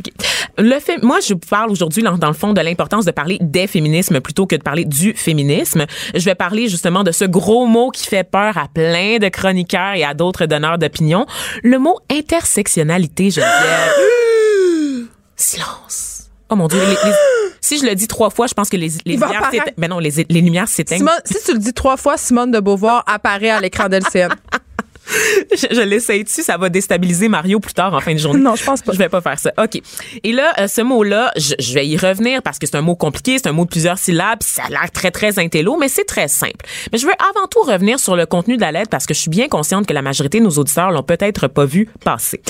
OK. 0.00 0.12
Le 0.58 0.78
fait, 0.80 1.02
moi, 1.02 1.18
je 1.20 1.34
vous 1.34 1.40
parle 1.40 1.70
aujourd'hui, 1.70 2.02
dans, 2.02 2.16
dans 2.18 2.28
le 2.28 2.34
fond, 2.34 2.52
de 2.52 2.60
l'importance 2.60 3.04
de 3.04 3.10
parler 3.10 3.38
des 3.40 3.66
féminismes 3.66 4.20
plutôt 4.20 4.46
que 4.46 4.56
de 4.56 4.62
parler 4.62 4.84
du 4.84 5.12
féminisme. 5.14 5.86
Je 6.14 6.24
vais 6.24 6.34
parler 6.34 6.68
justement 6.68 7.04
de 7.04 7.12
ce 7.12 7.24
gros 7.24 7.66
mot 7.66 7.90
qui 7.90 8.06
fait 8.06 8.24
peur 8.24 8.56
à 8.58 8.68
plein 8.72 9.18
de 9.18 9.28
chroniqueurs 9.28 9.94
et 9.94 10.04
à 10.04 10.14
d'autres 10.14 10.46
donneurs 10.46 10.78
d'opinion. 10.78 11.26
Le 11.62 11.78
mot 11.78 11.98
intersectionnalité, 12.10 13.30
Geneviève. 13.30 13.92
Silence. 15.36 16.11
Oh 16.52 16.56
mon 16.56 16.68
Dieu. 16.68 16.78
les- 16.80 16.86
les- 17.10 17.16
si 17.60 17.78
je 17.78 17.86
le 17.86 17.94
dis 17.94 18.08
trois 18.08 18.28
fois, 18.30 18.46
je 18.48 18.54
pense 18.54 18.68
que 18.68 18.76
les, 18.76 18.88
les 19.06 19.16
lumières 19.28 19.42
s'éteignent. 19.52 19.74
Ben 19.78 19.88
non, 19.88 19.98
les, 20.00 20.10
les 20.28 20.40
lumières 20.40 20.68
s'éteignent. 20.68 21.04
Si 21.24 21.36
tu 21.44 21.52
le 21.52 21.58
dis 21.58 21.72
trois 21.72 21.96
fois, 21.96 22.16
Simone 22.16 22.50
de 22.50 22.58
Beauvoir 22.60 23.04
apparaît 23.06 23.50
à 23.50 23.60
l'écran 23.60 23.88
d'LCN. 23.88 24.30
je, 25.50 25.66
je 25.70 25.80
l'essaye 25.80 26.24
dessus, 26.24 26.42
ça 26.42 26.56
va 26.56 26.68
déstabiliser 26.68 27.28
Mario 27.28 27.60
plus 27.60 27.74
tard 27.74 27.94
en 27.94 28.00
fin 28.00 28.12
de 28.12 28.18
journée? 28.18 28.40
Non, 28.40 28.56
je 28.56 28.64
pense 28.64 28.82
pas. 28.82 28.92
Je 28.92 28.98
vais 28.98 29.08
pas 29.08 29.20
faire 29.20 29.38
ça. 29.38 29.52
OK. 29.62 29.80
Et 30.22 30.32
là, 30.32 30.52
euh, 30.58 30.68
ce 30.68 30.80
mot-là, 30.80 31.32
je, 31.36 31.54
je 31.58 31.74
vais 31.74 31.86
y 31.86 31.96
revenir 31.96 32.42
parce 32.42 32.58
que 32.58 32.66
c'est 32.66 32.76
un 32.76 32.82
mot 32.82 32.96
compliqué, 32.96 33.38
c'est 33.38 33.48
un 33.48 33.52
mot 33.52 33.64
de 33.64 33.70
plusieurs 33.70 33.98
syllabes, 33.98 34.42
ça 34.42 34.64
a 34.64 34.70
l'air 34.70 34.90
très, 34.90 35.10
très 35.10 35.38
intello, 35.38 35.76
mais 35.76 35.88
c'est 35.88 36.04
très 36.04 36.28
simple. 36.28 36.64
Mais 36.92 36.98
je 36.98 37.06
veux 37.06 37.12
avant 37.12 37.46
tout 37.48 37.62
revenir 37.62 37.98
sur 37.98 38.16
le 38.16 38.26
contenu 38.26 38.56
de 38.56 38.60
la 38.60 38.72
lettre 38.72 38.90
parce 38.90 39.06
que 39.06 39.14
je 39.14 39.20
suis 39.20 39.30
bien 39.30 39.48
consciente 39.48 39.86
que 39.86 39.94
la 39.94 40.02
majorité 40.02 40.38
de 40.38 40.44
nos 40.44 40.50
auditeurs 40.50 40.90
l'ont 40.90 41.02
peut-être 41.02 41.48
pas 41.48 41.64
vu 41.64 41.88
passer. 42.04 42.40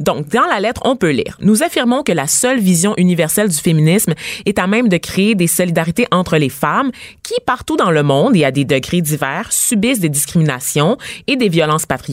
Donc, 0.00 0.28
dans 0.28 0.46
la 0.46 0.60
lettre, 0.60 0.80
on 0.84 0.96
peut 0.96 1.10
lire. 1.10 1.36
Nous 1.40 1.62
affirmons 1.62 2.02
que 2.02 2.12
la 2.12 2.26
seule 2.26 2.60
vision 2.60 2.94
universelle 2.96 3.48
du 3.48 3.58
féminisme 3.58 4.14
est 4.46 4.58
à 4.58 4.66
même 4.66 4.88
de 4.88 4.96
créer 4.96 5.34
des 5.34 5.46
solidarités 5.46 6.06
entre 6.10 6.36
les 6.36 6.48
femmes 6.48 6.90
qui, 7.22 7.34
partout 7.46 7.76
dans 7.76 7.90
le 7.90 8.02
monde 8.02 8.36
et 8.36 8.44
à 8.44 8.50
des 8.50 8.64
degrés 8.64 9.00
divers, 9.00 9.52
subissent 9.52 10.00
des 10.00 10.08
discriminations 10.08 10.96
et 11.26 11.36
des 11.36 11.48
violences 11.48 11.86
patriarcales 11.86 12.11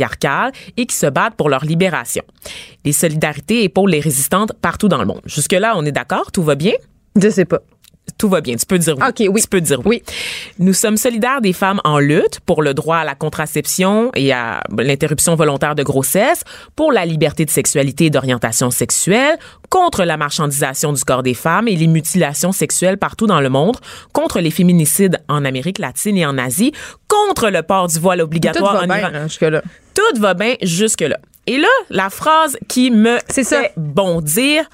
et 0.77 0.85
qui 0.85 0.95
se 0.95 1.07
battent 1.07 1.35
pour 1.35 1.49
leur 1.49 1.65
libération. 1.65 2.23
Les 2.85 2.93
solidarités 2.93 3.63
épaulent 3.63 3.91
les 3.91 3.99
résistantes 3.99 4.53
partout 4.53 4.87
dans 4.87 4.99
le 4.99 5.05
monde. 5.05 5.21
Jusque-là, 5.25 5.73
on 5.75 5.85
est 5.85 5.91
d'accord? 5.91 6.31
Tout 6.31 6.43
va 6.43 6.55
bien? 6.55 6.73
Je 7.21 7.29
sais 7.29 7.45
pas. 7.45 7.59
Tout 8.17 8.29
va 8.29 8.41
bien. 8.41 8.55
Tu 8.55 8.65
peux 8.65 8.77
dire 8.77 8.95
oui. 8.97 9.03
OK, 9.07 9.33
oui. 9.33 9.41
Tu 9.41 9.47
peux 9.47 9.61
dire 9.61 9.81
oui. 9.85 10.03
Nous 10.57 10.73
sommes 10.73 10.97
solidaires 10.97 11.41
des 11.41 11.53
femmes 11.53 11.81
en 11.83 11.99
lutte 11.99 12.39
pour 12.45 12.61
le 12.61 12.73
droit 12.73 12.97
à 12.97 13.03
la 13.03 13.15
contraception 13.15 14.11
et 14.15 14.31
à 14.33 14.61
l'interruption 14.77 15.35
volontaire 15.35 15.75
de 15.75 15.83
grossesse, 15.83 16.43
pour 16.75 16.91
la 16.91 17.05
liberté 17.05 17.45
de 17.45 17.49
sexualité 17.49 18.05
et 18.05 18.09
d'orientation 18.09 18.71
sexuelle, 18.71 19.37
contre 19.69 20.03
la 20.03 20.17
marchandisation 20.17 20.93
du 20.93 21.03
corps 21.03 21.23
des 21.23 21.33
femmes 21.33 21.67
et 21.67 21.75
les 21.75 21.87
mutilations 21.87 22.51
sexuelles 22.51 22.97
partout 22.97 23.27
dans 23.27 23.41
le 23.41 23.49
monde, 23.49 23.77
contre 24.13 24.39
les 24.39 24.51
féminicides 24.51 25.19
en 25.27 25.45
Amérique 25.45 25.79
latine 25.79 26.17
et 26.17 26.25
en 26.25 26.37
Asie, 26.37 26.71
contre 27.07 27.49
le 27.49 27.61
port 27.63 27.87
du 27.87 27.99
voile 27.99 28.19
Tout 28.19 28.25
obligatoire 28.25 28.73
va 28.73 28.83
en 28.83 28.87
bien, 28.87 28.97
Iran. 28.99 29.09
là, 29.11 29.23
jusque-là. 29.27 29.61
Tout 29.93 30.19
va 30.21 30.33
bien 30.33 30.55
jusque-là. 30.61 31.17
Et 31.47 31.57
là, 31.57 31.67
la 31.89 32.09
phrase 32.09 32.57
qui 32.67 32.91
me 32.91 33.17
C'est 33.27 33.43
ça. 33.43 33.61
fait 33.61 33.73
bondir, 33.75 34.69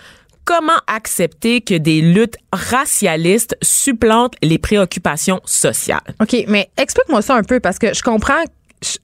comment 0.46 0.80
accepter 0.88 1.62
que 1.62 1.76
des 1.76 2.02
luttes 2.02 2.38
racialistes 2.54 3.58
supplantent 3.62 4.36
les 4.42 4.58
préoccupations 4.58 5.42
sociales? 5.44 6.00
OK, 6.22 6.46
mais 6.48 6.70
explique-moi 6.78 7.22
ça 7.22 7.36
un 7.36 7.44
peu 7.44 7.60
parce 7.60 7.80
que 7.80 7.94
je 7.94 8.02
comprends. 8.02 8.44
Je, 8.82 8.98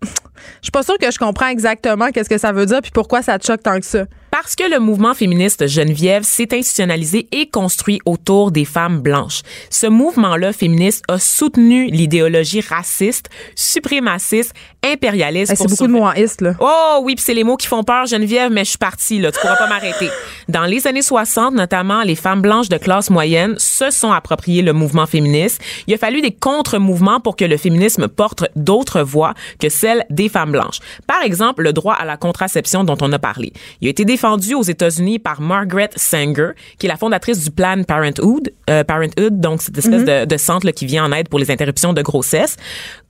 suis 0.62 0.72
pas 0.72 0.84
sûre 0.84 0.98
que 1.00 1.12
je 1.12 1.18
comprends 1.18 1.48
exactement 1.48 2.10
qu'est-ce 2.12 2.30
que 2.30 2.38
ça 2.38 2.52
veut 2.52 2.66
dire 2.66 2.82
puis 2.82 2.92
pourquoi 2.92 3.22
ça 3.22 3.40
te 3.40 3.46
choque 3.46 3.64
tant 3.64 3.80
que 3.80 3.86
ça. 3.86 4.06
Parce 4.32 4.56
que 4.56 4.64
le 4.64 4.80
mouvement 4.80 5.14
féministe 5.14 5.68
Geneviève 5.68 6.24
s'est 6.24 6.54
institutionnalisé 6.54 7.28
et 7.32 7.50
construit 7.50 8.00
autour 8.06 8.52
des 8.52 8.66
femmes 8.66 9.02
blanches. 9.02 9.42
Ce 9.70 9.88
mouvement-là 9.88 10.54
féministe 10.54 11.04
a 11.10 11.20
soutenu 11.20 11.88
l'idéologie 11.92 12.62
raciste, 12.62 13.30
suprémaciste, 13.56 14.54
impérialiste. 14.84 15.52
Hey, 15.52 15.58
c'est 15.58 15.68
beaucoup 15.68 15.88
de 15.88 15.92
mots 15.92 16.06
en 16.06 16.14
ist, 16.14 16.42
là. 16.42 16.56
Oh 16.60 17.02
oui, 17.04 17.16
puis 17.16 17.24
c'est 17.24 17.34
les 17.34 17.44
mots 17.44 17.58
qui 17.58 17.68
font 17.68 17.84
peur, 17.84 18.06
Geneviève, 18.06 18.52
mais 18.52 18.64
je 18.64 18.70
suis 18.70 18.78
partie, 18.78 19.20
là. 19.20 19.32
Tu 19.32 19.40
pourras 19.40 19.58
pas 19.58 19.68
m'arrêter. 19.68 20.10
Dans 20.48 20.66
les 20.66 20.88
années 20.88 21.02
60, 21.02 21.54
notamment, 21.54 22.02
les 22.04 22.16
femmes 22.16 22.42
blanches 22.42 22.70
de 22.70 22.78
classe 22.78 23.10
moyenne 23.10 23.56
se 23.58 23.92
sont 23.92 24.12
appropriées 24.12 24.62
le 24.62 24.74
mouvement 24.74 25.06
féministe. 25.06 25.62
Il 25.88 25.94
a 25.94 25.98
fallu 25.98 26.22
des 26.22 26.32
contre-mouvements 26.32 27.20
pour 27.20 27.36
que 27.36 27.46
le 27.46 27.58
féminisme 27.58 28.08
porte 28.08 28.46
d'autres 28.56 29.02
voix 29.02 29.34
que 29.60 29.70
celles 29.70 30.06
des 30.10 30.30
femmes 30.30 30.54
blanches. 30.54 30.80
Par 31.06 31.22
exemple, 31.22 31.64
le 31.64 31.74
droit 31.74 31.94
à 31.94 32.06
la 32.06 32.16
contraception 32.18 32.84
dont 32.84 32.98
on 33.02 33.12
a 33.12 33.20
parlé. 33.20 33.54
Il 33.82 33.88
a 33.88 33.92
été 33.92 34.06
défendu 34.22 34.54
aux 34.54 34.62
États-Unis 34.62 35.18
par 35.18 35.42
Margaret 35.42 35.90
Sanger, 35.96 36.52
qui 36.78 36.86
est 36.86 36.90
la 36.90 36.96
fondatrice 36.96 37.44
du 37.44 37.50
Planned 37.50 37.88
Parenthood, 37.88 38.52
euh, 38.70 38.84
Parenthood 38.84 39.40
donc 39.40 39.64
cette 39.64 39.80
espèce 39.80 40.06
de, 40.06 40.26
de 40.26 40.38
centre 40.38 40.68
là, 40.68 40.72
qui 40.72 40.86
vient 40.86 41.06
en 41.06 41.12
aide 41.12 41.28
pour 41.28 41.40
les 41.40 41.50
interruptions 41.50 41.92
de 41.92 42.04
grossesse 42.04 42.56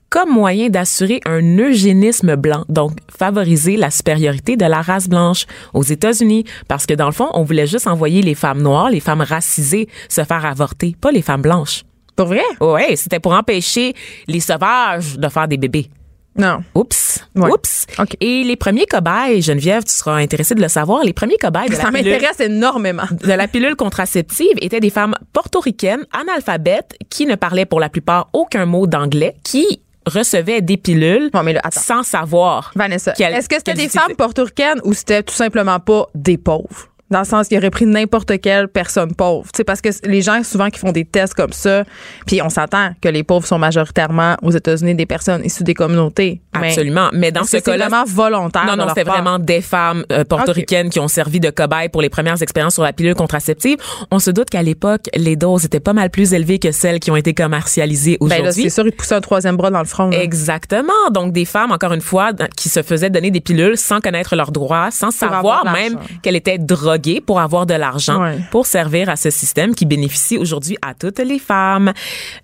comme 0.10 0.30
moyen 0.30 0.70
d'assurer 0.70 1.20
un 1.26 1.58
eugénisme 1.58 2.36
blanc, 2.36 2.64
donc 2.70 2.98
favoriser 3.10 3.76
la 3.78 3.90
supériorité 3.90 4.56
de 4.56 4.66
la 4.66 4.82
race 4.82 5.08
blanche 5.08 5.46
aux 5.74 5.84
États-Unis, 5.84 6.46
parce 6.68 6.86
que 6.86 6.94
dans 6.94 7.06
le 7.06 7.14
fond, 7.14 7.30
on 7.34 7.44
voulait 7.44 7.68
juste 7.68 7.88
envoyer 7.88 8.22
les 8.22 8.36
femmes 8.36 8.62
noires, 8.62 8.90
les 8.90 9.00
femmes 9.00 9.22
racisées, 9.22 9.88
se 10.10 10.24
faire 10.24 10.46
avorter, 10.46 10.96
pas 11.00 11.12
les 11.12 11.22
femmes 11.22 11.42
blanches. 11.42 11.84
Pour 12.18 12.28
vrai? 12.28 12.44
Ouais, 12.60 12.96
c'était 12.98 13.22
pour 13.22 13.34
empêcher 13.34 13.94
les 14.28 14.42
sauvages 14.42 15.18
de 15.18 15.30
faire 15.30 15.48
des 15.48 15.58
bébés. 15.58 15.90
Non. 16.38 16.64
Oups. 16.76 17.20
Ouais. 17.36 17.52
Oups. 17.52 17.86
OK. 18.00 18.16
Et 18.22 18.44
les 18.44 18.56
premiers 18.56 18.86
cobayes, 18.86 19.42
Geneviève, 19.42 19.84
tu 19.84 19.94
seras 19.94 20.16
intéressée 20.16 20.56
de 20.56 20.62
le 20.62 20.70
savoir, 20.70 21.04
les 21.04 21.14
premiers 21.14 21.38
cobayes 21.38 21.68
de 21.70 21.76
Ça 21.76 21.84
la 21.84 21.92
pilule- 21.92 22.14
m'intéresse 22.14 22.40
énormément. 22.40 23.04
de 23.12 23.34
la 23.34 23.48
pilule 23.48 23.76
contraceptive 23.76 24.54
étaient 24.62 24.80
des 24.80 24.90
femmes 24.90 25.16
portoricaines, 25.34 26.06
analphabètes, 26.14 26.96
qui 27.10 27.26
ne 27.26 27.36
parlaient 27.36 27.66
pour 27.66 27.80
la 27.80 27.90
plupart 27.90 28.30
aucun 28.34 28.66
mot 28.66 28.88
d'anglais, 28.88 29.36
qui 29.44 29.82
recevaient 30.08 30.62
des 30.62 30.78
pilules 30.78 31.30
Bon, 31.32 31.44
mais 31.44 31.54
là, 31.54 31.62
attends. 31.64 31.80
sans 31.80 32.04
savoir. 32.04 32.72
Vanessa, 32.76 33.14
est-ce 33.20 33.48
que 33.48 33.58
c'était 33.58 33.76
des 33.76 33.88
femmes 33.90 34.16
portoricaines 34.18 34.80
ou 34.84 34.94
c'était 34.94 35.22
tout 35.22 35.34
simplement 35.36 35.80
pas 35.80 36.08
des 36.16 36.38
pauvres? 36.40 36.88
Dans 37.12 37.20
le 37.20 37.26
sens 37.26 37.48
qu'il 37.48 37.58
aurait 37.58 37.70
pris 37.70 37.86
n'importe 37.86 38.40
quelle 38.42 38.68
personne 38.68 39.14
pauvre. 39.14 39.46
Tu 39.54 39.58
sais, 39.58 39.64
parce 39.64 39.82
que 39.82 39.90
les 40.06 40.22
gens 40.22 40.42
souvent 40.44 40.70
qui 40.70 40.80
font 40.80 40.92
des 40.92 41.06
tests 41.06 41.34
comme 41.34 41.54
ça, 41.54 41.84
puis 42.26 42.42
on 42.42 42.50
s'entend 42.50 42.92
que 43.02 43.10
les 43.10 43.24
pauvres 43.24 43.46
sont 43.46 43.60
majoritairement 43.60 44.36
aux 44.42 44.52
États-Unis 44.52 44.96
des 44.96 45.06
personnes 45.06 45.44
issues 45.46 45.64
des 45.64 45.74
communautés. 45.74 46.42
Absolument. 46.54 47.10
Mais 47.14 47.32
dans 47.32 47.42
ce 47.44 47.52
que 47.52 47.58
c'est 47.58 47.62
cas-là, 47.64 47.90
vraiment 47.90 48.06
volontaire. 48.06 48.66
Non, 48.66 48.76
non, 48.76 48.88
c'est 48.96 49.04
vraiment 49.04 49.40
des 49.40 49.62
femmes 49.62 50.06
euh, 50.12 50.24
portoricaines 50.24 50.90
qui 50.90 51.00
ont 51.00 51.08
servi 51.08 51.40
de 51.40 51.50
cobayes 51.50 51.90
pour 51.90 52.02
les 52.02 52.10
premières 52.10 52.42
expériences 52.42 52.74
sur 52.76 52.84
la 52.84 52.94
pilule 52.94 53.16
contraceptive. 53.16 53.78
On 54.10 54.20
se 54.20 54.32
doute 54.32 54.50
qu'à 54.50 54.64
l'époque, 54.64 55.04
les 55.16 55.36
doses 55.36 55.66
étaient 55.66 55.80
pas 55.80 55.94
mal 55.94 56.10
plus 56.10 56.34
élevées 56.34 56.60
que 56.60 56.72
celles 56.72 57.00
qui 57.00 57.12
ont 57.12 57.16
été 57.16 57.34
commercialisées 57.34 58.18
Ben 58.22 58.40
aujourd'hui. 58.42 58.64
c'est 58.64 58.70
sûr, 58.70 58.86
ils 58.86 58.92
poussaient 58.92 59.16
un 59.16 59.22
troisième 59.22 59.58
bras 59.58 59.70
dans 59.70 59.80
le 59.80 59.86
front. 59.86 60.10
là. 60.10 60.22
Exactement. 60.22 60.94
Donc, 61.12 61.34
des 61.34 61.46
femmes, 61.46 61.72
encore 61.72 61.94
une 61.94 62.02
fois, 62.02 62.32
qui 62.56 62.70
se 62.70 62.82
faisaient 62.82 63.10
donner 63.10 63.32
des 63.32 63.42
pilules 63.42 63.78
sans 63.78 64.00
connaître 64.00 64.36
leurs 64.36 64.52
droits, 64.52 64.92
sans 64.92 65.12
savoir 65.12 65.66
même 65.66 65.98
qu'elles 66.22 66.36
étaient 66.36 66.58
droguées 66.58 67.01
pour 67.26 67.40
avoir 67.40 67.66
de 67.66 67.74
l'argent, 67.74 68.22
Ouais. 68.22 68.38
pour 68.52 68.66
servir 68.66 69.10
à 69.10 69.16
ce 69.16 69.30
système 69.30 69.74
qui 69.74 69.86
bénéficie 69.86 70.38
aujourd'hui 70.38 70.78
à 70.82 70.94
toutes 70.94 71.20
les 71.20 71.40
femmes. 71.40 71.92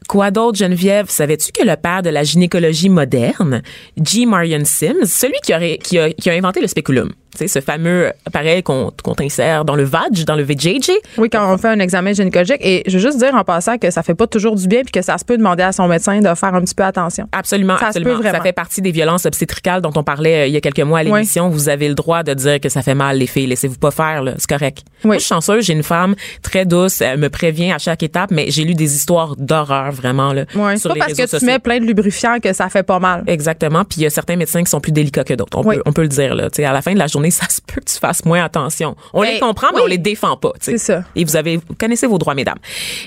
Quoi 0.07 0.31
d'autre, 0.31 0.57
Geneviève? 0.57 1.09
Savais-tu 1.09 1.51
que 1.51 1.63
le 1.67 1.75
père 1.75 2.01
de 2.01 2.09
la 2.09 2.23
gynécologie 2.23 2.89
moderne, 2.89 3.61
G. 4.03 4.25
Marion 4.25 4.63
Sims, 4.65 5.05
celui 5.05 5.37
qui, 5.43 5.53
aurait, 5.53 5.77
qui, 5.77 5.99
a, 5.99 6.09
qui 6.11 6.29
a 6.29 6.33
inventé 6.33 6.59
le 6.61 6.67
spéculum, 6.67 7.11
ce 7.45 7.61
fameux 7.61 8.11
appareil 8.25 8.63
qu'on 8.63 8.91
qu'on 9.03 9.13
insère 9.19 9.65
dans 9.65 9.75
le 9.75 9.83
vag, 9.83 10.23
dans 10.25 10.35
le 10.35 10.43
VJJ, 10.43 10.91
Oui, 11.17 11.29
quand 11.29 11.53
on 11.53 11.57
fait 11.57 11.67
un 11.67 11.79
examen 11.79 12.13
gynécologique. 12.13 12.57
Et 12.61 12.83
je 12.87 12.93
veux 12.97 13.03
juste 13.03 13.19
dire 13.19 13.35
en 13.35 13.43
passant 13.43 13.77
que 13.77 13.91
ça 13.91 14.01
fait 14.01 14.15
pas 14.15 14.25
toujours 14.27 14.55
du 14.55 14.67
bien 14.67 14.81
puis 14.81 14.91
que 14.91 15.01
ça 15.01 15.17
se 15.17 15.25
peut 15.25 15.37
demander 15.37 15.63
à 15.63 15.71
son 15.71 15.87
médecin 15.87 16.19
de 16.19 16.33
faire 16.35 16.55
un 16.55 16.61
petit 16.61 16.73
peu 16.75 16.83
attention. 16.83 17.27
Absolument, 17.31 17.75
Ça 17.75 17.79
se 17.81 17.85
absolument. 17.87 18.11
peut 18.15 18.21
vraiment. 18.21 18.37
Ça 18.37 18.43
fait 18.43 18.53
partie 18.53 18.81
des 18.81 18.91
violences 18.91 19.25
obstétricales 19.25 19.81
dont 19.81 19.91
on 19.95 20.03
parlait 20.03 20.43
euh, 20.43 20.47
il 20.47 20.53
y 20.53 20.57
a 20.57 20.61
quelques 20.61 20.79
mois 20.79 20.99
à 20.99 21.03
Oui. 21.03 21.11
l'émission. 21.11 21.49
Vous 21.49 21.69
avez 21.69 21.87
le 21.89 21.95
droit 21.95 22.23
de 22.23 22.33
dire 22.33 22.59
que 22.59 22.69
ça 22.69 22.81
fait 22.81 22.95
mal, 22.95 23.17
les 23.17 23.27
filles. 23.27 23.47
Laissez-vous 23.47 23.77
pas 23.77 23.91
faire. 23.91 24.23
C'est 24.37 24.49
correct. 24.49 24.79
Oui. 25.03 25.07
Moi, 25.07 25.15
je 25.15 25.19
suis 25.21 25.27
chanceuse. 25.29 25.65
J'ai 25.65 25.73
une 25.73 25.83
femme 25.83 26.15
très 26.41 26.65
douce. 26.65 27.01
Elle 27.01 27.19
me 27.19 27.29
prévient 27.29 27.71
à 27.71 27.77
chaque 27.77 28.03
étape, 28.03 28.31
mais 28.31 28.45
j'ai 28.49 28.63
lu 28.63 28.73
des 28.73 28.95
histoires 28.95 29.35
d'horreur, 29.37 29.91
vraiment, 29.91 30.33
là. 30.33 30.45
Sur 30.77 30.89
pas 30.89 30.93
les 30.95 30.99
parce 30.99 31.13
que 31.13 31.37
tu 31.39 31.45
mets 31.45 31.59
plein 31.59 31.79
de 31.79 31.85
lubrifiants 31.85 32.39
que 32.39 32.53
ça 32.53 32.69
fait 32.69 32.83
pas 32.83 32.99
mal. 32.99 33.23
Exactement. 33.27 33.83
Puis 33.83 33.99
il 33.99 34.03
y 34.03 34.05
a 34.05 34.09
certains 34.09 34.35
médecins 34.35 34.63
qui 34.63 34.69
sont 34.69 34.79
plus 34.79 34.91
délicats 34.91 35.23
que 35.23 35.33
d'autres. 35.33 35.57
On, 35.57 35.63
Oui. 35.67 35.75
peut, 35.75 35.81
on 35.85 35.93
peut 35.93 36.01
le 36.03 36.07
dire. 36.07 36.35
Là. 36.35 36.47
À 36.57 36.73
la 36.73 36.81
fin 36.81 36.93
de 36.93 36.99
la 36.99 37.07
journée, 37.07 37.26
ça 37.31 37.47
se 37.49 37.61
peut 37.61 37.81
que 37.81 37.85
tu 37.91 37.97
fasses 37.99 38.23
moins 38.25 38.43
attention. 38.43 38.95
On 39.13 39.21
Ben, 39.21 39.33
les 39.33 39.39
comprend, 39.39 39.67
mais 39.71 39.77
oui. 39.77 39.83
on 39.83 39.87
les 39.87 39.97
défend 39.97 40.37
pas. 40.37 40.51
C'est 40.59 40.77
ça. 40.77 41.03
Et 41.15 41.23
vous 41.23 41.35
avez, 41.35 41.57
vous 41.57 41.75
connaissez 41.79 42.07
vos 42.07 42.17
droits, 42.17 42.35
mesdames. 42.35 42.57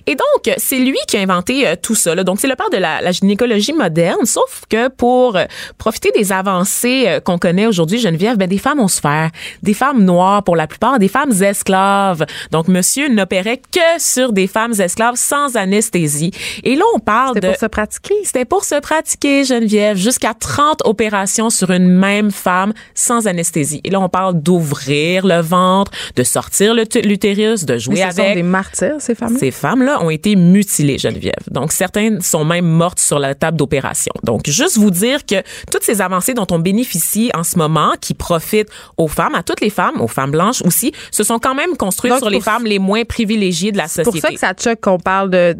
Et 0.06 0.14
donc, 0.14 0.54
c'est 0.58 0.78
lui 0.78 0.98
qui 1.08 1.16
a 1.16 1.20
inventé 1.20 1.66
euh, 1.66 1.74
tout 1.80 1.94
ça. 1.94 2.14
là. 2.14 2.24
Donc, 2.24 2.40
c'est 2.40 2.48
le 2.48 2.56
père 2.56 2.70
de 2.70 2.76
la, 2.76 3.00
la 3.00 3.12
gynécologie 3.12 3.72
moderne. 3.72 4.24
Sauf 4.26 4.62
que 4.68 4.88
pour 4.88 5.36
euh, 5.36 5.44
profiter 5.78 6.10
des 6.14 6.32
avancées 6.32 7.04
euh, 7.06 7.20
qu'on 7.20 7.38
connaît 7.38 7.66
aujourd'hui, 7.66 7.98
Geneviève, 7.98 8.36
ben, 8.36 8.48
des 8.48 8.58
femmes 8.58 8.80
ont 8.80 8.88
souffert. 8.88 9.30
Des 9.62 9.74
femmes 9.74 10.02
noires, 10.04 10.42
pour 10.42 10.56
la 10.56 10.66
plupart, 10.66 10.98
des 10.98 11.08
femmes 11.08 11.32
esclaves. 11.42 12.24
Donc, 12.50 12.68
monsieur 12.68 13.08
n'opérait 13.08 13.58
que 13.58 13.80
sur 13.98 14.32
des 14.32 14.46
femmes 14.46 14.74
esclaves 14.78 15.16
sans 15.16 15.56
anesthésie. 15.56 16.30
Et 16.64 16.76
là, 16.76 16.84
on 16.94 16.98
parle 16.98 17.40
de... 17.40 17.48
pour 17.48 17.56
se 17.56 17.66
pratiquer. 17.66 18.14
C'était 18.24 18.44
pour 18.44 18.64
se 18.64 18.78
pratiquer, 18.80 19.44
Geneviève, 19.44 19.96
jusqu'à 19.96 20.34
30 20.34 20.82
opérations 20.84 21.50
sur 21.50 21.70
une 21.70 21.88
même 21.88 22.30
femme 22.30 22.72
sans 22.94 23.26
anesthésie. 23.26 23.80
Et 23.84 23.90
là, 23.90 24.00
on 24.00 24.08
parle 24.10 24.40
d'ouvrir 24.40 25.26
le 25.26 25.40
ventre, 25.40 25.90
de 26.16 26.22
sortir 26.22 26.74
l'utérus, 26.74 27.64
de 27.64 27.78
jouer 27.78 27.94
Mais 27.94 28.10
ce 28.10 28.16
sont 28.16 28.22
avec. 28.22 28.34
des 28.34 28.42
martyrs, 28.42 28.96
ces 28.98 29.14
femmes 29.14 29.36
Ces 29.38 29.50
femmes-là 29.50 30.02
ont 30.02 30.10
été 30.10 30.36
mutilées, 30.36 30.98
Geneviève. 30.98 31.32
Donc, 31.50 31.72
certaines 31.72 32.20
sont 32.20 32.44
même 32.44 32.66
mortes 32.66 33.00
sur 33.00 33.18
la 33.18 33.34
table 33.34 33.56
d'opération. 33.56 34.12
Donc, 34.22 34.46
juste 34.46 34.76
vous 34.76 34.90
dire 34.90 35.24
que 35.24 35.36
toutes 35.70 35.84
ces 35.84 36.00
avancées 36.00 36.34
dont 36.34 36.46
on 36.50 36.58
bénéficie 36.58 37.30
en 37.34 37.44
ce 37.44 37.56
moment, 37.56 37.94
qui 38.00 38.14
profitent 38.14 38.70
aux 38.96 39.08
femmes, 39.08 39.34
à 39.34 39.42
toutes 39.42 39.60
les 39.60 39.70
femmes, 39.70 40.00
aux 40.00 40.08
femmes 40.08 40.32
blanches 40.32 40.62
aussi, 40.62 40.92
se 41.10 41.22
sont 41.22 41.38
quand 41.38 41.54
même 41.54 41.76
construites 41.76 42.12
Donc, 42.12 42.20
sur 42.20 42.30
les 42.30 42.40
femmes 42.40 42.66
les 42.66 42.78
moins 42.78 43.04
privilégiées 43.04 43.72
de 43.72 43.78
la 43.78 43.88
C'est 43.88 44.04
société 44.04 44.20
pour 44.28 44.38
ça 44.38 44.54
que 44.54 44.60
ça 44.60 44.70
choque 44.70 44.80
qu'on 44.80 44.98
parle 44.98 45.30
de, 45.30 45.56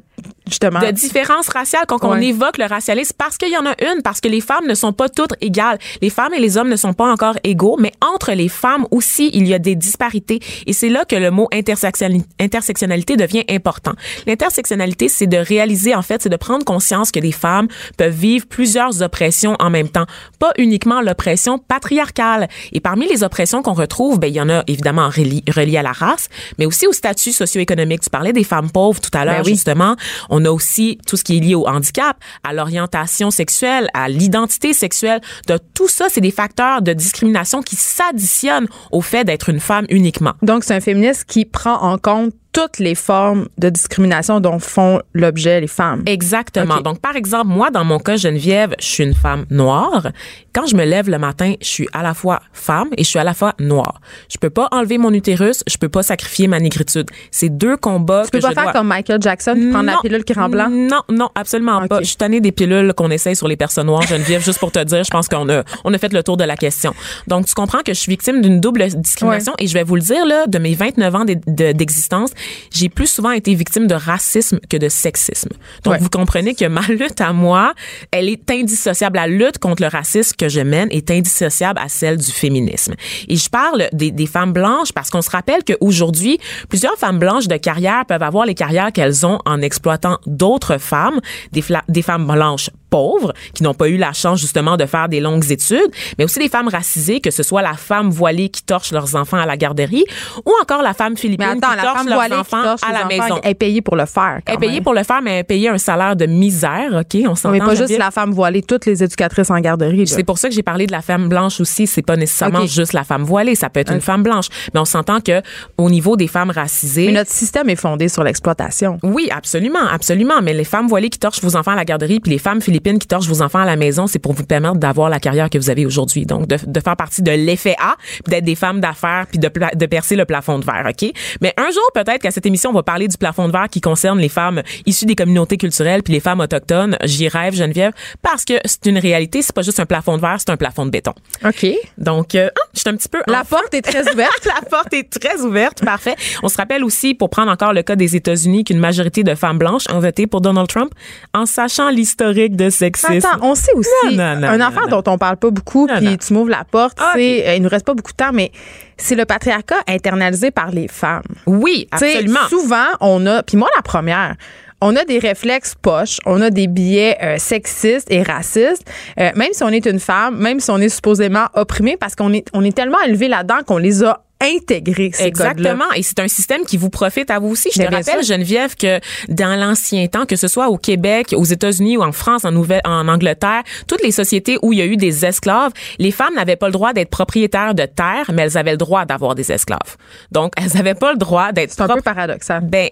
justement. 0.51 0.81
de 0.81 0.91
différences 0.91 1.49
raciales 1.49 1.85
quand 1.89 2.05
on 2.05 2.11
Ouais. 2.13 2.27
évoque 2.27 2.59
le 2.59 2.65
racialisme 2.67 3.15
parce 3.17 3.37
qu'il 3.39 3.51
y 3.51 3.57
en 3.57 3.65
a 3.67 3.75
une 3.95 4.03
parce 4.03 4.21
que 4.21 4.29
les 4.29 4.41
femmes 4.41 4.67
ne 4.69 4.75
sont 4.75 4.93
pas 4.93 5.09
toutes 5.09 5.35
égales 5.41 5.79
les 6.03 6.11
femmes 6.11 6.35
et 6.35 6.41
les 6.41 6.57
hommes 6.59 6.69
ne 6.69 6.77
sont 6.77 6.93
pas 6.93 7.11
encore 7.11 7.37
égaux 7.45 7.77
mais 7.79 7.93
entre 8.15 8.33
les 8.33 8.49
femmes 8.49 8.87
aussi 8.91 9.31
il 9.33 9.47
y 9.47 9.55
a 9.55 9.59
des 9.59 9.77
disparités 9.77 10.41
et 10.67 10.73
c'est 10.73 10.89
là 10.89 11.05
que 11.05 11.17
le 11.17 11.31
mot 11.31 11.49
intersectionnali- 11.53 12.25
intersectionnalité 12.41 13.17
devient 13.17 13.45
important 13.49 13.93
l'intersectionnalité 14.27 15.09
c'est 15.09 15.27
de 15.27 15.37
réaliser 15.37 15.95
en 15.95 16.03
fait 16.03 16.23
c'est 16.23 16.29
de 16.29 16.37
prendre 16.37 16.65
conscience 16.65 17.11
que 17.13 17.21
des 17.21 17.33
femmes 17.33 17.69
peuvent 17.97 18.13
vivre 18.15 18.47
plusieurs 18.47 19.03
oppressions 19.03 19.57
en 19.61 19.71
même 19.71 19.89
temps 19.89 20.07
pas 20.39 20.53
uniquement 20.59 21.01
l'oppression 21.01 21.59
patriarcale 21.59 22.49
et 22.73 22.81
parmi 22.81 23.07
les 23.09 23.23
oppressions 23.23 23.63
qu'on 23.63 23.75
retrouve 23.75 24.19
ben 24.19 24.29
il 24.29 24.35
y 24.35 24.41
en 24.41 24.49
a 24.49 24.63
évidemment 24.67 25.09
reli- 25.09 25.43
reliées 25.55 25.79
à 25.79 25.83
la 25.83 25.93
race 25.93 26.29
mais 26.59 26.67
aussi 26.67 26.87
au 26.87 26.93
statut 26.93 27.33
socio-économique 27.33 28.01
tu 28.03 28.11
parlais 28.11 28.33
des 28.33 28.45
femmes 28.45 28.71
pauvres 28.71 29.01
tout 29.01 29.11
à 29.17 29.25
l'heure 29.25 29.37
Ben 29.37 29.43
oui. 29.47 29.53
justement. 29.53 29.97
On 30.29 30.40
a 30.45 30.53
aussi 30.53 30.99
tout 31.07 31.17
ce 31.17 31.25
qui 31.25 31.37
est 31.37 31.41
lié 31.41 31.55
au 31.55 31.67
handicap, 31.67 32.17
à 32.45 32.53
l'orientation 32.53 33.31
sexuelle, 33.31 33.89
à 33.95 34.09
l'identité 34.09 34.73
sexuelle. 34.73 35.21
De 35.47 35.59
tout 35.75 35.89
ça, 35.89 36.07
c'est 36.09 36.21
des 36.21 36.31
facteurs 36.31 36.83
de 36.83 36.93
discrimination 36.93 37.63
qui 37.63 37.77
s'additionnent 37.77 38.69
au 38.91 39.01
fait 39.01 39.25
d'être 39.25 39.49
une 39.49 39.61
femme 39.61 39.87
uniquement. 39.89 40.33
Donc, 40.43 40.65
c'est 40.65 40.75
un 40.75 40.81
féministe 40.81 41.25
qui 41.27 41.45
prend 41.45 41.83
en 41.83 41.99
compte 41.99 42.35
toutes 42.53 42.79
les 42.79 42.95
formes 42.95 43.47
de 43.59 43.69
discrimination 43.71 44.41
dont 44.41 44.59
font 44.59 45.01
l'objet 45.15 45.61
les 45.61 45.67
femmes. 45.69 46.03
Exactement. 46.07 46.81
Donc, 46.81 47.01
par 47.01 47.15
exemple, 47.17 47.47
moi, 47.47 47.71
dans 47.71 47.85
mon 47.85 47.99
cas, 47.99 48.17
Geneviève, 48.17 48.75
je 48.81 48.85
suis 48.87 49.05
une 49.05 49.15
femme 49.15 49.45
noire. 49.51 50.09
Quand 50.53 50.67
je 50.67 50.75
me 50.75 50.85
lève 50.85 51.09
le 51.09 51.19
matin, 51.19 51.55
je 51.61 51.67
suis 51.69 51.89
à 51.93 52.03
la 52.03 52.13
fois 52.13 52.41
femme 52.53 52.89
et 52.97 53.05
je 53.05 53.09
suis 53.09 53.19
à 53.21 53.25
la 53.25 53.35
fois 53.35 53.55
noire. 53.61 54.01
Je 54.29 54.37
peux 54.39 54.51
pas 54.51 54.69
enlever 54.73 54.99
mon 54.99 55.13
utérus, 55.13 55.63
je 55.69 55.77
peux 55.77 55.89
pas 55.89 56.03
sacrifier 56.03 56.49
ma 56.49 56.59
négritude. 56.59 57.09
C'est 57.31 57.51
deux 57.51 57.77
combats 57.77 58.23
Tu 58.25 58.31
peux 58.33 58.39
que 58.39 58.43
pas 58.43 58.49
je 58.51 58.55
faire 58.55 58.63
dois... 58.65 58.73
comme 58.73 58.89
Michael 58.89 59.23
Jackson 59.23 59.55
puis 59.55 59.71
prendre 59.71 59.87
la 59.87 59.99
pilule 60.03 60.25
qui 60.25 60.33
rend 60.33 60.49
blanc? 60.49 60.69
Non, 60.71 61.03
non, 61.09 61.29
absolument 61.37 61.87
pas. 61.87 62.01
Je 62.01 62.07
suis 62.07 62.17
tannée 62.17 62.41
des 62.41 62.51
pilules 62.53 62.93
qu'on 62.95 63.11
essaye 63.11 63.37
sur 63.37 63.47
les 63.47 63.57
personnes 63.57 63.87
noires, 63.87 64.03
Geneviève, 64.03 64.43
juste 64.45 64.59
pour 64.59 64.73
te 64.73 64.83
dire, 64.83 65.05
je 65.05 65.11
pense 65.11 65.29
qu'on 65.29 65.49
a, 65.49 65.63
on 65.85 65.95
a 65.95 65.99
fait 65.99 66.13
le 66.13 66.23
tour 66.25 66.37
de 66.37 66.45
la 66.45 66.57
question. 66.57 66.95
Donc, 67.29 67.47
tu 67.47 67.55
comprends 67.55 67.83
que 67.85 67.95
je 67.95 67.99
suis 68.01 68.11
victime 68.11 68.41
d'une 68.43 68.61
double 68.61 68.89
discrimination 68.89 69.53
et 69.59 69.69
je 69.69 69.75
vais 69.75 69.85
vous 69.85 69.95
le 69.95 70.03
dire, 70.03 70.27
là, 70.27 70.47
de 70.49 70.59
mes 70.59 70.75
29 70.75 71.15
ans 71.15 71.25
d'e- 71.25 71.35
de- 71.47 71.73
d'existence, 71.73 72.31
j'ai 72.73 72.89
plus 72.89 73.07
souvent 73.09 73.31
été 73.31 73.55
victime 73.55 73.87
de 73.87 73.95
racisme 73.95 74.59
que 74.69 74.77
de 74.77 74.89
sexisme. 74.89 75.51
Donc, 75.85 75.95
Ouais. 75.95 75.99
vous 76.01 76.09
comprenez 76.11 76.55
que 76.55 76.65
ma 76.67 76.81
lutte 76.89 77.21
à 77.21 77.33
moi, 77.33 77.75
elle 78.11 78.29
est 78.29 78.51
indissociable. 78.51 79.17
La 79.17 79.27
lutte 79.27 79.59
contre 79.59 79.83
le 79.83 79.89
racisme 79.89 80.37
que 80.37 80.49
je 80.49 80.61
mène 80.61 80.89
est 80.91 81.11
indissociable 81.11 81.79
à 81.83 81.89
celle 81.89 82.17
du 82.17 82.31
féminisme. 82.31 82.95
Et 83.29 83.37
je 83.37 83.49
parle 83.49 83.89
des, 83.93 84.11
des 84.11 84.27
femmes 84.27 84.53
blanches 84.53 84.93
parce 84.93 85.11
qu'on 85.11 85.23
se 85.23 85.31
rappelle 85.31 85.63
qu'aujourd'hui, 85.65 86.39
plusieurs 86.69 86.97
femmes 86.97 87.19
blanches 87.19 87.49
de 87.49 87.57
carrière 87.57 88.05
peuvent 88.07 88.23
avoir 88.23 88.47
les 88.47 88.55
carrières 88.55 88.93
qu'elles 88.93 89.27
ont 89.27 89.41
en 89.47 89.61
exploitant 89.63 90.19
d'autres 90.27 90.79
femmes, 90.79 91.21
des, 91.53 91.65
des 91.89 92.03
femmes 92.03 92.27
blanches 92.27 92.71
pauvres 92.91 93.33
qui 93.55 93.63
n'ont 93.63 93.75
pas 93.75 93.89
eu 93.89 93.97
la 93.97 94.13
chance 94.13 94.41
justement 94.41 94.77
de 94.77 94.87
faire 94.87 95.09
des 95.09 95.21
longues 95.21 95.51
études, 95.51 95.91
mais 96.19 96.25
aussi 96.25 96.39
des 96.39 96.49
femmes 96.49 96.69
racisées, 96.69 97.21
que 97.21 97.31
ce 97.31 97.43
soit 97.43 97.63
la 97.63 97.75
femme 97.75 98.11
voilée 98.11 98.49
qui 98.49 98.63
torche 98.63 98.93
leurs 98.93 99.15
enfants 99.17 99.39
à 99.39 99.47
la 99.47 99.57
garderie 99.57 100.05
ou 100.45 100.53
encore 100.61 100.83
la 100.83 100.93
femme 100.95 101.13
Mais 101.15 101.21
philippine 101.21 101.47
attends, 101.47 101.71
qui 101.71 101.77
la 101.77 101.83
torche 101.83 101.97
femme 101.99 102.09
leurs 102.09 102.27
qui 102.27 102.33
enfants 102.35 102.63
torche 102.63 102.81
à 102.83 102.89
les 102.89 102.93
la 102.93 103.07
enfants 103.07 103.35
maison. 103.35 103.41
est 103.43 103.55
payée 103.55 103.81
pour 103.83 103.97
le 103.97 104.07
faire. 104.07 104.41
Elle 104.47 104.55
est 104.55 104.59
payée 104.59 104.81
pour 104.81 104.95
le 104.95 105.03
faire, 105.03 105.23
mais 105.23 105.31
elle 105.33 105.39
est 105.39 105.45
payée 105.45 105.69
un 105.69 105.79
salaire 105.79 106.17
de 106.17 106.27
misère, 106.27 106.93
OK? 106.93 107.21
On 107.27 107.35
s'entend. 107.35 107.53
Mais 107.53 107.61
pas 107.61 107.75
juste 107.75 107.97
la 107.97 108.11
femme 108.11 108.33
voilée, 108.33 108.63
toutes 108.63 108.87
les 108.87 109.03
éducatrices 109.03 109.51
en 109.51 109.61
garderie. 109.61 110.07
C'est 110.07 110.25
pour 110.25 110.39
ça 110.39 110.49
que 110.49 110.55
j'ai 110.55 110.63
parlé 110.63 110.87
de 110.87 110.93
la 110.93 111.03
femme 111.03 111.29
blanche 111.29 111.61
aussi. 111.61 111.87
C'est 111.87 112.03
pas 112.03 112.17
nécessairement 112.17 112.67
juste 112.67 112.93
la 112.93 113.05
femme 113.05 113.23
voilée. 113.23 113.55
Ça 113.55 113.71
peut 113.71 113.81
être 113.81 113.93
une 113.93 114.01
femme 114.01 114.23
blanche. 114.23 114.47
Mais 114.75 114.81
on 114.81 114.85
s'entend 114.85 115.21
que 115.21 115.43
au 115.79 115.91
niveau 115.91 116.17
des 116.17 116.29
femmes 116.29 116.51
racisées. 116.51 117.07
Mais 117.07 117.13
notre 117.13 117.31
système 117.31 117.69
est 117.69 117.77
fondé 117.77 118.09
sur 118.09 118.25
l'exploitation. 118.25 118.99
Oui, 119.03 119.29
absolument, 119.31 119.87
absolument. 119.91 120.43
Mais 120.43 120.53
les 120.53 120.65
femmes 120.65 120.89
voilées 120.89 121.11
qui 121.11 121.19
torchent 121.19 121.43
vos 121.43 121.57
enfants 121.57 121.73
à 121.73 121.77
la 121.77 121.85
garderie, 121.85 122.21
puis 122.21 122.33
les 122.33 122.39
femmes 122.39 122.61
philippines 122.61 122.80
qui 122.81 123.07
torchent 123.07 123.29
vos 123.29 123.43
enfants 123.43 123.61
à 123.61 123.65
la 123.65 123.77
maison, 123.77 124.07
c'est 124.07 124.19
pour 124.19 124.33
vous 124.33 124.45
permettre 124.45 124.77
d'avoir 124.77 125.09
la 125.09 125.21
carrière 125.21 125.51
que 125.51 125.59
vous 125.59 125.71
avez 125.71 125.87
aujourd'hui. 125.87 126.27
Donc, 126.27 126.47
de, 126.47 126.57
de 126.65 126.81
faire 126.81 126.97
partie 126.97 127.23
de 127.23 127.31
l'effet 127.31 127.77
A, 127.79 127.97
d'être 128.27 128.45
des 128.45 128.55
femmes 128.55 128.81
d'affaires, 128.81 129.27
puis 129.29 129.39
de, 129.39 129.51
de 129.75 129.87
percer 129.87 130.17
le 130.17 130.25
plafond 130.25 130.59
de 130.59 130.65
verre, 130.65 130.87
OK? 130.89 131.11
Mais 131.41 131.53
un 131.57 131.71
jour, 131.71 131.83
peut-être 131.95 132.23
qu'à 132.23 132.31
cette 132.31 132.47
émission, 132.47 132.71
on 132.71 132.75
va 132.75 132.83
parler 132.83 133.09
du 133.09 133.17
plafond 133.17 133.47
de 133.47 133.53
verre 133.53 133.69
qui 133.71 133.81
concerne 133.81 134.19
les 134.19 134.29
femmes 134.29 134.63
issues 134.87 135.07
des 135.07 135.15
communautés 135.15 135.57
culturelles, 135.57 136.03
puis 136.03 136.13
les 136.13 136.21
femmes 136.21 136.41
autochtones. 136.41 136.97
J'y 137.05 137.29
rêve, 137.29 137.55
Geneviève, 137.55 137.93
parce 138.23 138.45
que 138.45 138.55
c'est 138.65 138.87
une 138.87 138.99
réalité. 138.99 139.43
C'est 139.43 139.55
pas 139.55 139.63
juste 139.63 139.81
un 139.81 139.87
plafond 139.87 140.17
de 140.17 140.23
verre, 140.23 140.37
c'est 140.39 140.51
un 140.51 140.57
plafond 140.57 140.87
de 140.87 140.91
béton. 140.91 141.13
OK. 141.45 141.67
Donc, 141.99 142.35
euh, 142.35 142.49
ah, 142.55 142.61
je 142.75 142.81
suis 142.81 142.89
un 142.89 142.97
petit 142.97 143.09
peu... 143.09 143.21
La 143.27 143.41
en 143.41 143.45
porte 143.45 143.75
est 143.75 143.83
très 143.83 144.11
ouverte. 144.13 144.45
la 144.45 144.69
porte 144.69 144.93
est 144.95 145.11
très 145.11 145.41
ouverte, 145.43 145.85
parfait. 145.85 146.17
On 146.43 146.49
se 146.49 146.57
rappelle 146.57 146.85
aussi, 146.85 147.15
pour 147.15 147.31
prendre 147.31 147.51
encore 147.51 147.73
le 147.73 147.83
cas 147.83 147.97
des 147.97 148.17
États-Unis, 148.17 148.65
qu'une 148.65 148.79
majorité 148.79 149.23
de 149.23 149.35
femmes 149.35 149.59
blanches 149.59 149.85
ont 149.93 150.01
voté 150.01 150.27
pour 150.27 150.41
Donald 150.41 150.69
Trump 150.69 150.93
en 151.35 151.47
sachant 151.47 151.91
l'historique 151.91 152.57
de 152.57 152.70
sexisme. 152.71 153.13
Attends, 153.19 153.43
on 153.43 153.55
sait 153.55 153.73
aussi 153.75 154.17
Non, 154.17 154.35
non, 154.35 154.41
non, 154.41 154.49
un 154.49 154.61
affaire 154.61 154.89
dont 154.89 155.03
on 155.07 155.19
parle 155.19 155.37
pas 155.37 155.51
beaucoup, 155.51 155.87
puis 155.87 156.19
tu 156.19 156.33
m'ouvres 156.33 156.51
la 156.51 156.65
porte, 156.65 156.99
Ah, 157.01 157.13
c'est 157.15 157.49
euh, 157.49 157.55
il 157.57 157.63
nous 157.63 157.69
reste 157.69 157.87
pas 157.87 157.95
beaucoup 157.95 158.13
de 158.13 158.17
temps, 158.17 158.33
mais 158.33 158.51
c'est 158.97 159.15
le 159.15 159.25
patriarcat 159.25 159.83
internalisé 159.89 160.51
par 160.51 160.71
les 160.71 160.89
femmes. 160.89 161.23
Oui, 161.47 161.89
absolument. 161.91 162.49
souvent, 162.49 162.87
on 163.01 163.27
a, 163.27 163.43
puis 163.43 163.57
moi 163.57 163.69
la 163.77 163.83
première, 163.83 164.37
on 164.81 164.97
a 164.97 165.05
des 165.05 165.19
réflexes 165.19 165.75
poches, 165.75 166.19
on 166.25 166.41
a 166.41 166.51
des 166.51 166.67
billets 166.67 167.19
euh, 167.23 167.37
sexistes 167.39 168.11
et 168.11 168.23
racistes, 168.23 168.85
euh, 169.19 169.31
même 169.37 169.53
si 169.53 169.63
on 169.63 169.69
est 169.69 169.85
une 169.87 170.01
femme, 170.01 170.39
même 170.39 170.61
si 170.61 170.71
on 170.71 170.79
est 170.79 170.89
supposément 170.89 171.47
opprimé, 171.55 171.97
parce 171.99 172.15
qu'on 172.15 172.33
est, 172.33 172.47
on 172.55 172.65
est 172.65 172.75
tellement 172.75 173.01
élevé 173.07 173.29
là-dedans 173.29 173.59
qu'on 173.67 173.79
les 173.79 174.03
a 174.05 174.23
intégrer 174.41 175.11
ces. 175.13 175.25
Exactement. 175.25 175.91
Et 175.95 176.03
c'est 176.03 176.19
un 176.19 176.29
système 176.29 176.65
qui 176.65 176.77
vous 176.77 176.91
profite 176.91 177.31
à 177.31 177.39
vous 177.39 177.49
aussi. 177.49 177.71
Je 177.73 177.83
te 177.83 177.89
bien 177.89 177.99
rappelle, 177.99 178.25
sûr. 178.25 178.35
Geneviève, 178.35 178.75
que 178.75 179.01
dans 179.29 179.59
l'ancien 179.59 180.07
temps, 180.07 180.27
que 180.27 180.37
ce 180.37 180.49
soit 180.49 180.69
au 180.69 180.79
Québec, 180.79 181.35
aux 181.37 181.45
États-Unis 181.45 181.97
ou 181.97 182.03
en 182.03 182.13
France, 182.13 182.45
en, 182.45 182.53
Nouvelle, 182.53 182.81
en 182.85 183.09
Angleterre, 183.09 183.63
toutes 183.87 184.03
les 184.03 184.13
sociétés 184.13 184.59
où 184.63 184.73
il 184.73 184.79
y 184.79 184.83
a 184.83 184.87
eu 184.87 184.97
des 184.97 185.25
esclaves, 185.25 185.73
les 185.99 186.11
femmes 186.11 186.35
n'avaient 186.35 186.57
pas 186.57 186.67
le 186.67 186.73
droit 186.73 186.93
d'être 186.93 187.11
propriétaires 187.11 187.75
de 187.75 187.85
terre, 187.85 188.31
mais 188.33 188.43
elles 188.43 188.59
avaient 188.59 188.73
le 188.73 188.77
droit 188.77 189.05
d'avoir 189.05 189.35
des 189.35 189.53
esclaves. 189.53 189.97
Donc, 190.33 190.53
elles 190.57 190.73
n'avaient 190.75 190.95
pas 190.95 191.13
le 191.13 191.19
droit 191.19 191.53
d'être 191.53 191.73
C'est 191.73 191.83
un 191.83 191.89
peu 191.89 192.01
paradoxal. 192.01 192.61
ben, 192.63 192.89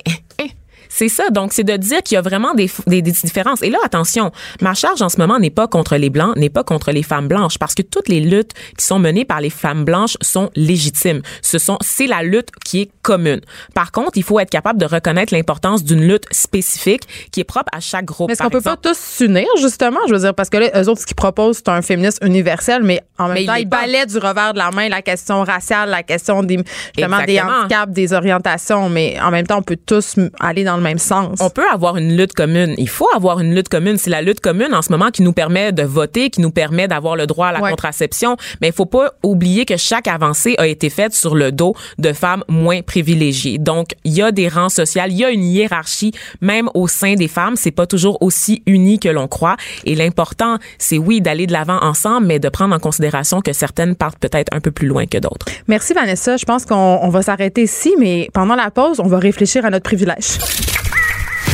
c'est 0.89 1.09
ça. 1.09 1.30
Donc, 1.30 1.53
c'est 1.53 1.64
de 1.64 1.76
dire 1.76 2.03
qu'il 2.03 2.16
y 2.16 2.18
a 2.18 2.22
vraiment 2.22 2.55
des, 2.55 2.70
des, 2.86 3.03
des 3.03 3.12
différences. 3.12 3.62
Et 3.62 3.70
là, 3.70 3.78
attention, 3.84 4.30
ma 4.61 4.74
charge 4.74 5.03
en 5.03 5.09
ce 5.09 5.18
moment 5.18 5.39
n'est 5.39 5.51
pas 5.51 5.68
contre 5.68 5.97
les 5.97 6.11
Blancs, 6.11 6.36
n'est 6.36 6.51
pas 6.51 6.64
contre 6.64 6.93
les 6.93 7.03
femmes 7.03 7.28
blanches, 7.28 7.59
parce 7.59 7.74
que 7.74 7.82
toutes 7.82 8.09
les 8.09 8.20
luttes 8.20 8.53
qui 8.76 8.84
sont 8.84 8.99
menées 8.99 9.24
par 9.24 9.41
les 9.41 9.51
femmes 9.51 9.84
blanches 9.84 10.16
sont 10.20 10.51
légitimes. 10.57 11.22
Ce 11.43 11.59
sont, 11.59 11.78
c'est 11.80 12.07
la 12.07 12.22
lutte 12.22 12.49
qui 12.64 12.82
est 12.82 12.91
commune. 13.03 13.41
Par 13.74 13.93
contre, 13.93 14.12
il 14.16 14.22
faut 14.22 14.41
être 14.41 14.51
capable 14.51 14.78
de 14.78 14.86
reconnaître 14.86 15.34
l'importance 15.34 15.84
d'une 15.84 16.07
lutte 16.07 16.24
spécifique 16.30 17.03
qui 17.30 17.41
est 17.41 17.45
propre 17.45 17.70
à 17.72 17.80
chaque 17.80 18.05
groupe. 18.05 18.28
Mais 18.28 18.32
est-ce 18.32 18.43
qu'on 18.43 18.51
peut 18.51 18.61
pas 18.61 18.76
tous 18.76 18.97
s'unir, 18.97 19.47
justement? 19.61 20.01
Je 20.09 20.14
veux 20.14 20.20
dire, 20.20 20.34
parce 20.34 20.49
que 20.49 20.57
là, 20.57 20.70
eux 20.82 20.89
autres, 20.89 21.01
ce 21.01 21.07
qu'ils 21.07 21.16
proposent, 21.16 21.59
c'est 21.59 21.68
un 21.68 21.82
féminisme 21.82 22.26
universel, 22.26 22.82
mais 22.82 23.01
en 23.18 23.28
même 23.28 23.34
Mais 23.34 23.47
temps, 23.47 23.55
ils 23.55 23.68
balaient 23.68 24.07
du 24.07 24.18
revers 24.18 24.53
de 24.53 24.59
la 24.59 24.70
main 24.70 24.89
la 24.89 25.03
question 25.03 25.43
raciale, 25.45 25.91
la 25.91 26.03
question 26.03 26.43
des, 26.43 26.59
justement, 26.97 27.24
des 27.24 27.41
handicaps, 27.41 27.93
des 27.93 28.12
orientations, 28.12 28.89
mais 28.89 29.18
en 29.20 29.30
même 29.30 29.47
temps, 29.47 29.59
on 29.59 29.62
peut 29.62 29.76
tous 29.76 30.16
aller 30.41 30.64
dans 30.64 30.78
le 30.79 30.83
même 30.85 30.99
sens. 30.99 31.39
On 31.41 31.51
peut 31.51 31.68
avoir 31.72 31.97
une 31.99 32.16
lutte 32.16 32.33
commune. 32.33 32.74
Il 32.79 32.89
faut 32.89 33.09
avoir 33.14 33.41
une 33.41 33.55
lutte 33.55 33.68
commune. 33.68 33.99
C'est 33.99 34.11
la 34.11 34.22
lutte 34.22 34.41
commune 34.41 34.72
en 34.74 34.83
ce 34.83 34.91
moment 34.91 35.11
qui 35.11 35.22
nous 35.22 35.33
permet 35.33 35.72
de 35.72 35.83
voter, 35.83 36.31
qui 36.31 36.41
nous 36.41 36.51
permet 36.51 36.89
d'avoir 36.89 37.14
le 37.16 37.26
droit 37.26 37.49
à 37.49 37.53
la 37.53 37.61
Ouais. 37.61 37.70
contraception. 37.70 38.37
Mais 38.61 38.68
il 38.68 38.72
faut 38.72 38.87
pas 38.87 39.12
oublier 39.22 39.64
que 39.66 39.76
chaque 39.76 40.09
avancée 40.09 40.55
a 40.59 40.66
été 40.66 40.89
faite 40.91 41.12
sur 41.14 41.35
le 41.35 41.53
dos 41.53 41.74
de 41.99 42.12
femmes 42.12 42.45
moins 42.49 42.81
privilégiées. 42.83 43.59
Donc, 43.59 43.89
il 44.05 44.12
y 44.12 44.22
a 44.22 44.33
des 44.33 44.49
rangs 44.49 44.68
sociaux, 44.68 45.03
il 45.09 45.16
y 45.16 45.24
a 45.24 45.31
une 45.31 45.45
hiérarchie 45.45 46.12
même 46.41 46.70
au 46.74 46.89
sein 46.89 47.14
des 47.14 47.29
femmes. 47.29 47.57
C'est 47.57 47.70
pas 47.70 47.87
toujours 47.87 48.22
aussi 48.22 48.62
uni 48.66 48.99
que 48.99 49.09
l'on 49.09 49.29
croit. 49.29 49.57
Et 49.85 49.95
l'important, 49.95 50.57
c'est 50.79 50.99
oui 50.99 51.20
d'aller 51.20 51.47
de 51.47 51.53
l'avant 51.53 51.79
ensemble, 51.83 52.26
mais 52.26 52.39
de 52.39 52.49
prendre 52.49 52.74
en 52.74 52.79
considération 52.79 53.41
que 53.41 53.53
certaines 53.53 53.95
partent 53.95 54.18
peut-être 54.18 54.49
un 54.55 54.61
peu 54.61 54.70
plus 54.70 54.87
loin 54.87 55.07
que 55.07 55.18
d'autres. 55.18 55.47
Merci, 55.66 55.93
Vanessa. 55.95 56.37
Je 56.37 56.45
pense 56.45 56.64
qu'on 56.64 56.99
on 57.03 57.09
va 57.11 57.22
s'arrêter 57.22 57.62
ici, 57.64 57.95
mais 57.99 58.29
pendant 58.33 58.55
la 58.55 58.70
pause, 58.70 59.01
on 59.01 59.07
va 59.09 59.18
réfléchir 59.18 59.64
à 59.64 59.70
notre 59.70 59.85
privilège. 59.85 60.39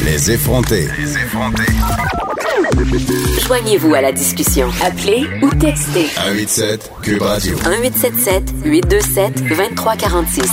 Les 0.05 0.31
effrontés. 0.31 0.89
Joignez-vous 3.47 3.95
à 3.95 4.03
la 4.03 4.13
discussion. 4.13 4.69
Appelez 4.85 5.27
ou 5.43 5.51
textez 5.51 6.07
187 6.09 6.93
Cube 7.03 7.23
Radio. 7.23 7.57
1877 7.57 8.55
827 8.65 9.45
2346. 9.49 10.51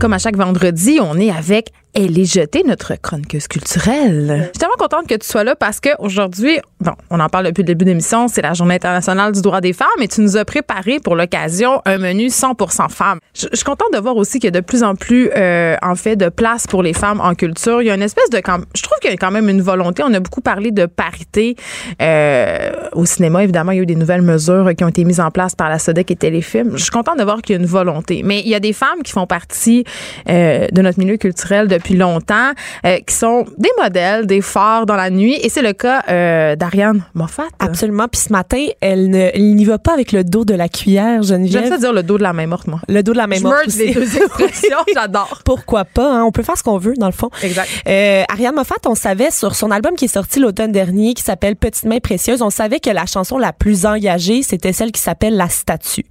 Comme 0.00 0.12
à 0.12 0.18
chaque 0.18 0.36
vendredi, 0.36 0.98
on 1.00 1.18
est 1.18 1.30
avec 1.30 1.72
Elle 1.92 2.16
est 2.18 2.32
jetée, 2.32 2.62
notre 2.64 2.94
chroniqueuse 2.94 3.48
culturelle. 3.48 4.36
Je 4.38 4.42
suis 4.44 4.52
tellement 4.52 4.76
contente 4.78 5.08
que 5.08 5.16
tu 5.16 5.26
sois 5.26 5.42
là 5.42 5.56
parce 5.56 5.80
que 5.80 5.88
aujourd'hui, 5.98 6.60
bon, 6.80 6.92
on 7.10 7.18
en 7.18 7.28
parle 7.28 7.46
depuis 7.46 7.62
le 7.62 7.66
début 7.66 7.84
de 7.84 7.90
l'émission, 7.90 8.28
c'est 8.28 8.42
la 8.42 8.54
Journée 8.54 8.76
internationale 8.76 9.32
du 9.32 9.42
droit 9.42 9.60
des 9.60 9.72
femmes 9.72 9.88
et 10.00 10.06
tu 10.06 10.20
nous 10.20 10.36
as 10.36 10.44
préparé 10.44 11.00
pour 11.00 11.16
l'occasion 11.16 11.82
un 11.86 11.98
menu 11.98 12.28
100% 12.28 12.90
femmes. 12.90 13.18
Je, 13.34 13.48
suis 13.52 13.64
contente 13.64 13.92
de 13.92 13.98
voir 13.98 14.16
aussi 14.16 14.38
qu'il 14.38 14.44
y 14.44 14.56
a 14.56 14.60
de 14.60 14.64
plus 14.64 14.84
en 14.84 14.94
plus, 14.94 15.30
euh, 15.36 15.76
en 15.82 15.96
fait, 15.96 16.14
de 16.14 16.28
place 16.28 16.68
pour 16.68 16.84
les 16.84 16.92
femmes 16.92 17.20
en 17.20 17.34
culture. 17.34 17.82
Il 17.82 17.86
y 17.86 17.90
a 17.90 17.94
une 17.94 18.02
espèce 18.02 18.30
de, 18.30 18.36
je 18.36 18.82
trouve 18.82 18.98
qu'il 19.00 19.10
y 19.10 19.14
a 19.14 19.16
quand 19.16 19.32
même 19.32 19.48
une 19.48 19.62
volonté. 19.62 20.04
On 20.04 20.14
a 20.14 20.20
beaucoup 20.20 20.42
parlé 20.42 20.70
de 20.70 20.86
parité 20.86 21.56
euh, 22.00 22.70
au 22.92 23.04
cinéma. 23.04 23.42
Évidemment, 23.42 23.72
il 23.72 23.76
y 23.76 23.80
a 23.80 23.82
eu 23.82 23.86
des 23.86 23.96
nouvelles 23.96 24.22
mesures 24.22 24.70
qui 24.76 24.84
ont 24.84 24.88
été 24.88 25.04
mises 25.04 25.20
en 25.20 25.32
place 25.32 25.56
par 25.56 25.68
la 25.68 25.80
SODEC 25.80 26.12
et 26.12 26.16
Téléfilm. 26.16 26.76
Je 26.76 26.82
suis 26.82 26.92
contente 26.92 27.18
de 27.18 27.24
voir 27.24 27.42
qu'il 27.42 27.56
y 27.56 27.58
a 27.58 27.60
une 27.60 27.66
volonté. 27.66 28.22
Mais 28.24 28.40
il 28.40 28.48
y 28.48 28.54
a 28.54 28.60
des 28.60 28.72
femmes 28.72 29.02
qui 29.02 29.10
font 29.10 29.26
partie 29.26 29.84
euh, 30.28 30.68
de 30.70 30.82
notre 30.82 31.00
milieu 31.00 31.16
culturel 31.16 31.66
depuis 31.80 31.96
longtemps, 31.96 32.50
euh, 32.86 32.98
qui 33.06 33.14
sont 33.14 33.44
des 33.58 33.70
modèles, 33.80 34.26
des 34.26 34.40
phares 34.40 34.86
dans 34.86 34.96
la 34.96 35.10
nuit. 35.10 35.34
Et 35.42 35.48
c'est 35.48 35.62
le 35.62 35.72
cas 35.72 36.02
euh, 36.08 36.56
d'Ariane 36.56 37.02
Moffat. 37.14 37.46
Absolument. 37.58 38.06
Puis 38.08 38.20
ce 38.20 38.32
matin, 38.32 38.66
elle 38.80 39.10
n'y 39.36 39.64
va 39.64 39.78
pas 39.78 39.92
avec 39.92 40.12
le 40.12 40.24
dos 40.24 40.44
de 40.44 40.54
la 40.54 40.68
cuillère, 40.68 41.22
J'aime 41.22 41.46
ça 41.46 41.52
Geneviève. 41.60 41.80
dire 41.80 41.92
le 41.92 42.02
dos 42.02 42.18
de 42.18 42.22
la 42.22 42.32
main 42.32 42.46
morte, 42.46 42.66
moi. 42.68 42.80
Le 42.88 43.02
dos 43.02 43.12
de 43.12 43.16
la 43.18 43.26
même 43.26 43.38
Je 43.40 43.46
merge 43.46 43.76
les 43.76 43.94
deux 43.94 44.16
expressions, 44.16 44.78
j'adore. 44.94 45.40
Pourquoi 45.44 45.84
pas? 45.84 46.12
hein? 46.16 46.24
On 46.24 46.30
peut 46.32 46.42
faire 46.42 46.56
ce 46.56 46.62
qu'on 46.62 46.78
veut, 46.78 46.94
dans 46.96 47.06
le 47.06 47.12
fond. 47.12 47.30
Exact. 47.42 47.68
Euh, 47.88 48.22
Ariane 48.28 48.54
Moffat, 48.54 48.76
on 48.86 48.94
savait 48.94 49.30
sur 49.30 49.54
son 49.54 49.70
album 49.70 49.94
qui 49.94 50.04
est 50.06 50.08
sorti 50.08 50.38
l'automne 50.40 50.72
dernier, 50.72 51.14
qui 51.14 51.22
s'appelle 51.22 51.56
Petite 51.56 51.84
main 51.84 51.98
précieuse, 51.98 52.42
on 52.42 52.50
savait 52.50 52.80
que 52.80 52.90
la 52.90 53.06
chanson 53.06 53.38
la 53.38 53.52
plus 53.52 53.86
engagée, 53.86 54.42
c'était 54.42 54.72
celle 54.72 54.92
qui 54.92 55.00
s'appelle 55.00 55.36
La 55.36 55.48
statue. 55.48 56.04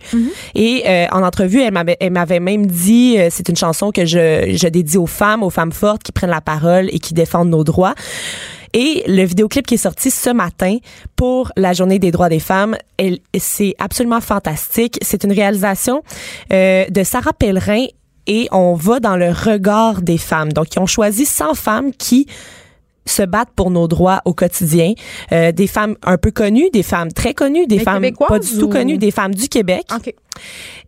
Et 0.55 0.83
euh, 0.87 1.05
en 1.11 1.23
entrevue, 1.23 1.61
elle 1.61 1.73
m'avait, 2.11 2.39
même 2.39 2.65
dit, 2.65 3.17
c'est 3.29 3.49
une 3.49 3.55
chanson 3.57 3.91
que 3.91 4.05
je, 4.05 4.53
je 4.55 4.67
dédie 4.67 4.97
aux 4.97 5.05
femmes, 5.05 5.43
aux 5.43 5.49
femmes 5.49 5.58
fortes 5.71 6.03
qui 6.03 6.11
prennent 6.11 6.29
la 6.29 6.41
parole 6.41 6.89
et 6.91 6.99
qui 6.99 7.13
défendent 7.13 7.49
nos 7.49 7.63
droits. 7.63 7.95
Et 8.73 9.03
le 9.07 9.23
vidéoclip 9.23 9.65
qui 9.65 9.75
est 9.75 9.77
sorti 9.77 10.11
ce 10.11 10.29
matin 10.29 10.77
pour 11.15 11.51
la 11.57 11.73
Journée 11.73 11.97
des 11.99 12.11
droits 12.11 12.29
des 12.29 12.39
femmes, 12.39 12.75
c'est 13.37 13.73
absolument 13.79 14.21
fantastique. 14.21 14.97
C'est 15.01 15.23
une 15.23 15.31
réalisation 15.31 16.03
euh, 16.53 16.85
de 16.89 17.03
Sarah 17.03 17.33
Pellerin 17.33 17.85
et 18.27 18.47
on 18.51 18.75
va 18.75 18.99
dans 18.99 19.17
le 19.17 19.31
regard 19.31 20.01
des 20.03 20.19
femmes. 20.19 20.53
Donc, 20.53 20.75
ils 20.75 20.79
ont 20.79 20.85
choisi 20.85 21.25
100 21.25 21.55
femmes 21.55 21.91
qui 21.93 22.27
se 23.05 23.23
battent 23.23 23.49
pour 23.55 23.71
nos 23.71 23.87
droits 23.87 24.21
au 24.25 24.33
quotidien. 24.35 24.93
Euh, 25.31 25.51
des 25.51 25.65
femmes 25.65 25.95
un 26.03 26.17
peu 26.17 26.29
connues, 26.29 26.69
des 26.71 26.83
femmes 26.83 27.11
très 27.11 27.33
connues, 27.33 27.65
des 27.65 27.79
femmes 27.79 28.05
pas 28.27 28.37
du 28.37 28.47
tout 28.49 28.65
ou- 28.65 28.69
connues, 28.69 28.99
des 28.99 29.09
femmes 29.09 29.33
du 29.33 29.47
Québec. 29.49 29.83
OK. 29.95 30.13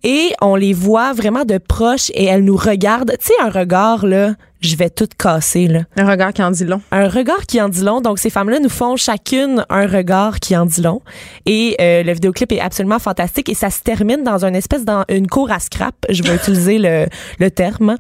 Et 0.03 0.31
on 0.41 0.55
les 0.55 0.73
voit 0.73 1.13
vraiment 1.13 1.45
de 1.45 1.57
proche 1.57 2.09
et 2.13 2.25
elles 2.25 2.43
nous 2.43 2.57
regardent. 2.57 3.15
Tu 3.19 3.27
sais, 3.27 3.33
un 3.41 3.49
regard, 3.49 4.05
là, 4.05 4.33
je 4.61 4.75
vais 4.75 4.91
tout 4.91 5.07
casser, 5.17 5.67
là. 5.67 5.81
Un 5.97 6.07
regard 6.07 6.33
qui 6.33 6.43
en 6.43 6.51
dit 6.51 6.65
long. 6.65 6.81
Un 6.91 7.07
regard 7.07 7.47
qui 7.47 7.59
en 7.59 7.67
dit 7.69 7.81
long. 7.83 7.99
Donc, 7.99 8.19
ces 8.19 8.29
femmes-là 8.29 8.59
nous 8.59 8.69
font 8.69 8.95
chacune 8.95 9.65
un 9.71 9.87
regard 9.87 10.39
qui 10.39 10.55
en 10.55 10.67
dit 10.67 10.81
long. 10.81 11.01
Et 11.47 11.75
euh, 11.81 12.03
le 12.03 12.13
vidéoclip 12.13 12.51
est 12.51 12.59
absolument 12.59 12.99
fantastique 12.99 13.49
et 13.49 13.55
ça 13.55 13.71
se 13.71 13.81
termine 13.81 14.23
dans 14.23 14.45
une 14.45 14.55
espèce 14.55 14.85
dans 14.85 15.03
une 15.09 15.25
cour 15.27 15.51
à 15.51 15.57
scrap. 15.59 15.95
Je 16.09 16.21
vais 16.21 16.35
utiliser 16.41 16.77
le, 16.77 17.07
le 17.39 17.49
terme. 17.49 17.95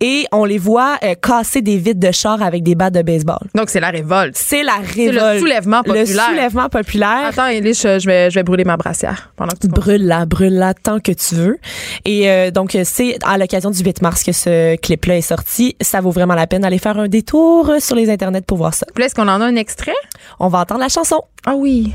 Et 0.00 0.26
on 0.32 0.44
les 0.44 0.58
voit 0.58 0.98
euh, 1.02 1.14
casser 1.14 1.62
des 1.62 1.78
vitres 1.78 2.00
de 2.00 2.12
char 2.12 2.42
avec 2.42 2.62
des 2.62 2.74
battes 2.74 2.92
de 2.94 3.00
baseball. 3.02 3.48
Donc, 3.54 3.70
c'est 3.70 3.80
la 3.80 3.88
révolte. 3.90 4.36
C'est 4.36 4.62
la 4.62 4.74
C'est 4.84 5.06
révolte. 5.10 5.34
le 5.34 5.38
soulèvement 5.40 5.80
Le 5.86 5.92
populaire. 5.94 6.26
soulèvement 6.28 6.68
populaire. 6.68 7.26
Attends, 7.28 7.48
Elie, 7.48 7.72
je, 7.72 8.06
vais, 8.06 8.30
je 8.30 8.34
vais 8.34 8.42
brûler 8.42 8.64
ma 8.64 8.76
brassière 8.76 9.32
pendant 9.36 9.52
que 9.54 9.60
tu. 9.60 9.68
Brûle-la, 9.68 10.26
brûle-la 10.26 10.74
que 11.00 11.12
tu 11.12 11.34
veux. 11.34 11.58
Et 12.04 12.30
euh, 12.30 12.50
donc, 12.50 12.76
c'est 12.84 13.18
à 13.24 13.38
l'occasion 13.38 13.70
du 13.70 13.82
8 13.82 14.02
mars 14.02 14.22
que 14.22 14.32
ce 14.32 14.76
clip-là 14.76 15.18
est 15.18 15.22
sorti. 15.22 15.76
Ça 15.80 16.00
vaut 16.00 16.10
vraiment 16.10 16.34
la 16.34 16.46
peine 16.46 16.62
d'aller 16.62 16.78
faire 16.78 16.98
un 16.98 17.08
détour 17.08 17.70
sur 17.80 17.96
les 17.96 18.10
internets 18.10 18.42
pour 18.42 18.58
voir 18.58 18.74
ça. 18.74 18.86
Est-ce 18.98 19.14
qu'on 19.14 19.28
en 19.28 19.40
a 19.40 19.44
un 19.44 19.56
extrait? 19.56 19.92
On 20.38 20.48
va 20.48 20.60
entendre 20.60 20.80
la 20.80 20.88
chanson. 20.88 21.22
Ah 21.44 21.54
oui. 21.56 21.92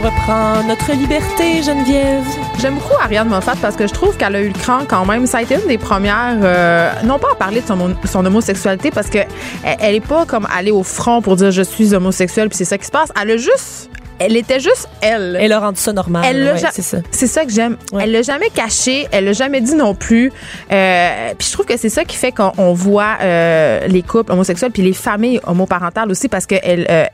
On 0.00 0.02
reprend 0.02 0.62
notre 0.62 0.92
liberté, 0.92 1.62
Geneviève. 1.62 2.24
J'aime 2.58 2.76
beaucoup 2.76 2.94
Ariane 3.02 3.28
Moffat 3.28 3.56
parce 3.60 3.76
que 3.76 3.86
je 3.86 3.92
trouve 3.92 4.16
qu'elle 4.16 4.34
a 4.34 4.40
eu 4.40 4.48
le 4.48 4.58
cran 4.58 4.80
quand 4.88 5.04
même. 5.04 5.26
Ça 5.26 5.38
a 5.38 5.42
été 5.42 5.56
une 5.56 5.66
des 5.66 5.76
premières, 5.76 6.38
euh, 6.42 6.90
non 7.04 7.18
pas 7.18 7.32
à 7.32 7.34
parler 7.34 7.60
de 7.60 7.66
son, 7.66 7.94
son 8.06 8.24
homosexualité 8.24 8.90
parce 8.90 9.10
que 9.10 9.18
elle, 9.62 9.94
est 9.94 10.00
pas 10.00 10.24
comme 10.24 10.46
allée 10.54 10.70
au 10.70 10.84
front 10.84 11.20
pour 11.20 11.36
dire 11.36 11.50
je 11.50 11.60
suis 11.60 11.92
homosexuelle 11.92 12.48
puis 12.48 12.56
c'est 12.56 12.64
ça 12.64 12.78
qui 12.78 12.86
se 12.86 12.90
passe. 12.90 13.10
Elle 13.20 13.32
a 13.32 13.36
juste, 13.36 13.90
elle 14.20 14.36
était 14.36 14.60
juste 14.60 14.88
elle. 15.00 15.36
Elle 15.40 15.52
a 15.52 15.58
rendu 15.60 15.80
ça 15.80 15.92
normal. 15.92 16.22
Elle 16.26 16.44
l'a 16.44 16.52
ouais, 16.52 16.58
ja- 16.58 16.68
c'est 16.72 16.82
ça. 16.82 16.98
C'est 17.10 17.26
ça 17.26 17.44
que 17.44 17.50
j'aime. 17.52 17.76
Ouais. 17.92 18.02
Elle 18.04 18.12
l'a 18.12 18.22
jamais 18.22 18.50
caché, 18.50 19.08
elle 19.10 19.24
l'a 19.24 19.32
jamais 19.32 19.60
dit 19.60 19.74
non 19.74 19.94
plus. 19.94 20.30
Euh, 20.70 21.32
puis 21.38 21.48
je 21.48 21.52
trouve 21.52 21.66
que 21.66 21.76
c'est 21.76 21.88
ça 21.88 22.04
qui 22.04 22.16
fait 22.16 22.30
qu'on 22.32 22.52
on 22.58 22.72
voit 22.72 23.16
euh, 23.22 23.86
les 23.88 24.02
couples 24.02 24.30
homosexuels 24.32 24.70
puis 24.70 24.82
les 24.82 24.92
familles 24.92 25.40
homoparentales 25.46 26.10
aussi 26.10 26.28
parce 26.28 26.46
que 26.46 26.54
elle, 26.62 26.86
euh, 26.90 27.04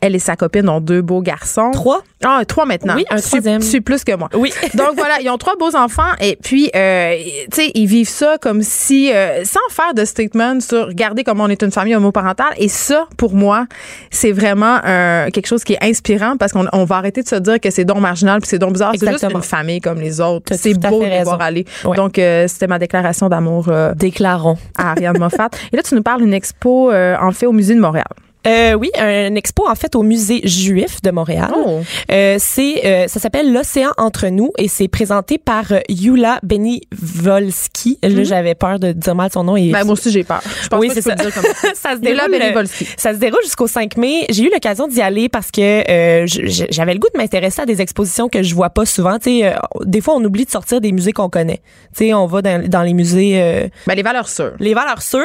elle 0.00 0.14
et 0.14 0.18
sa 0.18 0.36
copine 0.36 0.68
ont 0.68 0.80
deux 0.80 1.02
beaux 1.02 1.20
garçons. 1.22 1.70
Trois? 1.72 2.02
Ah, 2.24 2.42
trois 2.46 2.64
maintenant. 2.64 2.94
Oui, 2.96 3.04
un 3.10 3.16
Tu 3.16 3.22
troisième. 3.22 3.60
Tu 3.60 3.68
suis 3.68 3.80
plus 3.80 4.02
que 4.02 4.16
moi. 4.16 4.28
Oui. 4.34 4.52
Donc 4.74 4.94
voilà, 4.96 5.20
ils 5.20 5.28
ont 5.28 5.38
trois 5.38 5.56
beaux 5.56 5.76
enfants 5.76 6.02
et 6.20 6.36
puis, 6.42 6.70
euh, 6.74 7.14
tu 7.52 7.62
sais, 7.62 7.70
ils 7.74 7.86
vivent 7.86 8.08
ça 8.08 8.36
comme 8.40 8.62
si, 8.62 9.12
euh, 9.12 9.44
sans 9.44 9.60
faire 9.70 9.92
de 9.94 10.04
statement 10.04 10.60
sur 10.60 10.86
regarder 10.86 11.24
comment 11.24 11.44
on 11.44 11.48
est 11.48 11.62
une 11.62 11.70
famille 11.70 11.94
homoparentale. 11.94 12.54
Et 12.56 12.68
ça, 12.68 13.06
pour 13.18 13.34
moi, 13.34 13.66
c'est 14.10 14.32
vraiment 14.32 14.78
euh, 14.86 15.28
quelque 15.30 15.46
chose 15.46 15.64
qui 15.64 15.74
est 15.74 15.84
inspirant 15.84 16.36
parce 16.38 16.52
qu'on 16.54 16.66
on 16.72 16.84
va 16.84 16.96
arrêter 16.96 17.22
de 17.22 17.28
se 17.28 17.36
dire 17.36 17.60
que 17.60 17.70
c'est 17.70 17.84
donc 17.84 17.98
marginal 17.98 18.40
puis 18.40 18.48
c'est 18.48 18.58
donc 18.58 18.72
bizarre. 18.72 18.92
C'est 18.98 19.10
juste 19.10 19.24
une 19.24 19.42
famille 19.42 19.80
comme 19.80 20.00
les 20.00 20.20
autres. 20.20 20.54
C'est 20.56 20.74
beau 20.74 21.02
de 21.02 21.24
voir 21.24 21.40
aller. 21.40 21.64
Ouais. 21.84 21.96
Donc, 21.96 22.18
euh, 22.18 22.46
c'était 22.48 22.66
ma 22.66 22.78
déclaration 22.78 23.28
d'amour 23.28 23.66
euh, 23.68 23.94
Déclarons. 23.94 24.58
à 24.76 24.92
Ariane 24.92 25.18
Moffat. 25.18 25.50
Et 25.72 25.76
là, 25.76 25.82
tu 25.82 25.94
nous 25.94 26.02
parles 26.02 26.22
d'une 26.22 26.34
expo, 26.34 26.90
euh, 26.90 27.16
en 27.20 27.32
fait, 27.32 27.46
au 27.46 27.52
Musée 27.52 27.74
de 27.74 27.80
Montréal. 27.80 28.04
Euh, 28.46 28.74
oui, 28.74 28.90
un 28.98 29.34
expo 29.36 29.66
en 29.68 29.74
fait 29.74 29.94
au 29.94 30.02
musée 30.02 30.40
juif 30.46 31.00
de 31.02 31.10
Montréal. 31.10 31.50
Oh. 31.56 31.80
Euh, 32.10 32.36
c'est 32.38 32.84
euh, 32.84 33.08
ça 33.08 33.18
s'appelle 33.20 33.52
l'océan 33.52 33.90
entre 33.96 34.28
nous 34.28 34.50
et 34.58 34.68
c'est 34.68 34.88
présenté 34.88 35.38
par 35.38 35.72
euh, 35.72 35.80
Yula 35.88 36.38
Benivolski. 36.42 37.98
Là, 38.02 38.22
j'avais 38.24 38.54
peur 38.54 38.78
de 38.78 38.92
dire 38.92 39.14
mal 39.14 39.30
son 39.32 39.44
nom 39.44 39.56
et 39.56 39.70
Ben, 39.70 39.84
moi 39.84 39.92
aussi, 39.94 40.10
j'ai 40.10 40.24
peur. 40.24 40.40
Je 40.62 40.68
pense 40.68 40.80
Oui, 40.80 40.90
c'est 40.92 41.02
ça. 41.02 41.14
dire 41.14 41.32
comme 41.32 41.42
ça. 41.54 41.68
ça 41.74 41.90
se 41.96 42.00
déroule 42.00 42.30
Benivolski. 42.30 42.86
ça 42.96 43.12
se 43.12 43.18
déroule 43.18 43.42
jusqu'au 43.42 43.66
5 43.66 43.96
mai. 43.96 44.26
J'ai 44.30 44.44
eu 44.44 44.50
l'occasion 44.50 44.86
d'y 44.88 45.00
aller 45.00 45.28
parce 45.28 45.50
que 45.50 45.90
euh, 45.90 46.26
j'avais 46.70 46.94
le 46.94 46.98
goût 46.98 47.08
de 47.14 47.18
m'intéresser 47.18 47.62
à 47.62 47.66
des 47.66 47.80
expositions 47.80 48.28
que 48.28 48.42
je 48.42 48.54
vois 48.54 48.70
pas 48.70 48.86
souvent. 48.86 49.18
Tu 49.18 49.40
sais, 49.40 49.46
euh, 49.46 49.52
des 49.84 50.00
fois 50.00 50.14
on 50.16 50.24
oublie 50.24 50.44
de 50.44 50.50
sortir 50.50 50.80
des 50.80 50.92
musées 50.92 51.12
qu'on 51.12 51.28
connaît. 51.30 51.60
Tu 51.96 52.06
sais, 52.06 52.14
on 52.14 52.26
va 52.26 52.42
dans, 52.42 52.66
dans 52.68 52.82
les 52.82 52.94
musées 52.94 53.40
euh, 53.40 53.68
Ben, 53.86 53.94
les 53.94 54.02
valeurs 54.02 54.28
sûres. 54.28 54.52
les 54.58 54.74
valeurs 54.74 55.02
sûres. 55.02 55.20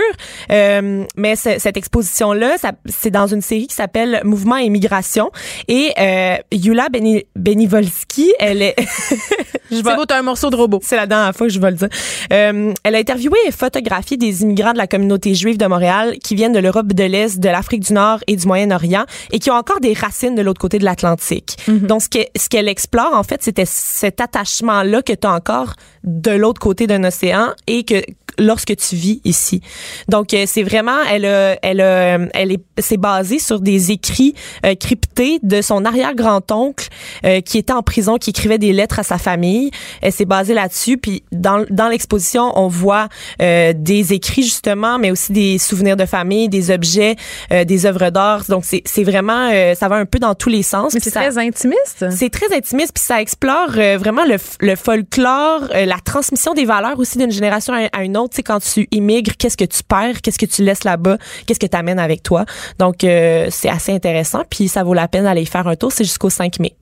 Euh, 0.51 1.03
mais 1.15 1.35
ce- 1.35 1.59
cette 1.59 1.77
exposition-là, 1.77 2.57
ça- 2.57 2.71
c'est 2.85 3.08
dans 3.11 3.27
une 3.27 3.41
série 3.41 3.67
qui 3.67 3.75
s'appelle 3.75 4.21
Mouvement 4.23 4.57
et 4.57 4.69
migration. 4.69 5.31
Et 5.67 5.91
euh, 5.99 6.35
Yula 6.51 6.89
Beni, 6.89 7.23
Benivolski, 7.35 8.33
elle 8.39 8.61
est... 8.61 8.75
je 9.71 9.75
C'est 9.75 9.95
beau, 9.95 10.05
t'as 10.05 10.19
un 10.19 10.23
morceau 10.23 10.49
de 10.49 10.55
robot. 10.55 10.79
c'est 10.81 10.95
la 10.95 11.05
dernière 11.07 11.35
fois 11.35 11.47
que 11.47 11.53
je 11.53 11.59
vais 11.59 11.71
le 11.71 11.77
dire. 11.77 11.89
Euh, 12.33 12.73
elle 12.83 12.95
a 12.95 12.97
interviewé 12.97 13.37
et 13.47 13.51
photographié 13.51 14.17
des 14.17 14.41
immigrants 14.41 14.73
de 14.73 14.77
la 14.77 14.87
communauté 14.87 15.33
juive 15.35 15.57
de 15.57 15.65
Montréal 15.65 16.15
qui 16.23 16.35
viennent 16.35 16.53
de 16.53 16.59
l'Europe 16.59 16.87
de 16.93 17.03
l'Est, 17.03 17.39
de 17.39 17.49
l'Afrique 17.49 17.81
du 17.81 17.93
Nord 17.93 18.19
et 18.27 18.35
du 18.35 18.47
Moyen-Orient 18.47 19.05
et 19.31 19.39
qui 19.39 19.51
ont 19.51 19.55
encore 19.55 19.79
des 19.79 19.93
racines 19.93 20.35
de 20.35 20.41
l'autre 20.41 20.59
côté 20.61 20.79
de 20.79 20.85
l'Atlantique. 20.85 21.57
Donc, 21.67 22.01
ce 22.01 22.09
que- 22.09 22.27
ce 22.35 22.49
qu'elle 22.49 22.67
explore, 22.67 23.13
en 23.13 23.23
fait, 23.23 23.43
c'était 23.43 23.65
cet 23.65 24.21
attachement-là 24.21 25.01
que 25.01 25.13
tu 25.13 25.27
as 25.27 25.31
encore 25.33 25.73
de 26.03 26.31
l'autre 26.31 26.59
côté 26.59 26.87
d'un 26.87 27.03
océan 27.03 27.49
et 27.67 27.83
que 27.83 28.01
lorsque 28.39 28.75
tu 28.75 28.95
vis 28.95 29.21
ici. 29.25 29.61
Donc 30.07 30.33
euh, 30.33 30.45
c'est 30.47 30.63
vraiment 30.63 30.97
elle 31.11 31.25
a, 31.25 31.57
elle 31.61 31.81
a, 31.81 32.17
elle 32.33 32.51
est 32.51 32.59
c'est 32.79 32.97
basé 32.97 33.39
sur 33.39 33.59
des 33.59 33.91
écrits 33.91 34.33
euh, 34.65 34.75
cryptés 34.75 35.39
de 35.43 35.61
son 35.61 35.85
arrière-grand-oncle 35.85 36.87
euh, 37.25 37.41
qui 37.41 37.57
était 37.57 37.73
en 37.73 37.83
prison 37.83 38.17
qui 38.17 38.31
écrivait 38.31 38.57
des 38.57 38.73
lettres 38.73 38.99
à 38.99 39.03
sa 39.03 39.17
famille. 39.17 39.71
Elle 40.01 40.11
s'est 40.11 40.25
basée 40.25 40.53
là-dessus 40.53 40.97
puis 40.97 41.23
dans 41.31 41.65
dans 41.69 41.87
l'exposition 41.87 42.51
on 42.55 42.67
voit 42.67 43.09
euh, 43.41 43.73
des 43.75 44.13
écrits 44.13 44.43
justement 44.43 44.97
mais 44.97 45.11
aussi 45.11 45.31
des 45.33 45.57
souvenirs 45.57 45.97
de 45.97 46.05
famille, 46.05 46.49
des 46.49 46.71
objets, 46.71 47.15
euh, 47.51 47.65
des 47.65 47.85
œuvres 47.85 48.09
d'art. 48.09 48.45
Donc 48.49 48.63
c'est 48.65 48.81
c'est 48.85 49.03
vraiment 49.03 49.49
euh, 49.51 49.75
ça 49.75 49.87
va 49.87 49.95
un 49.97 50.05
peu 50.05 50.19
dans 50.19 50.35
tous 50.35 50.49
les 50.49 50.63
sens. 50.63 50.93
Mais 50.93 50.99
c'est 50.99 51.11
très 51.11 51.37
intimiste. 51.37 52.05
c'est 52.11 52.29
très 52.29 52.55
intimiste 52.55 52.93
puis 52.93 53.03
ça 53.03 53.21
explore 53.21 53.71
euh, 53.77 53.97
vraiment 53.97 54.23
le, 54.23 54.37
le 54.61 54.75
folklore, 54.75 55.63
euh, 55.75 55.85
la 55.85 55.99
transmission 56.03 56.53
des 56.53 56.65
valeurs 56.65 56.99
aussi 56.99 57.17
d'une 57.17 57.31
génération 57.31 57.73
à, 57.73 57.87
à 57.91 58.03
une 58.03 58.17
autre. 58.17 58.28
Sais, 58.33 58.43
quand 58.43 58.59
tu 58.59 58.87
immigres, 58.91 59.31
qu'est-ce 59.37 59.57
que 59.57 59.65
tu 59.65 59.83
perds, 59.83 60.21
qu'est-ce 60.21 60.39
que 60.39 60.45
tu 60.45 60.63
laisses 60.63 60.83
là-bas, 60.83 61.17
qu'est-ce 61.45 61.59
que 61.59 61.67
tu 61.67 61.77
amènes 61.77 61.99
avec 61.99 62.23
toi? 62.23 62.45
Donc 62.79 63.03
euh, 63.03 63.47
c'est 63.49 63.69
assez 63.69 63.91
intéressant 63.91 64.43
puis 64.49 64.67
ça 64.67 64.83
vaut 64.83 64.93
la 64.93 65.07
peine 65.07 65.23
d'aller 65.23 65.41
y 65.41 65.45
faire 65.45 65.67
un 65.67 65.75
tour. 65.75 65.91
C'est 65.91 66.03
jusqu'au 66.03 66.29
5 66.29 66.59
mai. 66.59 66.75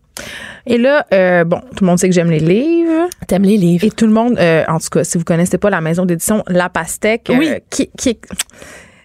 Et 0.66 0.78
là, 0.80 1.06
euh, 1.14 1.43
bon, 1.43 1.60
tout 1.76 1.84
le 1.84 1.86
monde 1.88 2.00
sait 2.00 2.10
que 2.10 2.16
j'aime 2.16 2.32
les 2.32 2.39
livres. 2.39 3.08
T'aimes 3.28 3.43
les 3.43 3.58
livres 3.58 3.84
Et 3.86 3.91
tout 3.91 4.08
le 4.08 4.14
monde, 4.14 4.38
euh, 4.39 4.64
en 4.68 4.80
tout 4.80 4.89
cas, 4.89 5.04
si 5.04 5.18
vous 5.18 5.24
connaissez 5.24 5.58
pas 5.60 5.70
la 5.70 5.80
maison 5.80 6.06
d'édition 6.06 6.43
La 6.48 6.70
Pastèque, 6.70 7.28
Oui. 7.30 7.52
qui, 7.70 7.89
qui 7.98 8.10
est- 8.10 8.20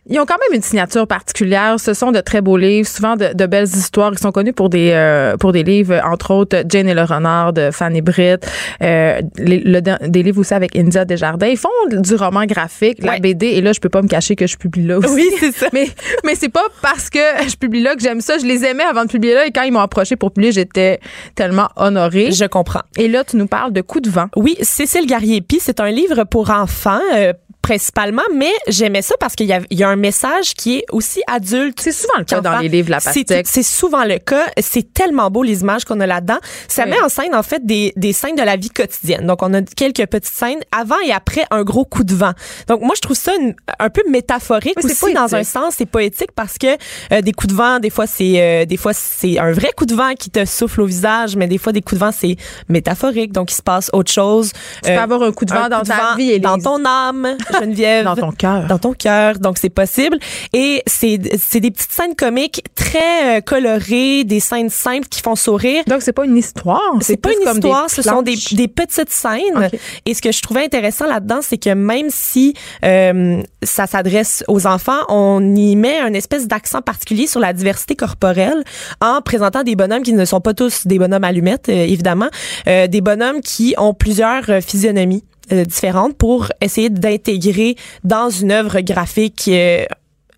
ils 0.08 0.18
ont 0.18 0.26
quand 0.26 0.36
même 0.48 0.56
une 0.56 0.62
signature 0.62 1.06
particulière. 1.06 1.76
Ce 1.78 1.94
sont 1.94 2.10
de 2.12 2.20
très 2.20 2.40
beaux 2.40 2.56
livres, 2.56 2.88
souvent 2.88 3.16
de, 3.16 3.32
de 3.34 3.46
belles 3.46 3.68
histoires. 3.68 4.10
Ils 4.12 4.18
sont 4.18 4.32
connus 4.32 4.52
pour 4.52 4.68
des 4.68 4.90
euh, 4.92 5.36
pour 5.36 5.52
des 5.52 5.62
livres, 5.62 6.00
entre 6.04 6.32
autres 6.32 6.62
Jane 6.68 6.88
et 6.88 6.94
le 6.94 7.02
renard 7.04 7.52
de 7.52 7.70
Fanny 7.70 8.00
Britt, 8.02 8.44
euh, 8.82 9.20
les- 9.38 9.60
le- 9.60 9.80
des 10.08 10.22
livres 10.22 10.40
aussi 10.40 10.54
avec 10.54 10.76
India 10.76 11.04
Desjardins. 11.04 11.46
Ils 11.46 11.56
font 11.56 11.68
du 11.90 12.14
roman 12.16 12.44
graphique, 12.46 12.98
la. 13.02 13.18
BD. 13.20 13.46
Et 13.46 13.60
là, 13.60 13.72
je 13.72 13.78
peux 13.80 13.88
pas 13.88 14.02
me 14.02 14.08
cacher 14.08 14.34
que 14.34 14.46
je 14.46 14.56
publie 14.56 14.86
là 14.86 14.98
aussi. 14.98 15.08
Oui, 15.14 15.28
c'est 15.38 15.52
ça. 15.52 15.66
Mais 15.72 15.88
mais 16.24 16.34
c'est 16.34 16.48
pas 16.48 16.64
parce 16.82 17.08
que 17.08 17.18
je 17.48 17.54
publie 17.56 17.82
là 17.82 17.94
que 17.94 18.02
j'aime 18.02 18.20
ça. 18.20 18.38
Je 18.38 18.44
les 18.46 18.64
aimais 18.64 18.84
avant 18.84 19.04
de 19.04 19.08
publier 19.10 19.34
là. 19.34 19.46
Et 19.46 19.52
quand 19.52 19.62
ils 19.62 19.72
m'ont 19.72 19.80
approché 19.80 20.16
pour 20.16 20.32
publier, 20.32 20.50
j'étais 20.52 20.98
tellement 21.36 21.68
honorée. 21.76 22.32
Je 22.32 22.44
comprends. 22.46 22.82
Et 22.98 23.06
là, 23.08 23.22
tu 23.24 23.36
nous 23.36 23.46
parles 23.46 23.72
de 23.72 23.80
Coup 23.82 24.00
de 24.00 24.10
vent. 24.10 24.26
Oui, 24.36 24.56
Cécile 24.62 25.06
Garriépi, 25.06 25.58
c'est 25.60 25.78
un 25.80 25.90
livre 25.90 26.24
pour 26.24 26.50
enfants. 26.50 26.98
euh, 27.14 27.32
principalement, 27.62 28.22
mais 28.34 28.52
j'aimais 28.68 29.02
ça 29.02 29.14
parce 29.20 29.34
qu'il 29.36 29.46
y, 29.46 29.52
a- 29.52 29.60
il 29.70 29.78
y 29.78 29.84
a 29.84 29.88
un 29.88 29.96
message 29.96 30.54
qui 30.54 30.78
est 30.78 30.84
aussi 30.90 31.22
adulte. 31.28 31.78
C'est 31.80 31.92
souvent 31.92 32.18
le 32.18 32.24
cas 32.24 32.40
dans 32.40 32.58
les 32.58 32.68
livres 32.68 32.90
La 32.90 32.98
C'est- 33.00 33.20
Pastèque. 33.24 33.46
C'est 33.48 33.62
souvent 33.62 34.04
le 34.04 34.18
cas. 34.18 34.46
C'est 34.60 34.92
tellement 34.92 35.30
beau 35.30 35.42
les 35.44 35.60
images 35.60 35.84
qu'on 35.84 36.00
a 36.00 36.06
là-dedans. 36.06 36.38
Ça 36.68 36.82
Oui. 36.84 36.90
met 36.90 37.00
en 37.00 37.08
scène 37.08 37.34
en 37.34 37.42
fait 37.42 37.64
des, 37.64 37.92
des 37.96 38.12
scènes 38.12 38.34
de 38.34 38.42
la 38.42 38.56
vie 38.56 38.68
quotidienne. 38.70 39.26
Donc 39.26 39.42
on 39.42 39.54
a 39.54 39.62
quelques 39.62 40.06
petites 40.06 40.34
scènes 40.34 40.58
avant 40.76 40.98
et 41.06 41.12
après 41.12 41.44
un 41.50 41.62
gros 41.62 41.84
coup 41.84 42.02
de 42.04 42.14
vent. 42.14 42.32
Donc 42.68 42.80
moi 42.82 42.94
je 42.96 43.00
trouve 43.00 43.16
ça 43.16 43.32
une- 43.36 43.54
un 43.78 43.90
peu 43.90 44.02
métaphorique 44.10 44.74
Oui, 44.82 44.90
aussi 44.90 45.14
dans 45.14 45.34
un 45.34 45.44
sens. 45.44 45.74
C'est 45.78 45.86
poétique 45.86 46.32
parce 46.34 46.58
que 46.58 46.66
euh, 47.12 47.20
des 47.22 47.32
coups 47.32 47.52
de 47.52 47.56
vent, 47.56 47.78
des 47.78 47.90
fois 47.90 48.06
c'est 48.08 48.40
euh, 48.42 48.64
des 48.64 48.76
fois 48.76 48.92
c'est 48.92 49.38
un 49.38 49.52
vrai 49.52 49.70
coup 49.76 49.86
de 49.86 49.94
vent 49.94 50.14
qui 50.18 50.30
te 50.30 50.44
souffle 50.44 50.80
au 50.80 50.86
visage, 50.86 51.36
mais 51.36 51.46
des 51.46 51.58
fois 51.58 51.72
des 51.72 51.80
coups 51.80 52.00
de 52.00 52.04
vent 52.04 52.12
c'est 52.12 52.36
métaphorique. 52.68 53.32
Donc 53.32 53.52
il 53.52 53.54
se 53.54 53.62
passe 53.62 53.88
autre 53.92 54.10
chose. 54.10 54.52
Tu 54.84 54.90
peux 54.90 54.98
avoir 54.98 55.22
un 55.22 55.32
coup 55.32 55.44
de 55.44 55.52
vent 55.54 55.68
dans 55.68 55.82
ta 55.82 56.16
vie, 56.16 56.30
Élise. 56.32 56.40
dans 56.42 56.58
ton 56.58 56.84
âme, 56.84 57.36
Geneviève 57.60 58.04
Dans 58.04 58.16
ton 58.16 58.32
cœur. 58.32 58.66
dans 58.66 58.78
ton 58.78 58.92
cœur. 58.92 59.38
Donc, 59.38 59.58
c'est 59.58 59.70
possible. 59.70 60.18
Et 60.52 60.82
c'est, 60.86 61.20
c'est 61.38 61.60
des 61.60 61.70
petites 61.70 61.92
scènes 61.92 62.14
comiques 62.16 62.62
très 62.74 63.38
euh, 63.38 63.40
colorées, 63.40 64.24
des 64.24 64.40
scènes 64.40 64.70
simples 64.70 65.08
qui 65.08 65.20
font 65.20 65.36
sourire. 65.36 65.82
Donc, 65.86 66.02
c'est 66.02 66.12
pas 66.12 66.24
une 66.24 66.36
histoire. 66.36 66.80
C'est 67.00 67.16
pas 67.16 67.30
une 67.32 67.54
histoire, 67.54 67.88
ce 67.88 68.02
sont 68.02 68.22
des, 68.22 68.36
des 68.52 68.68
petites 68.68 69.10
scènes. 69.10 69.70
Et 70.06 70.14
ce 70.14 70.22
que 70.22 70.32
je 70.32 70.42
trouvais 70.42 70.64
intéressant 70.64 71.06
là-dedans, 71.06 71.40
c'est 71.42 71.58
que 71.58 71.74
même 71.74 72.08
si 72.10 72.54
euh, 72.84 73.42
ça 73.62 73.86
s'adresse 73.86 74.44
aux 74.48 74.66
enfants, 74.66 75.00
on 75.08 75.54
y 75.54 75.76
met 75.76 75.98
un 75.98 76.12
espèce 76.14 76.46
d'accent 76.46 76.82
particulier 76.82 77.26
sur 77.26 77.40
la 77.40 77.52
diversité 77.52 77.94
corporelle 77.96 78.64
en 79.00 79.20
présentant 79.20 79.62
des 79.62 79.76
bonhommes 79.76 80.02
qui 80.02 80.12
ne 80.12 80.24
sont 80.24 80.40
pas 80.40 80.54
tous 80.54 80.86
des 80.86 80.98
bonhommes 80.98 81.24
allumettes, 81.24 81.68
euh, 81.68 81.84
évidemment, 81.84 82.28
euh, 82.68 82.86
des 82.86 83.00
bonhommes 83.00 83.40
qui 83.40 83.74
ont 83.78 83.94
plusieurs 83.94 84.48
euh, 84.50 84.60
physionomies 84.60 85.24
euh, 85.52 85.64
différentes 85.64 86.16
pour 86.16 86.48
essayer 86.60 86.90
d'intégrer 86.90 87.76
dans 88.04 88.30
une 88.30 88.52
œuvre 88.52 88.80
graphique 88.80 89.44
euh, 89.48 89.84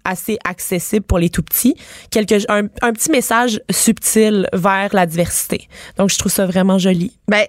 assez 0.05 0.39
accessible 0.45 1.05
pour 1.05 1.19
les 1.19 1.31
tout 1.31 1.43
petits, 1.43 1.75
quelque, 2.11 2.35
un, 2.51 2.69
un 2.83 2.93
petit 2.93 3.11
message 3.11 3.61
subtil 3.71 4.49
vers 4.53 4.95
la 4.95 5.07
diversité. 5.07 5.69
Donc, 5.97 6.11
je 6.11 6.19
trouve 6.19 6.31
ça 6.31 6.47
vraiment 6.47 6.79
joli. 6.79 7.17
Ben, 7.27 7.47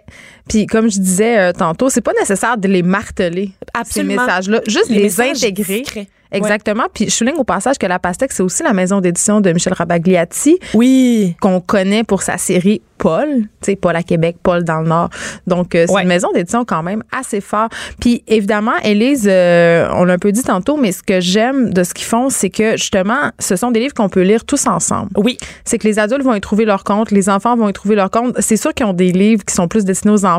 puis 0.48 0.66
comme 0.66 0.90
je 0.90 1.00
disais 1.00 1.38
euh, 1.40 1.52
tantôt, 1.54 1.90
c'est 1.90 2.02
pas 2.02 2.14
nécessaire 2.20 2.58
de 2.58 2.68
les 2.68 2.84
marteler, 2.84 3.52
Absolument. 3.74 4.14
ces 4.14 4.20
messages-là. 4.20 4.62
Juste 4.68 4.90
les, 4.90 5.20
intégrer. 5.22 5.80
discrets. 5.82 6.08
Exactement. 6.32 6.84
Puis 6.94 7.06
je 7.06 7.12
souligne 7.12 7.36
au 7.36 7.44
passage 7.46 7.78
que 7.78 7.86
La 7.86 7.98
Pastèque, 8.00 8.32
c'est 8.34 8.44
aussi 8.44 8.62
la 8.64 8.74
maison 8.74 9.00
d'édition 9.00 9.40
de 9.42 9.52
Michel 9.54 9.74
Rabagliati, 9.74 10.60
Oui. 10.74 11.36
qu'on 11.40 11.62
connaît 11.62 12.04
pour 12.04 12.24
sa 12.24 12.38
série 12.38 12.82
Paul, 12.98 13.28
tu 13.28 13.48
sais, 13.62 13.76
Paul 13.76 13.96
à 13.96 14.04
Québec, 14.04 14.38
Paul 14.42 14.64
dans 14.64 14.80
le 14.80 14.88
Nord. 14.88 15.10
Donc, 15.48 15.76
euh, 15.76 15.84
c'est 15.86 15.94
Ouais. 15.94 16.04
une 16.04 16.08
maison 16.08 16.30
d'édition 16.34 16.64
quand 16.64 16.82
même 16.82 17.04
assez 17.12 17.42
fort. 17.42 17.68
Puis, 18.00 18.24
évidemment, 18.28 18.72
Élise, 18.84 19.28
euh, 19.30 19.88
on 19.94 20.06
l'a 20.06 20.14
un 20.14 20.18
peu 20.18 20.32
dit 20.32 20.44
tantôt, 20.44 20.78
mais 20.78 20.94
ce 20.94 21.04
que 21.04 21.20
j'aime 21.20 21.74
de 21.74 21.84
ce 21.84 21.94
qu'ils 21.94 22.06
font, 22.06 22.30
c'est 22.30 22.50
que, 22.50 22.78
justement, 22.78 23.32
ce 23.38 23.58
sont 23.58 23.72
des 23.72 23.82
livres 23.82 23.94
qu'on 23.94 24.08
peut 24.08 24.22
lire 24.22 24.46
tous 24.46 24.66
ensemble. 24.66 25.10
Oui. 25.18 25.38
C'est 25.66 25.78
que 25.78 25.86
les 25.88 26.00
adultes 26.00 26.24
vont 26.24 26.36
y 26.36 26.42
trouver 26.42 26.64
leur 26.64 26.86
compte, 26.86 27.12
les 27.12 27.28
enfants 27.30 27.58
vont 27.58 27.68
y 27.68 27.74
trouver 27.74 27.96
leur 27.96 28.10
compte. 28.10 28.34
C'est 28.40 28.58
sûr 28.58 28.74
qu'ils 28.74 28.86
ont 28.86 28.94
des 28.94 29.12
livres 29.12 29.44
qui 29.44 29.54
sont 29.54 29.68
plus 29.68 29.84
destinés 29.84 30.14
aux 30.14 30.26
enfants. 30.26 30.35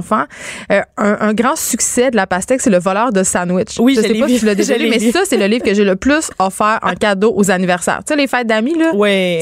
Euh, 0.72 0.80
un, 0.96 1.16
un 1.20 1.34
grand 1.34 1.56
succès 1.56 2.10
de 2.10 2.16
la 2.16 2.26
pastèque, 2.26 2.60
c'est 2.60 2.70
Le 2.70 2.78
voleur 2.78 3.12
de 3.12 3.22
sandwich. 3.22 3.76
Oui, 3.78 3.94
je 3.94 4.02
je 4.02 4.06
sais 4.08 4.14
pas 4.18 4.28
si 4.28 4.38
tu 4.40 4.46
l'as 4.46 4.54
déjà 4.54 4.74
Je 4.76 4.82
lu, 4.82 4.88
mais 4.90 4.98
ça, 5.10 5.20
c'est 5.24 5.36
le 5.36 5.46
livre 5.46 5.64
que 5.64 5.74
j'ai 5.74 5.84
le 5.84 5.96
plus 5.96 6.30
offert 6.38 6.78
en 6.82 6.94
cadeau 6.94 7.32
aux 7.36 7.50
anniversaires. 7.50 8.00
Tu 8.06 8.12
sais, 8.12 8.16
les 8.18 8.26
fêtes 8.26 8.46
d'amis, 8.46 8.76
là. 8.78 8.90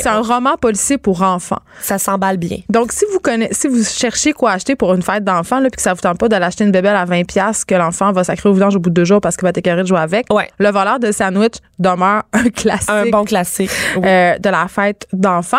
C'est 0.00 0.08
un 0.08 0.20
roman 0.20 0.56
policier 0.56 0.98
pour 0.98 1.22
enfants. 1.22 1.60
Ça 1.80 1.98
s'emballe 1.98 2.36
bien. 2.36 2.58
Donc, 2.68 2.92
si 2.92 3.04
vous 3.12 3.18
connaissez, 3.20 3.54
si 3.54 3.68
vous 3.68 3.82
cherchez 3.84 4.32
quoi 4.32 4.52
acheter 4.52 4.76
pour 4.76 4.92
une 4.94 5.02
fête 5.02 5.24
d'enfant, 5.24 5.58
là, 5.60 5.68
puis 5.70 5.76
que 5.76 5.82
ça 5.82 5.94
vous 5.94 6.00
tente 6.00 6.18
pas 6.18 6.28
d'aller 6.28 6.44
acheter 6.46 6.64
une 6.64 6.72
bébelle 6.72 6.96
à 6.96 7.04
20 7.04 7.24
pièces 7.26 7.64
que 7.64 7.74
l'enfant 7.74 8.12
va 8.12 8.24
sacrer 8.24 8.48
au 8.48 8.52
vidange 8.52 8.76
au 8.76 8.78
bout 8.80 8.90
de 8.90 8.94
deux 8.94 9.04
jours 9.04 9.20
parce 9.20 9.36
qu'il 9.36 9.44
va 9.46 9.52
t'écœurer 9.52 9.82
de 9.82 9.86
jouer 9.88 9.98
avec, 10.00 10.26
Ouais. 10.32 10.48
le 10.58 10.70
voleur 10.70 10.98
de 10.98 11.10
sandwich 11.12 11.54
demeure 11.78 12.22
un 12.32 12.48
classique 12.50 12.88
Un 12.90 13.10
bon 13.10 13.24
classique. 13.24 13.70
Oui. 13.96 14.02
euh, 14.06 14.38
de 14.38 14.48
la 14.48 14.66
fête 14.68 15.06
d'enfants. 15.12 15.58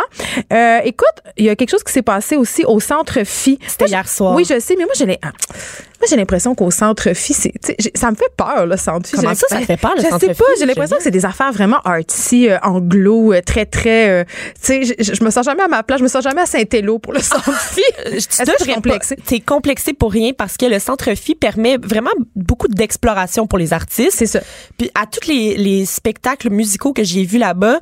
Euh, 0.53 0.79
écoute, 0.83 1.07
il 1.37 1.45
y 1.45 1.49
a 1.49 1.55
quelque 1.55 1.69
chose 1.71 1.83
qui 1.83 1.91
s'est 1.93 2.01
passé 2.01 2.35
aussi 2.35 2.63
au 2.65 2.79
centre 2.79 3.23
Phi. 3.23 3.59
C'était 3.67 3.85
hier 3.85 4.07
soir. 4.07 4.33
Oui, 4.35 4.45
je 4.49 4.59
sais, 4.59 4.75
mais 4.77 4.84
moi 4.85 4.93
j'ai 4.97 5.05
les- 5.05 5.19
ah, 5.21 5.31
moi 5.51 6.07
j'ai 6.09 6.15
l'impression 6.15 6.55
qu'au 6.55 6.71
centre 6.71 7.13
Phi, 7.13 7.33
c'est 7.33 7.49
tu 7.51 7.57
sais, 7.63 7.75
j'ai- 7.79 7.91
ça 7.95 8.11
me 8.11 8.15
fait 8.15 8.31
peur 8.37 8.65
le 8.65 8.77
centre 8.77 9.07
Phi. 9.09 9.15
Comment 9.15 9.29
J'ai 9.29 9.35
ça, 9.35 9.47
ça 9.49 9.59
fait 9.61 9.77
peur, 9.77 9.93
le 9.95 10.03
je 10.03 10.07
centre 10.09 10.25
sais 10.25 10.33
pas, 10.33 10.45
j'ai 10.59 10.65
l'impression 10.65 10.97
que 10.97 11.03
c'est 11.03 11.11
des 11.11 11.25
affaires 11.25 11.51
vraiment 11.51 11.79
artsy, 11.83 12.49
euh, 12.49 12.57
anglo, 12.63 13.33
euh, 13.33 13.41
très 13.45 13.65
très 13.65 14.09
euh, 14.09 14.23
tu 14.63 14.85
sais, 14.85 14.95
je, 14.99 15.13
je 15.13 15.23
me 15.23 15.29
sens 15.29 15.45
jamais 15.45 15.63
à 15.63 15.67
ma 15.67 15.83
place, 15.83 15.99
je 15.99 16.03
me 16.03 16.09
sens 16.09 16.23
jamais 16.23 16.41
à 16.41 16.45
Saint-Élo 16.45 16.99
pour 16.99 17.13
le 17.13 17.19
centre 17.19 17.51
Phi. 17.53 17.81
Est-ce 18.05 18.27
que 18.43 18.51
je 18.59 18.63
suis 18.63 18.73
complexée? 18.73 19.15
T'es 19.25 19.39
complexé 19.39 19.93
pour 19.93 20.11
rien 20.11 20.31
parce 20.37 20.57
que 20.57 20.65
le 20.65 20.79
Centre 20.79 21.13
Phi 21.15 21.35
permet 21.35 21.77
vraiment 21.77 22.11
beaucoup 22.35 22.67
d'exploration 22.67 23.47
pour 23.47 23.57
les 23.59 23.73
artistes. 23.73 24.11
C'est 24.17 24.25
ça. 24.25 24.39
Puis 24.77 24.91
à 24.95 25.05
tous 25.05 25.27
les, 25.27 25.55
les 25.57 25.85
spectacles 25.85 26.49
musicaux 26.49 26.93
que 26.93 27.03
j'ai 27.03 27.23
vus 27.23 27.37
là-bas, 27.37 27.79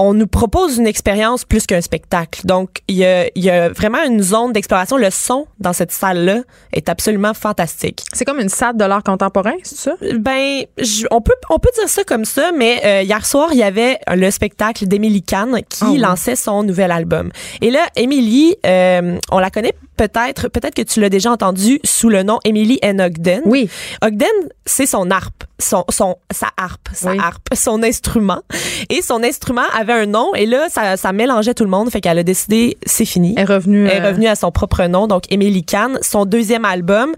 on 0.00 0.14
nous 0.14 0.26
propose 0.28 0.78
une 0.78 0.86
expérience 0.86 1.44
plus 1.44 1.66
qu'un 1.66 1.80
spectacle. 1.80 2.40
Donc, 2.46 2.68
il 2.88 2.94
y 2.96 3.04
a, 3.04 3.26
il 3.34 3.44
y 3.44 3.50
a 3.50 3.68
vraiment 3.68 4.02
une 4.04 4.22
zone 4.22 4.52
d'exploration. 4.52 4.96
Le 4.96 5.10
son 5.10 5.46
dans 5.58 5.72
cette 5.72 5.90
salle-là 5.92 6.38
est 6.72 6.88
absolument 6.88 7.34
fantastique. 7.34 8.04
C'est 8.12 8.24
comme 8.24 8.38
une 8.38 8.48
salle 8.48 8.76
de 8.76 8.84
l'art 8.84 9.02
contemporain, 9.02 9.54
c'est 9.64 9.76
ça? 9.76 9.94
Ben, 10.18 10.62
je- 10.78 11.06
on 11.10 11.20
peut 11.20 11.34
on 11.50 11.58
peut 11.58 11.70
dire 11.74 11.88
ça 11.88 12.04
comme 12.04 12.24
ça, 12.24 12.52
mais 12.56 12.80
euh, 12.84 13.02
hier 13.02 13.26
soir 13.26 13.48
il 13.52 13.58
y 13.58 13.62
avait 13.64 13.98
le 14.14 14.30
spectacle 14.30 14.86
d'Emily 14.86 15.22
Kahn 15.22 15.60
qui 15.68 15.84
Ah 15.84 16.08
lançait 16.10 16.36
son 16.36 16.62
nouvel 16.62 16.92
album. 16.92 17.30
Et 17.60 17.70
là, 17.72 17.80
Emily, 17.96 18.54
euh, 18.64 19.18
on 19.32 19.38
la 19.40 19.50
connaît 19.50 19.74
peut-être, 19.98 20.48
peut-être 20.48 20.74
que 20.74 20.82
tu 20.82 21.00
l'as 21.00 21.10
déjà 21.10 21.30
entendu 21.30 21.78
sous 21.84 22.08
le 22.08 22.22
nom 22.22 22.38
Emily 22.44 22.78
N. 22.80 23.00
Ogden. 23.02 23.42
Oui. 23.44 23.68
Ogden, 24.02 24.28
c'est 24.64 24.86
son 24.86 25.10
harpe, 25.10 25.44
son, 25.58 25.84
son, 25.90 26.16
sa 26.30 26.48
harpe, 26.56 26.88
sa 26.94 27.10
Oui. 27.10 27.18
harpe, 27.18 27.48
son 27.54 27.82
instrument. 27.82 28.40
Et 28.88 29.02
son 29.02 29.22
instrument 29.22 29.64
avait 29.78 29.92
un 29.92 30.06
nom 30.06 30.34
et 30.34 30.46
là, 30.46 30.68
ça, 30.70 30.96
ça 30.96 31.12
mélangeait 31.12 31.52
tout 31.54 31.64
le 31.64 31.70
monde. 31.70 31.90
Fait 31.90 32.00
qu'elle 32.00 32.18
a 32.18 32.22
décidé, 32.22 32.78
c'est 32.86 33.04
fini. 33.04 33.34
Elle 33.36 33.42
est 33.42 33.54
revenue. 33.54 33.86
Elle 33.86 33.98
est 33.98 34.06
euh, 34.06 34.08
revenue 34.08 34.26
à 34.28 34.36
son 34.36 34.50
propre 34.50 34.84
nom, 34.86 35.06
donc 35.06 35.24
Emily 35.30 35.64
Kahn. 35.64 35.98
Son 36.00 36.24
deuxième 36.24 36.64
album, 36.64 37.12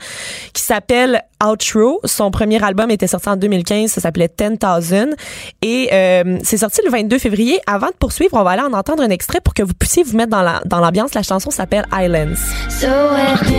qui 0.54 0.62
s'appelle 0.62 1.22
Outro. 1.44 2.00
Son 2.04 2.30
premier 2.30 2.62
album 2.64 2.90
était 2.90 3.06
sorti 3.06 3.28
en 3.28 3.36
2015, 3.36 3.90
ça 3.90 4.00
s'appelait 4.00 4.28
10,000. 4.36 5.14
Et 5.62 5.88
euh, 5.92 6.38
c'est 6.42 6.56
sorti 6.58 6.80
le 6.84 6.90
22 6.90 7.18
février. 7.18 7.60
Avant 7.66 7.88
de 7.88 7.94
poursuivre, 7.98 8.36
on 8.38 8.42
va 8.42 8.50
aller 8.52 8.62
en 8.62 8.72
entendre 8.72 9.02
un 9.02 9.10
extrait 9.10 9.40
pour 9.40 9.54
que 9.54 9.62
vous 9.62 9.74
puissiez 9.74 10.02
vous 10.02 10.16
mettre 10.16 10.30
dans 10.30 10.42
la- 10.42 10.62
dans 10.66 10.80
l'ambiance. 10.80 11.14
La 11.14 11.22
chanson 11.22 11.50
s'appelle 11.50 11.84
Islands. 11.92 12.34
So 12.70 13.12
when 13.12 13.49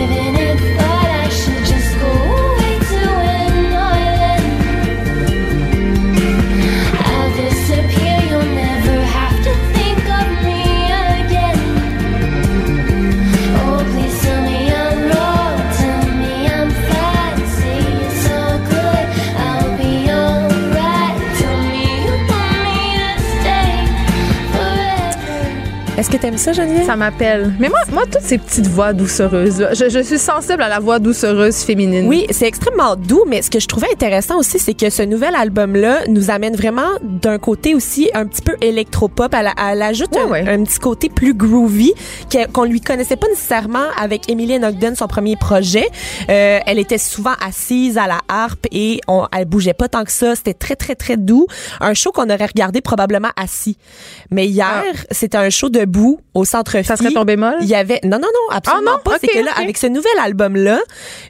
t'aimes 26.22 26.38
ça, 26.38 26.52
Geneviève? 26.52 26.86
Ça 26.86 26.94
m'appelle. 26.94 27.52
Mais 27.58 27.68
moi, 27.68 27.80
moi, 27.90 28.04
toutes 28.04 28.22
ces 28.22 28.38
petites 28.38 28.68
voix 28.68 28.92
doucereuses, 28.92 29.58
là, 29.60 29.74
je, 29.74 29.88
je 29.88 29.98
suis 29.98 30.20
sensible 30.20 30.62
à 30.62 30.68
la 30.68 30.78
voix 30.78 31.00
doucereuse 31.00 31.56
féminine. 31.64 32.06
Oui, 32.06 32.26
c'est 32.30 32.46
extrêmement 32.46 32.94
doux, 32.94 33.24
mais 33.26 33.42
ce 33.42 33.50
que 33.50 33.58
je 33.58 33.66
trouvais 33.66 33.88
intéressant 33.92 34.38
aussi, 34.38 34.60
c'est 34.60 34.74
que 34.74 34.88
ce 34.88 35.02
nouvel 35.02 35.34
album-là 35.34 36.06
nous 36.06 36.30
amène 36.30 36.54
vraiment 36.54 36.90
d'un 37.02 37.38
côté 37.38 37.74
aussi 37.74 38.08
un 38.14 38.26
petit 38.26 38.40
peu 38.40 38.54
électropop. 38.60 39.34
Elle, 39.34 39.50
elle 39.60 39.82
ajoute 39.82 40.16
un, 40.16 40.62
petit 40.62 40.78
côté 40.78 41.08
plus 41.08 41.34
groovy 41.34 41.92
qu'on 42.52 42.64
lui 42.64 42.80
connaissait 42.80 43.16
pas 43.16 43.26
nécessairement 43.26 43.86
avec 44.00 44.30
Emily 44.30 44.64
Ogden, 44.64 44.94
son 44.94 45.08
premier 45.08 45.34
projet. 45.34 45.88
Euh, 46.30 46.60
elle 46.64 46.78
était 46.78 46.98
souvent 46.98 47.34
assise 47.44 47.98
à 47.98 48.06
la 48.06 48.20
harpe 48.28 48.66
et 48.70 49.00
on, 49.08 49.26
elle 49.36 49.46
bougeait 49.46 49.74
pas 49.74 49.88
tant 49.88 50.04
que 50.04 50.12
ça. 50.12 50.36
C'était 50.36 50.54
très, 50.54 50.76
très, 50.76 50.94
très 50.94 51.16
doux. 51.16 51.48
Un 51.80 51.94
show 51.94 52.12
qu'on 52.12 52.30
aurait 52.30 52.46
regardé 52.46 52.80
probablement 52.80 53.30
assis. 53.34 53.76
Mais 54.30 54.46
hier, 54.46 54.84
c'était 55.10 55.38
un 55.38 55.50
show 55.50 55.68
debout 55.68 56.11
au 56.34 56.44
centre. 56.44 56.82
Ça 56.84 56.96
serait 56.96 57.12
ton 57.12 57.24
bémol? 57.24 57.54
il 57.60 57.68
y 57.68 57.74
avait 57.74 58.00
non 58.04 58.18
non 58.18 58.28
non 58.28 58.54
absolument 58.56 58.92
Ah 58.94 58.96
non? 58.96 59.02
pas. 59.04 59.12
Ok, 59.12 59.18
c'est 59.22 59.28
que 59.28 59.44
là 59.44 59.52
avec 59.56 59.76
ce 59.78 59.86
nouvel 59.86 60.12
album 60.20 60.56
là, 60.56 60.80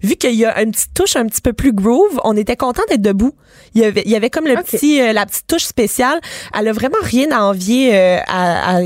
vu 0.02 0.16
qu'il 0.16 0.34
y 0.34 0.44
a 0.44 0.62
une 0.62 0.70
petite 0.72 0.94
touche 0.94 1.16
un 1.16 1.26
petit 1.26 1.40
peu 1.40 1.52
plus 1.52 1.72
groove, 1.72 2.20
on 2.24 2.36
était 2.36 2.56
content 2.56 2.82
d'être 2.88 3.02
debout. 3.02 3.32
Il 3.74 3.80
y 3.82 3.84
avait 3.84 4.02
il 4.04 4.10
y 4.10 4.16
avait 4.16 4.30
comme 4.30 4.46
le 4.46 4.54
petit 4.62 5.00
euh, 5.00 5.12
la 5.12 5.26
petite 5.26 5.46
touche 5.46 5.64
spéciale. 5.64 6.20
Elle 6.58 6.68
a 6.68 6.72
vraiment 6.72 6.98
rien 7.02 7.30
à 7.32 7.42
envier 7.44 7.96
euh, 7.96 8.18
à, 8.26 8.76
à- 8.78 8.82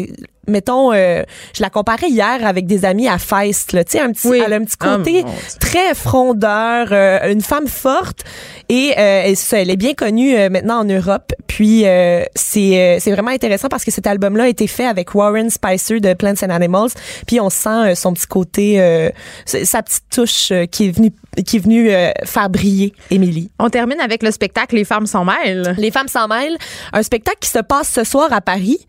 mettons 0.48 0.92
euh, 0.92 1.22
je 1.54 1.62
la 1.62 1.70
comparais 1.70 2.08
hier 2.08 2.44
avec 2.46 2.66
des 2.66 2.84
amis 2.84 3.08
à 3.08 3.18
Feist 3.18 3.72
là, 3.72 3.84
tu 3.84 3.92
sais 3.92 4.00
un 4.00 4.12
petit 4.12 4.28
Oui. 4.28 4.42
elle 4.44 4.52
a 4.52 4.56
un 4.56 4.64
petit 4.64 4.76
Ah, 4.80 4.96
côté 4.96 5.24
très 5.60 5.94
frondeur, 5.94 6.88
euh, 6.92 7.32
une 7.32 7.40
femme 7.42 7.66
forte 7.66 8.24
et, 8.68 8.94
euh, 8.98 9.22
et 9.24 9.34
ça, 9.34 9.60
elle 9.60 9.70
est 9.70 9.76
bien 9.76 9.94
connue 9.94 10.36
euh, 10.36 10.48
maintenant 10.50 10.80
en 10.80 10.84
Europe. 10.84 11.32
Puis 11.46 11.86
euh, 11.86 12.24
c'est 12.34 12.78
euh, 12.80 12.96
c'est 13.00 13.12
vraiment 13.12 13.30
intéressant 13.30 13.68
parce 13.68 13.84
que 13.84 13.90
cet 13.90 14.06
album-là 14.06 14.44
a 14.44 14.48
été 14.48 14.66
fait 14.66 14.86
avec 14.86 15.14
Warren 15.14 15.50
Spicer 15.50 16.00
de 16.00 16.14
Plants 16.14 16.34
and 16.42 16.50
Animals. 16.50 16.90
Puis 17.26 17.40
on 17.40 17.48
sent 17.50 17.94
son 17.94 18.12
petit 18.12 18.26
côté, 18.26 18.80
euh, 18.80 19.10
sa 19.44 19.82
petite 19.82 20.04
touche 20.10 20.52
qui 20.70 20.86
est 20.88 20.90
venue 20.90 21.12
qui 21.44 21.56
est 21.56 21.60
venue 21.60 21.90
euh, 21.90 22.10
faire 22.24 22.48
briller 22.50 22.92
Émilie. 23.10 23.50
On 23.58 23.68
termine 23.70 24.00
avec 24.00 24.22
le 24.22 24.30
spectacle 24.30 24.74
Les 24.74 24.84
femmes 24.84 25.06
s'en 25.06 25.24
mêlent. 25.24 25.74
Les 25.78 25.90
femmes 25.90 26.08
s'en 26.08 26.28
mêlent, 26.28 26.56
un 26.92 27.02
spectacle 27.02 27.38
qui 27.40 27.50
se 27.50 27.58
passe 27.58 27.90
ce 27.92 28.04
soir 28.04 28.32
à 28.32 28.40
Paris. 28.40 28.86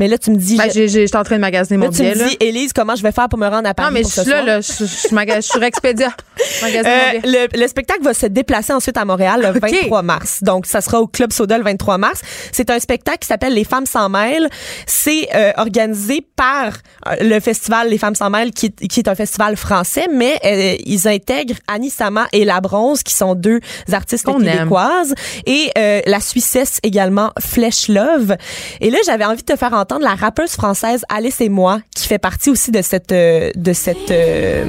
Mais 0.00 0.08
là, 0.08 0.18
tu 0.18 0.30
me 0.30 0.36
dis, 0.36 0.56
Ben, 0.56 0.70
je- 0.74 0.86
j'étais 0.86 1.14
en 1.16 1.22
train 1.24 1.36
de 1.36 1.40
magasiner 1.42 1.78
là, 1.78 1.84
mon 1.86 1.92
tu 1.92 2.00
billet. 2.00 2.14
me 2.14 2.20
Là. 2.20 2.28
dis, 2.28 2.36
Élise, 2.40 2.72
comment 2.72 2.96
je 2.96 3.02
vais 3.02 3.12
faire 3.12 3.28
pour 3.28 3.38
me 3.38 3.46
rendre 3.46 3.68
à 3.68 3.74
Paris 3.74 3.88
Non, 3.88 3.92
mais 3.92 4.00
je 4.00 4.04
pour 4.04 4.12
ce 4.14 4.22
suis 4.22 4.30
là, 4.30 4.42
là. 4.42 4.60
Je, 4.62 4.72
je, 4.72 5.08
je 5.10 5.14
maga- 5.14 5.36
je 5.36 5.46
suis 5.46 5.62
Expedia. 5.62 6.08
Magasiner 6.62 6.88
Euh, 6.88 7.20
le, 7.52 7.58
le 7.60 7.68
spectacle 7.68 8.02
va 8.02 8.14
se 8.14 8.24
déplacer 8.24 8.72
ensuite 8.72 8.96
à 8.96 9.04
Montréal 9.04 9.42
le 9.42 9.48
Ok. 9.50 9.60
23 9.60 10.00
mars. 10.02 10.38
Donc, 10.42 10.64
ça 10.64 10.80
sera 10.80 11.00
au 11.02 11.06
Club 11.06 11.32
Soda 11.32 11.58
le 11.58 11.64
23 11.64 11.98
mars. 11.98 12.22
C'est 12.50 12.70
un 12.70 12.78
spectacle 12.80 13.18
qui 13.18 13.26
s'appelle 13.28 13.52
Les 13.52 13.64
Femmes 13.64 13.84
s'en 13.84 14.08
mêlent. 14.08 14.48
C'est 14.86 15.28
euh, 15.34 15.52
organisé 15.58 16.26
par 16.34 16.72
euh, 17.08 17.16
le 17.20 17.38
festival 17.40 17.90
Les 17.90 17.98
Femmes 17.98 18.14
s'en 18.14 18.30
mêlent, 18.30 18.52
qui, 18.52 18.66
est- 18.66 18.88
qui 18.88 19.00
est 19.00 19.08
un 19.08 19.14
festival 19.14 19.56
français, 19.58 20.06
mais 20.10 20.38
euh, 20.46 20.76
ils 20.86 21.06
intègrent 21.08 21.56
Annie 21.68 21.90
Sama 21.90 22.26
et 22.32 22.46
La 22.46 22.62
Bronze, 22.62 23.02
qui 23.02 23.12
sont 23.12 23.34
deux 23.34 23.60
artistes 23.92 24.26
aime. 24.26 24.42
québécoises, 24.42 25.12
et 25.44 25.70
la 26.06 26.20
Suissesse 26.20 26.78
également, 26.82 27.32
Flèche 27.38 27.88
Love. 27.88 28.36
Et 28.80 28.88
là, 28.88 28.96
j'avais 29.04 29.26
envie 29.26 29.42
de 29.42 29.52
te 29.52 29.56
faire 29.56 29.74
entendre 29.74 29.89
la 29.98 30.14
rappeuse 30.14 30.52
française 30.52 31.04
Alice 31.08 31.40
et 31.40 31.48
moi, 31.48 31.80
qui 31.94 32.06
fait 32.06 32.18
partie 32.18 32.50
aussi 32.50 32.70
de 32.70 32.82
cette 32.82 33.12
euh, 33.12 33.50
de 33.56 33.72
cette 33.72 34.10
euh, 34.10 34.64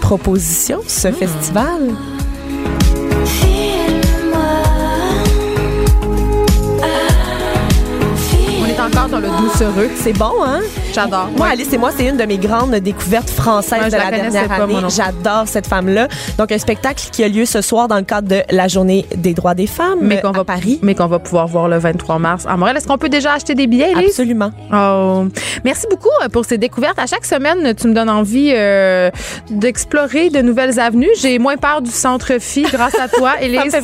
proposition, 0.00 0.80
ce 0.86 1.12
festival. 1.12 1.94
On 8.60 8.66
est 8.66 8.80
encore 8.80 9.08
dans 9.08 9.20
le 9.20 9.29
doucereux. 9.40 9.90
C'est 9.96 10.12
bon, 10.12 10.32
hein? 10.44 10.60
J'adore. 10.92 11.28
Moi. 11.36 11.48
Alice 11.48 11.72
et 11.72 11.78
moi, 11.78 11.90
c'est 11.96 12.06
une 12.06 12.16
de 12.16 12.24
mes 12.24 12.36
grandes 12.38 12.74
découvertes 12.76 13.30
françaises 13.30 13.92
de 13.92 13.96
la 13.96 14.10
la, 14.10 14.18
dernière 14.18 14.48
pas, 14.48 14.54
année. 14.64 14.74
J'adore 14.88 15.44
cette 15.46 15.66
femme-là. 15.66 16.08
Donc, 16.38 16.52
un 16.52 16.58
spectacle 16.58 17.08
qui 17.10 17.24
a 17.24 17.28
lieu 17.28 17.44
ce 17.44 17.60
soir 17.60 17.88
dans 17.88 17.96
le 17.96 18.02
cadre 18.02 18.28
de 18.28 18.42
la 18.50 18.68
Journée 18.68 19.06
des 19.16 19.32
droits 19.34 19.54
des 19.54 19.66
femmes 19.66 20.00
mais 20.02 20.20
qu'on 20.20 20.30
à 20.30 20.38
va 20.38 20.44
Paris. 20.44 20.78
mais 20.82 20.94
qu'on 20.94 21.06
va 21.06 21.18
pouvoir 21.18 21.46
voir 21.46 21.68
le 21.68 21.78
23 21.78 22.18
mars 22.18 22.44
à 22.46 22.56
Montréal. 22.56 22.76
Est-ce 22.76 22.86
qu'on 22.86 22.98
peut 22.98 23.08
déjà 23.08 23.32
acheter 23.32 23.54
des 23.54 23.66
billets, 23.66 23.92
Elise? 23.92 24.10
Absolument. 24.10 24.50
Oh. 24.72 25.24
Merci 25.64 25.86
beaucoup 25.90 26.08
euh, 26.22 26.28
pour 26.28 26.44
ces 26.44 26.58
découvertes. 26.58 26.98
À 26.98 27.06
chaque 27.06 27.24
semaine, 27.24 27.74
tu 27.74 27.88
me 27.88 27.94
donnes 27.94 28.10
envie 28.10 28.52
euh, 28.54 29.10
d'explorer 29.50 30.30
de 30.30 30.40
nouvelles 30.42 30.78
avenues. 30.78 31.10
J'ai 31.20 31.38
moins 31.38 31.56
peur 31.56 31.82
du 31.82 31.90
centre-fille 31.90 32.66
grâce 32.70 32.98
à 32.98 33.08
toi, 33.08 33.34
Élise. 33.40 33.60
me 33.64 33.70
fait 33.70 33.80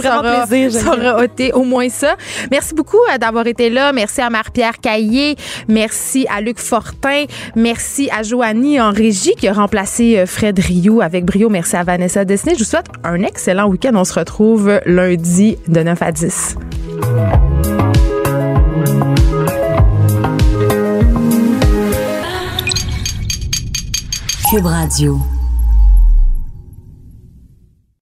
plaisir, 0.48 0.72
Ça 0.80 0.92
aura 0.92 1.22
ôté 1.22 1.52
au 1.52 1.64
moins 1.64 1.88
ça. 1.88 2.16
Merci 2.50 2.74
beaucoup 2.74 2.98
euh, 3.12 3.18
d'avoir 3.18 3.46
été 3.46 3.70
là. 3.70 3.92
Merci 3.92 4.20
à 4.20 4.30
Marie-Pierre 4.30 4.78
Caillé. 4.80 5.36
Merci 5.68 6.26
à 6.34 6.40
Luc 6.40 6.58
Fortin. 6.58 7.24
Merci 7.54 8.08
à 8.10 8.22
Joanie 8.22 8.80
en 8.80 8.90
régie 8.90 9.34
qui 9.36 9.48
a 9.48 9.52
remplacé 9.52 10.18
euh, 10.18 10.26
Fred 10.26 10.58
Rioux 10.58 11.00
avec 11.00 11.24
brio. 11.24 11.48
Merci 11.48 11.76
à 11.76 11.84
Vanessa 11.84 12.24
Destiné. 12.24 12.54
Je 12.54 12.60
vous 12.60 12.64
souhaite 12.64 12.88
un 13.04 13.22
excellent 13.22 13.68
week-end. 13.68 13.92
On 13.94 14.04
se 14.04 14.14
retrouve 14.14 14.80
lundi 14.86 15.56
de 15.68 15.82
9 15.82 16.02
à 16.02 16.12
10. 16.12 16.56
Cube 24.50 24.66
Radio. 24.66 25.35